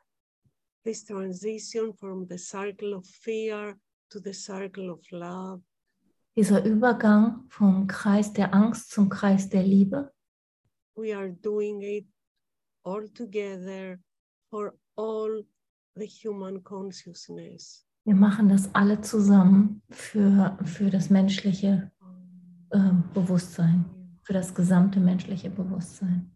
this 0.84 1.06
transition 1.06 1.94
from 1.94 2.28
the 2.28 2.38
circle 2.38 2.96
of 2.96 3.06
fear 3.06 3.76
to 4.10 4.20
the 4.20 4.34
circle 4.34 4.90
of 4.90 5.00
love, 5.12 5.62
dieser 6.36 6.66
Übergang 6.66 7.46
vom 7.48 7.86
Kreis 7.86 8.34
der 8.34 8.52
Angst 8.52 8.90
zum 8.90 9.08
Kreis 9.10 9.48
der 9.50 9.62
Liebe, 9.62 10.12
we 10.96 11.16
are 11.16 11.30
doing 11.32 11.82
it 11.82 12.08
all 12.84 13.08
together 13.10 14.00
for 14.50 14.74
all 14.96 15.46
the 15.96 16.08
human 16.08 16.64
consciousness. 16.64 17.86
Wir 18.06 18.16
machen 18.16 18.50
das 18.50 18.74
alle 18.76 19.02
zusammen 19.02 19.82
für, 19.90 20.58
für 20.64 20.90
das 20.90 21.10
menschliche 21.10 21.92
äh, 22.72 22.92
Bewusstsein, 23.14 23.86
für 24.24 24.34
das 24.34 24.54
gesamte 24.54 25.00
menschliche 25.00 25.50
Bewusstsein. 25.50 26.33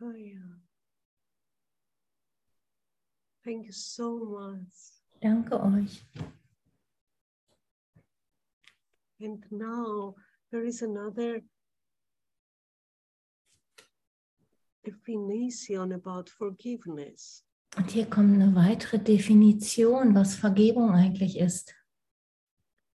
Oh, 0.00 0.12
yeah. 0.16 0.58
Thank 3.44 3.66
you 3.66 3.72
so 3.72 4.18
much. 4.24 5.02
Danke 5.20 5.60
euch. 5.62 6.02
And 9.20 9.44
now 9.50 10.14
there 10.50 10.64
is 10.64 10.82
another 10.82 11.42
definition 14.84 15.92
about 15.92 16.28
forgiveness. 16.28 17.44
Und 17.76 17.90
hier 17.90 18.06
kommt 18.06 18.34
eine 18.34 18.54
weitere 18.54 18.98
Definition, 18.98 20.14
was 20.14 20.36
Vergebung 20.36 20.90
eigentlich 20.90 21.38
ist. 21.38 21.74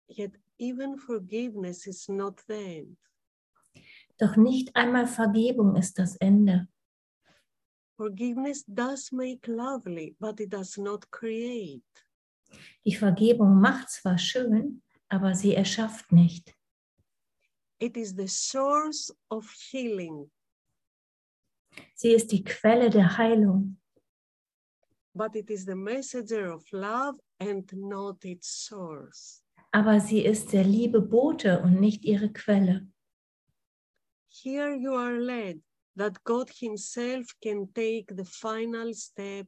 Yet 0.08 0.32
even 0.58 0.98
forgiveness 0.98 1.86
is 1.86 2.08
not 2.08 2.40
the 2.46 2.54
end. 2.54 2.98
Doch 4.18 4.36
nicht 4.36 4.74
einmal 4.74 5.06
Vergebung 5.06 5.76
ist 5.76 5.98
das 5.98 6.16
Ende. 6.16 6.68
Forgiveness 7.98 8.62
does 8.64 9.10
make 9.10 9.48
lovely, 9.48 10.14
but 10.20 10.38
it 10.38 10.50
does 10.50 10.78
not 10.78 11.10
create. 11.10 11.82
Die 12.86 12.94
Vergebung 12.94 13.60
macht 13.60 13.90
zwar 13.90 14.16
schön, 14.18 14.82
aber 15.08 15.34
sie 15.34 15.54
erschafft 15.56 16.12
nicht. 16.12 16.54
It 17.80 17.96
is 17.96 18.14
the 18.16 18.28
source 18.28 19.12
of 19.30 19.52
healing, 19.72 20.30
Sie 21.94 22.12
ist 22.12 22.30
die 22.32 22.42
Quelle 22.44 22.88
der 22.88 23.18
Heilung, 23.18 23.76
but 25.14 25.34
it 25.34 25.50
is 25.50 25.64
the 25.64 25.74
messenger 25.74 26.54
of 26.54 26.64
love 26.72 27.18
and 27.40 27.70
not 27.72 28.24
its 28.24 28.48
source. 28.66 29.42
aber 29.72 29.98
sie 30.00 30.24
ist 30.24 30.52
der 30.52 30.64
Liebe 30.64 31.00
Bote 31.00 31.60
und 31.62 31.80
nicht 31.80 32.04
ihre 32.04 32.32
Quelle. 32.32 32.86
Here 34.28 34.74
you 34.74 34.94
are 34.94 35.18
led 35.18 35.60
that 35.98 36.22
God 36.24 36.48
Himself 36.60 37.26
can 37.42 37.68
take 37.74 38.16
the 38.16 38.24
final 38.24 38.94
step 38.94 39.46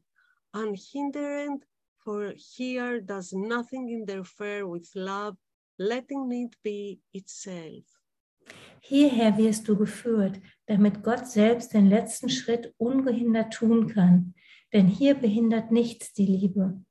unhindered, 0.52 1.64
for 2.04 2.32
here 2.36 3.00
does 3.00 3.32
nothing 3.32 3.88
interfere 3.88 4.66
with 4.66 4.90
love, 4.94 5.36
letting 5.78 6.30
it 6.32 6.56
be 6.62 7.00
itself. 7.14 7.84
Hierher 8.80 9.36
wirst 9.36 9.68
du 9.68 9.76
geführt, 9.76 10.40
damit 10.66 11.02
Gott 11.02 11.28
selbst 11.28 11.72
den 11.74 11.88
letzten 11.88 12.28
Schritt 12.28 12.74
ungehindert 12.78 13.52
tun 13.52 13.86
kann. 13.86 14.34
Denn 14.72 14.88
hier 14.88 15.14
behindert 15.14 15.70
nichts 15.70 16.12
die 16.12 16.26
Liebe. 16.26 16.82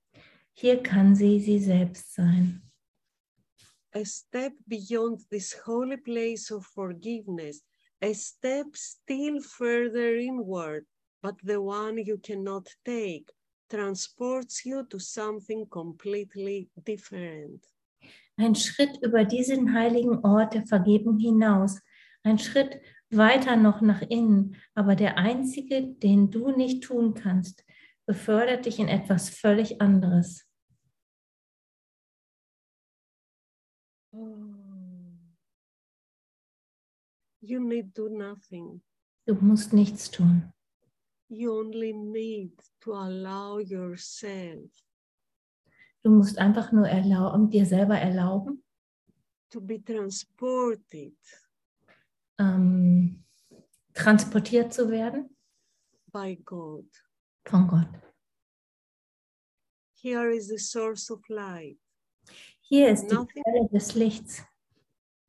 Hier 0.53 0.84
kann 0.84 1.16
sie 1.16 1.39
sie 1.39 1.60
selbst 1.60 2.14
sein. 2.14 2.62
A 3.93 4.05
step 4.05 4.53
beyond 4.68 5.28
this 5.30 5.55
holy 5.66 5.97
place 5.97 6.51
of 6.51 6.66
forgiveness, 6.66 7.64
a 8.02 8.14
step 8.14 8.76
still 8.76 9.41
further 9.41 10.16
inward, 10.16 10.86
but 11.22 11.36
the 11.43 11.62
one 11.62 11.97
you 11.97 12.18
cannot 12.18 12.68
take, 12.86 13.30
transports 13.70 14.66
you 14.66 14.84
to 14.89 15.00
something 15.00 15.68
completely 15.70 16.70
different. 16.86 17.66
Ein 18.38 18.56
Schritt 18.56 18.97
über 19.02 19.26
diesen 19.26 19.74
heiligen 19.74 20.24
Ort 20.24 20.54
der 20.54 20.66
Vergebung 20.66 21.18
hinaus, 21.18 21.82
ein 22.24 22.39
Schritt 22.39 22.80
weiter 23.10 23.58
noch 23.58 23.82
nach 23.82 24.02
innen, 24.02 24.56
aber 24.76 24.95
der 24.95 25.18
einzige, 25.18 25.84
den 25.84 26.32
du 26.32 26.52
nicht 26.52 26.84
tun 26.84 27.14
kannst, 27.14 27.66
befördert 28.06 28.66
dich 28.66 28.80
in 28.80 28.88
etwas 28.88 29.30
völlig 29.30 29.82
anderes. 29.82 30.45
You 37.42 37.60
need 37.60 37.94
do 37.94 38.10
nothing. 38.10 38.82
Du 39.26 39.36
musst 39.36 39.74
nichts 39.74 40.10
tun. 40.12 40.52
You 41.30 41.52
only 41.60 41.94
need 41.94 42.52
to 42.82 42.94
allow 42.94 43.60
yourself 43.60 44.70
Du 46.02 46.10
musst 46.10 46.38
einfach 46.40 46.72
nur 46.72 46.88
erlauben, 46.88 47.50
dir 47.50 47.66
selber 47.66 47.98
erlauben, 47.98 48.64
to 49.50 49.60
be 49.62 49.84
transported 49.84 51.14
ähm, 52.40 53.24
transportiert 53.94 54.74
zu 54.74 54.90
werden 54.90 55.36
by 56.12 56.38
God. 56.46 56.86
von 57.46 57.68
Gott. 57.68 57.90
Here 60.02 60.34
is 60.34 60.48
the 60.48 60.58
source 60.58 61.12
of 61.12 61.20
light. 61.28 61.78
Hier 62.62 62.90
ist 62.90 63.08
die 63.08 63.16
Nothing- 63.16 63.44
Quelle 63.44 63.68
des 63.70 63.94
Lichts. 63.96 64.42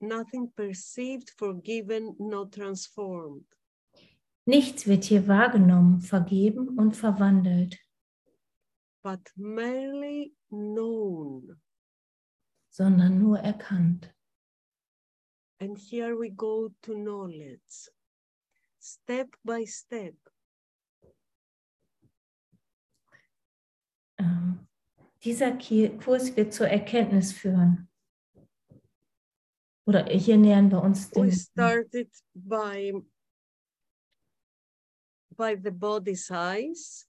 Nothing 0.00 0.50
perceived, 0.56 1.30
forgiven, 1.36 2.16
not 2.18 2.52
transformed. 2.54 3.44
Nichts 4.46 4.86
wird 4.86 5.04
hier 5.04 5.28
wahrgenommen, 5.28 6.00
vergeben 6.00 6.78
und 6.78 6.96
verwandelt, 6.96 7.78
but 9.02 9.20
merely 9.36 10.34
known. 10.48 11.60
sondern 12.70 13.18
nur 13.18 13.38
erkannt. 13.40 14.14
And 15.60 15.76
here 15.76 16.16
we 16.18 16.30
go 16.30 16.70
to 16.82 16.94
knowledge. 16.94 17.90
Step 18.80 19.36
by 19.44 19.66
step, 19.66 20.14
Ähm, 24.16 24.66
dieser 25.22 25.52
Kurs 25.98 26.34
wird 26.34 26.54
zur 26.54 26.68
Erkenntnis 26.68 27.32
führen. 27.32 27.89
Oder 29.90 30.04
hier 30.06 30.36
nähern 30.36 30.70
wir 30.70 30.80
uns 30.82 31.10
we 31.10 31.22
dem. 31.22 31.30
started 31.32 32.08
by, 32.32 32.92
by 35.36 35.56
the 35.60 35.70
body's 35.72 36.30
eyes, 36.30 37.08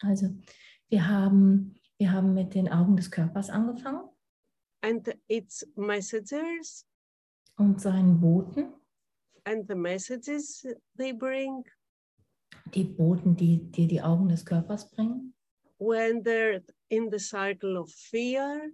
Also 0.00 0.28
wir 0.88 1.08
haben, 1.08 1.74
wir 1.98 2.12
haben 2.12 2.34
mit 2.34 2.54
den 2.54 2.68
Augen 2.68 2.96
des 2.96 3.10
Körpers 3.10 3.50
angefangen 3.50 4.08
and 4.82 5.08
its 5.26 5.66
messengers 5.74 6.86
und 7.56 7.80
seinen 7.80 8.20
Boten, 8.20 8.72
and 9.44 9.66
the 9.66 9.74
messages 9.74 10.64
they 10.96 11.12
bring. 11.12 11.64
die 12.74 12.84
Boten, 12.84 13.34
die 13.34 13.58
dir 13.72 13.88
die 13.88 14.00
Augen 14.00 14.28
des 14.28 14.44
Körpers 14.46 14.88
bringen. 14.88 15.34
We 15.80 15.98
entered 15.98 16.72
in 16.90 17.10
the 17.10 17.18
cycle 17.18 17.76
of 17.76 17.90
fear, 17.90 18.70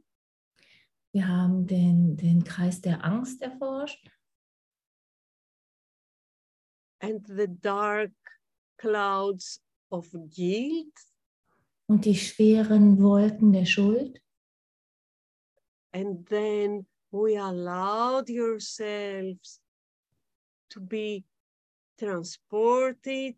Wir 1.15 1.29
haben 1.29 1.67
den, 1.67 2.17
den 2.17 2.43
Kreis 2.43 2.81
der 2.81 3.05
Angst 3.05 3.41
erforscht. 3.41 4.11
And 7.01 7.27
the 7.27 7.47
dark 7.49 8.13
clouds 8.79 9.63
of 9.91 10.11
guilt. 10.13 10.93
Und 11.87 12.05
die 12.05 12.17
schweren 12.17 13.01
Wolken 13.01 13.53
der 13.53 13.65
Schuld. 13.67 14.25
and 15.95 16.27
then 16.27 16.85
we 17.13 17.37
allowed 17.37 18.29
yourselves 18.29 19.61
to 20.69 20.81
be 20.81 21.25
transported 21.99 23.37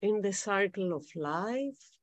in 0.00 0.22
the 0.22 0.32
circle 0.32 0.94
of 0.94 1.04
life 1.16 1.95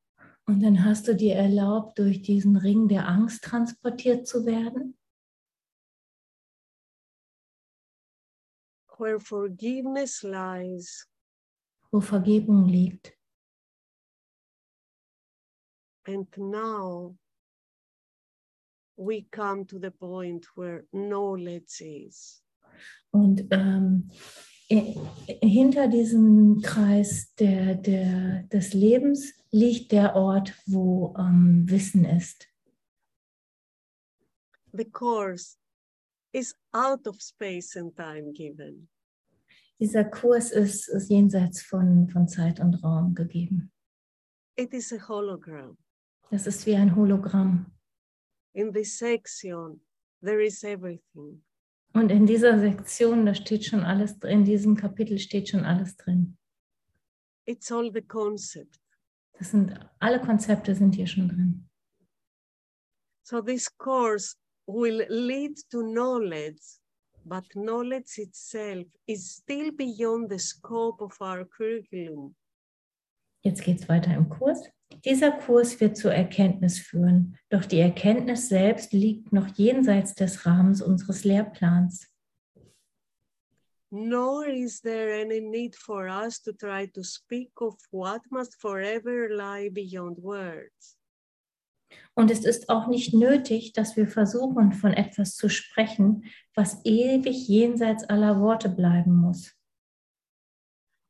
Und 0.45 0.61
dann 0.61 0.83
hast 0.83 1.07
du 1.07 1.15
dir 1.15 1.35
erlaubt, 1.35 1.99
durch 1.99 2.21
diesen 2.21 2.57
Ring 2.57 2.87
der 2.87 3.07
Angst 3.07 3.43
transportiert 3.43 4.27
zu 4.27 4.45
werden, 4.45 4.97
where 8.97 9.19
forgiveness 9.19 10.21
lies. 10.21 11.07
Wo 11.91 11.99
Vergebung 11.99 12.65
liegt. 12.65 13.17
and 16.05 16.27
now 16.37 17.15
we 18.97 19.25
come 19.31 19.65
to 19.65 19.79
the 19.79 19.91
point 19.91 20.45
where 20.55 20.85
knowledge 20.91 21.81
is. 21.81 22.41
Und 23.11 23.45
ähm, 23.51 24.09
hinter 24.69 25.87
diesem 25.87 26.61
Kreis 26.61 27.33
der, 27.35 27.75
der, 27.75 28.43
des 28.43 28.73
Lebens 28.73 29.33
liegt 29.51 29.91
der 29.91 30.15
Ort, 30.15 30.53
wo 30.65 31.13
ähm, 31.17 31.63
Wissen 31.69 32.05
ist. 32.05 32.47
the 34.75 34.85
course 34.89 35.57
is 36.33 36.55
out 36.73 37.05
of 37.07 37.21
space 37.21 37.75
and 37.77 37.95
time 37.95 38.31
given 38.33 38.89
Dieser 39.79 40.05
Kurs 40.05 40.51
ist, 40.51 40.87
ist 40.87 41.09
jenseits 41.09 41.61
von, 41.61 42.07
von 42.09 42.27
Zeit 42.27 42.59
und 42.59 42.75
Raum 42.83 43.13
gegeben. 43.13 43.71
it 44.57 44.73
is 44.73 44.91
a 44.93 45.07
hologram 45.07 45.77
Das 46.31 46.47
ist 46.47 46.65
wie 46.65 46.75
ein 46.75 46.95
Hologramm. 46.95 47.67
in 48.53 48.71
this 48.73 48.97
section 48.97 49.81
there 50.23 50.43
is 50.43 50.63
everything 50.63 51.43
Und 51.93 52.09
in 52.09 52.25
dieser 52.25 52.59
Sektion, 52.59 53.25
da 53.25 53.35
steht 53.35 53.65
schon 53.65 53.81
alles 53.81 54.17
drin, 54.19 54.39
in 54.39 54.45
diesem 54.45 54.75
Kapitel 54.75 55.19
steht 55.19 55.49
schon 55.49 55.63
alles 55.63 55.95
drin. 55.95 56.37
it's 57.45 57.71
all 57.71 57.91
the 57.91 58.01
concept 58.01 58.79
Das 59.33 59.51
sind, 59.51 59.73
alle 59.99 60.21
Konzepte 60.21 60.75
sind 60.75 60.95
hier 60.95 61.07
schon 61.07 61.27
drin. 61.27 61.69
So 63.23 63.41
this 63.41 63.67
course 63.77 64.35
will 64.67 65.05
lead 65.09 65.57
to 65.71 65.81
knowledge, 65.81 66.79
but 67.25 67.43
knowledge 67.53 68.19
itself 68.21 68.85
is 69.07 69.37
still 69.37 69.71
beyond 69.71 70.29
the 70.29 70.39
scope 70.39 71.03
of 71.03 71.19
our 71.19 71.45
curriculum. 71.45 72.35
Jetzt 73.43 73.63
geht 73.63 73.81
es 73.81 73.89
weiter 73.89 74.13
im 74.13 74.29
Kurs. 74.29 74.69
Dieser 75.05 75.31
Kurs 75.31 75.79
wird 75.79 75.97
zur 75.97 76.13
Erkenntnis 76.13 76.79
führen, 76.79 77.37
doch 77.49 77.65
die 77.65 77.79
Erkenntnis 77.79 78.49
selbst 78.49 78.93
liegt 78.93 79.33
noch 79.33 79.47
jenseits 79.55 80.15
des 80.15 80.45
Rahmens 80.45 80.81
unseres 80.81 81.23
Lehrplans. 81.23 82.09
Nor 83.91 84.47
is 84.47 84.81
there 84.81 85.21
any 85.21 85.39
need 85.39 85.75
for 85.75 86.07
us 86.07 86.41
to 86.41 86.51
try 86.51 86.87
to 86.87 87.03
speak 87.03 87.61
of 87.61 87.75
what 87.91 88.21
must 88.31 88.59
forever 88.59 89.29
lie 89.29 89.69
beyond 89.69 90.17
words. 90.23 90.97
Und 92.15 92.31
es 92.31 92.43
ist 92.43 92.69
auch 92.69 92.87
nicht 92.87 93.13
nötig, 93.13 93.73
dass 93.73 93.95
wir 93.95 94.07
versuchen, 94.07 94.73
von 94.73 94.93
etwas 94.93 95.35
zu 95.35 95.49
sprechen, 95.49 96.25
was 96.55 96.83
ewig 96.85 97.47
jenseits 97.47 98.03
aller 98.05 98.39
Worte 98.39 98.69
bleiben 98.69 99.15
muss. 99.15 99.53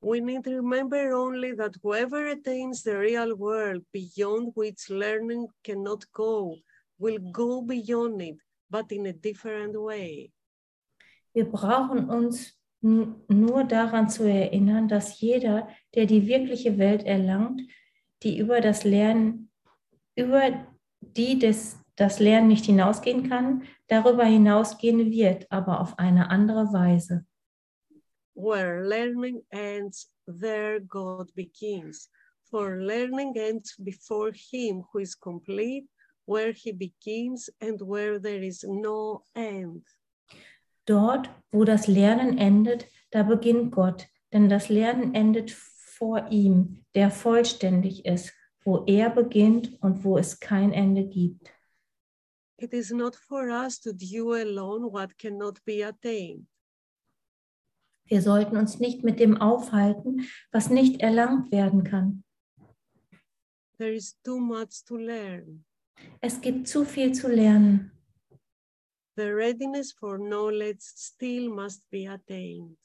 We 0.03 0.19
need 0.19 0.43
to 0.43 0.51
remember 0.57 1.13
only 1.13 1.55
that 1.55 1.75
whoever 1.81 2.27
attains 2.27 2.83
the 2.83 2.97
real 2.97 3.37
world 3.37 3.85
beyond 3.93 4.51
which 4.53 4.89
learning 4.89 5.47
cannot 5.63 6.03
go 6.11 6.57
will 6.99 7.19
go 7.31 7.61
beyond 7.61 8.21
it, 8.21 8.35
but 8.69 8.91
in 8.91 9.05
a 9.05 9.13
different 9.13 9.75
way. 9.77 10.33
Wir 11.33 11.45
brauchen 11.45 12.09
uns 12.09 12.59
nur 12.81 13.63
daran 13.63 14.09
zu 14.09 14.25
erinnern, 14.25 14.89
dass 14.89 15.21
jeder, 15.21 15.69
der 15.95 16.05
die 16.05 16.27
wirkliche 16.27 16.77
Welt 16.77 17.03
erlangt, 17.03 17.61
die 18.23 18.37
über 18.37 18.59
das 18.59 18.83
Lernen, 18.83 19.49
über 20.17 20.67
die 20.99 21.39
des, 21.39 21.77
das 21.95 22.19
Lernen 22.19 22.49
nicht 22.49 22.65
hinausgehen 22.65 23.29
kann, 23.29 23.63
darüber 23.87 24.25
hinausgehen 24.25 25.11
wird, 25.11 25.49
aber 25.49 25.79
auf 25.79 25.97
eine 25.97 26.29
andere 26.29 26.73
Weise. 26.73 27.25
Where 28.35 28.87
learning 28.87 29.43
ends, 29.51 30.07
there 30.27 30.79
God 30.79 31.31
begins. 31.35 32.09
For 32.49 32.77
learning 32.81 33.33
ends 33.37 33.75
before 33.77 34.31
him 34.31 34.83
who 34.91 34.99
is 34.99 35.15
complete, 35.15 35.85
where 36.25 36.51
he 36.51 36.71
begins 36.71 37.49
and 37.61 37.81
where 37.81 38.19
there 38.19 38.41
is 38.41 38.63
no 38.63 39.23
end. 39.35 39.83
Dort, 40.85 41.29
wo 41.51 41.63
das 41.63 41.87
Lernen 41.87 42.37
endet, 42.37 42.87
da 43.11 43.23
beginnt 43.23 43.71
Gott, 43.71 44.07
denn 44.31 44.49
das 44.49 44.69
Lernen 44.69 45.13
endet 45.15 45.51
vor 45.51 46.27
ihm, 46.29 46.83
der 46.95 47.09
vollständig 47.11 48.05
ist, 48.05 48.33
wo 48.65 48.83
er 48.85 49.09
beginnt 49.09 49.81
und 49.81 50.03
wo 50.03 50.17
es 50.17 50.39
kein 50.39 50.73
Ende 50.73 51.05
gibt. 51.05 51.51
It 52.57 52.73
is 52.73 52.91
not 52.91 53.15
for 53.15 53.49
us 53.49 53.79
to 53.81 53.91
do 53.93 54.33
alone 54.33 54.91
what 54.91 55.17
cannot 55.17 55.63
be 55.65 55.83
attained. 55.83 56.47
Wir 58.05 58.21
sollten 58.21 58.57
uns 58.57 58.79
nicht 58.79 59.03
mit 59.03 59.19
dem 59.19 59.37
aufhalten, 59.37 60.27
was 60.51 60.69
nicht 60.69 61.01
erlangt 61.01 61.51
werden 61.51 61.83
kann. 61.83 62.23
There 63.77 63.93
is 63.93 64.19
too 64.23 64.39
much 64.39 64.83
to 64.85 64.97
learn. 64.97 65.65
Es 66.21 66.39
gibt 66.39 66.67
zu 66.67 66.85
viel 66.85 67.13
zu 67.13 67.27
lernen. 67.27 67.91
The 69.15 69.31
readiness 69.31 69.91
for 69.91 70.17
knowledge 70.17 70.83
still 70.95 71.49
must 71.49 71.89
be 71.89 72.09
attained. 72.09 72.77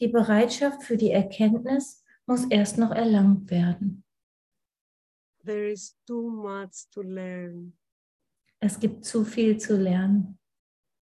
Die 0.00 0.08
Bereitschaft 0.08 0.82
für 0.82 0.96
die 0.96 1.10
Erkenntnis 1.10 2.02
muss 2.26 2.44
erst 2.50 2.78
noch 2.78 2.90
erlangt 2.90 3.50
werden. 3.50 4.04
There 5.44 5.70
is 5.70 5.96
too 6.06 6.30
much 6.30 6.88
to 6.92 7.02
learn. 7.02 7.76
Es 8.60 8.78
gibt 8.78 9.04
zu 9.04 9.24
viel 9.24 9.58
zu 9.58 9.76
lernen. 9.76 10.38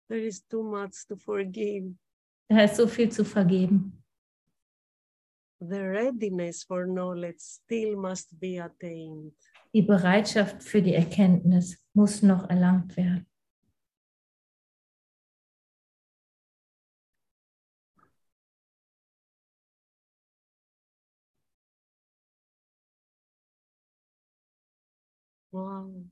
There 0.07 0.25
is 0.25 0.45
too 0.47 0.63
much 0.63 1.05
to 1.07 1.15
forgive. 1.15 1.95
Da 2.49 2.63
ist 2.63 2.77
so 2.77 2.87
viel 2.87 3.11
zu 3.11 3.23
vergeben. 3.23 4.03
The 5.61 5.81
readiness 5.81 6.63
for 6.63 6.85
knowledge 6.85 7.39
still 7.39 7.95
must 7.95 8.39
be 8.39 8.57
attained. 8.57 9.33
Die 9.73 9.83
Bereitschaft 9.83 10.63
für 10.63 10.81
die 10.81 10.95
Erkenntnis 10.95 11.77
muss 11.93 12.23
noch 12.23 12.49
erlangt 12.49 12.97
werden. 12.97 13.27
Wow. 25.51 26.09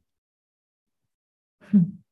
Hm. 1.71 2.03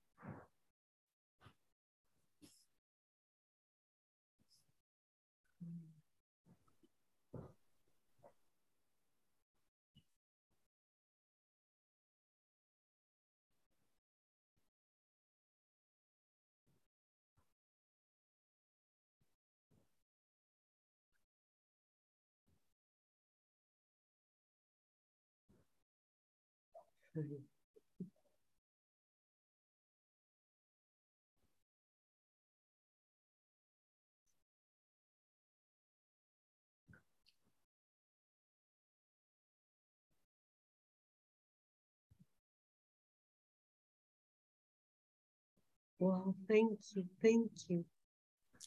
Wow, 45.99 46.35
thank 46.47 46.79
you, 46.95 47.07
thank 47.21 47.51
you. 47.69 47.85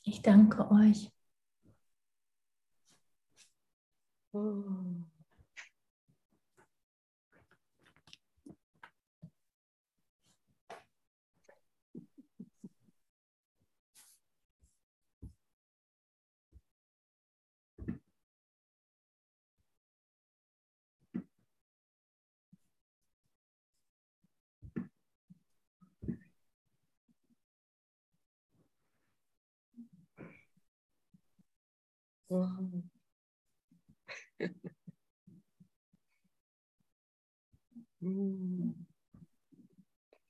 Ich 0.04 0.22
danke 0.22 0.70
euch. 0.70 1.10
Oh. 4.32 5.17
Wow. 32.28 32.82
Mm. 38.02 38.74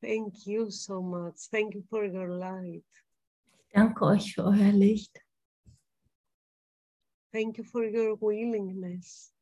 Thank 0.01 0.47
you 0.47 0.71
so 0.71 1.03
much. 1.03 1.35
Thank 1.51 1.75
you 1.75 1.85
for 1.91 2.05
your 2.05 2.29
light. 2.29 2.85
Danke 3.75 4.07
euch 4.07 4.35
für 4.35 4.45
euer 4.45 4.73
Licht. 4.73 5.21
Thank 7.33 7.59
you 7.59 7.65
for 7.65 7.85
your 7.85 8.17
willingness. 8.21 9.35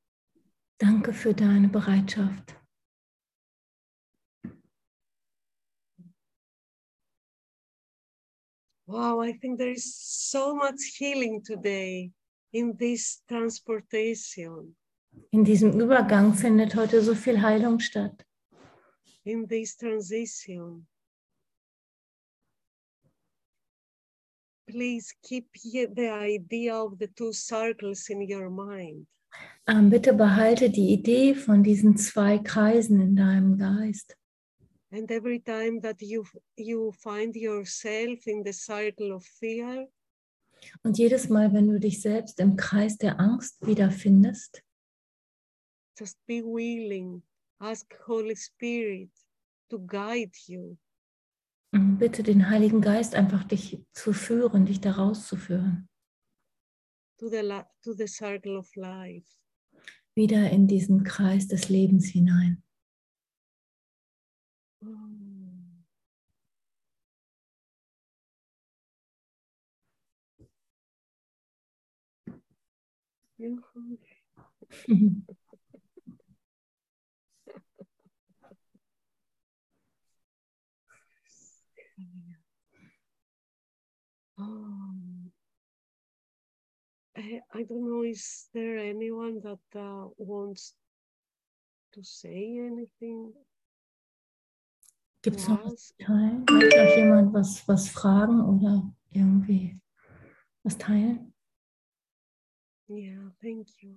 Danke 0.79 1.13
für 1.13 1.35
deine 1.35 1.69
Bereitschaft. 1.69 2.57
Wow, 8.89 9.21
I 9.21 9.33
think 9.39 9.59
there 9.59 9.71
is 9.71 9.95
so 9.95 10.55
much 10.55 10.97
healing 10.99 11.43
today 11.45 12.13
in 12.53 12.77
this 12.77 13.23
transportation, 13.29 14.77
In 15.31 15.45
diesem 15.45 15.81
Übergang 15.81 16.35
findet 16.35 16.75
heute 16.77 17.01
so 17.03 17.15
viel 17.15 17.41
Heilung 17.41 17.81
statt. 17.81 18.25
in 19.25 19.47
this 19.49 19.77
transition. 19.77 20.87
Please 24.69 25.13
keep 25.23 25.47
the 25.55 26.09
idea 26.11 26.75
of 26.75 26.99
the 26.99 27.07
two 27.09 27.33
circles 27.33 28.09
in 28.09 28.21
your 28.23 28.51
mind. 28.51 29.07
Ähm, 29.69 29.91
bitte 29.91 30.13
behalte 30.13 30.71
die 30.71 30.93
Idee 30.93 31.35
von 31.35 31.63
diesen 31.63 31.97
zwei 31.97 32.39
Kreisen 32.39 33.01
in 33.01 33.17
deinem 33.17 33.59
Geist. 33.59 34.17
And 34.93 35.11
every 35.11 35.41
time 35.41 35.81
that 35.83 36.01
you 36.01 36.25
you 36.57 36.93
find 36.93 37.35
yourself 37.35 38.27
in 38.27 38.45
the 38.45 38.53
circle 38.53 39.13
of 39.13 39.25
fear, 39.25 39.89
Und 40.83 40.99
jedes 40.99 41.29
Mal, 41.29 41.53
wenn 41.53 41.69
du 41.69 41.79
dich 41.79 42.01
selbst 42.01 42.41
im 42.41 42.57
Kreis 42.57 42.97
der 42.99 43.21
Angst 43.21 43.65
wiederfindest, 43.67 44.63
just 45.99 46.19
be 46.27 46.43
willing. 46.43 47.23
Ask 47.59 47.87
Holy 48.07 48.37
Spirit 48.37 49.11
to 49.71 49.79
guide 49.79 50.33
you. 50.47 50.77
ähm, 51.73 51.99
bitte 51.99 52.23
den 52.23 52.51
Heiligen 52.51 52.81
Geist 52.81 53.15
einfach 53.15 53.45
dich 53.45 53.83
zu 53.93 54.13
führen, 54.13 54.67
dich 54.67 54.81
da 54.81 54.93
rauszuführen. 54.93 55.89
to 57.19 57.29
the 57.29 57.65
to 57.83 57.95
the 57.95 58.07
circle 58.07 58.57
of 58.57 58.69
life. 58.77 59.27
Wieder 60.15 60.51
in 60.51 60.67
diesen 60.67 61.05
Kreis 61.05 61.49
des 61.49 61.69
Lebens 61.69 62.07
hinein. 62.07 62.63
Mm. 64.83 65.26
Um, 84.39 85.33
I, 87.17 87.41
I 87.55 87.63
don't 87.63 87.89
know, 87.89 88.03
is 88.03 88.49
there 88.53 88.77
anyone 88.79 89.41
that 89.43 89.81
uh, 89.81 90.09
wants 90.19 90.75
to 91.95 92.03
say 92.03 92.59
anything? 92.59 93.33
Gibt 95.23 95.39
es 95.39 95.49
noch 95.49 95.65
was 95.65 95.95
teilen? 95.99 96.45
Möchte 96.51 96.85
noch 96.85 96.97
jemand 96.97 97.33
was, 97.33 97.67
was 97.67 97.89
fragen 97.89 98.43
oder 98.43 98.95
irgendwie 99.11 99.81
was 100.63 100.77
teilen? 100.77 101.33
Yeah, 102.89 103.35
thank 103.43 103.67
you. 103.83 103.97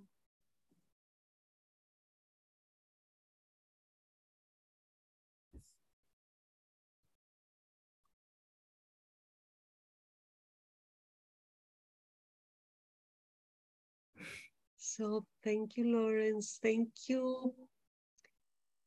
So 14.77 15.25
thank 15.43 15.77
you, 15.77 15.95
Lawrence. 15.95 16.57
Thank 16.63 16.89
you, 17.07 17.53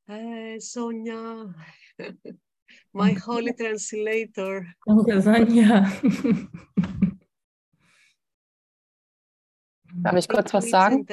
uh, 0.09 0.59
Sonia, 0.59 1.55
my 2.93 3.13
holy 3.13 3.53
translator. 3.53 4.67
Thank 4.87 5.07
you, 5.07 5.23
Sonia. 5.23 5.93
Darf 9.95 10.17
ich 10.17 10.29
kurz 10.29 10.55
was 10.55 10.71
sagen? 10.71 11.07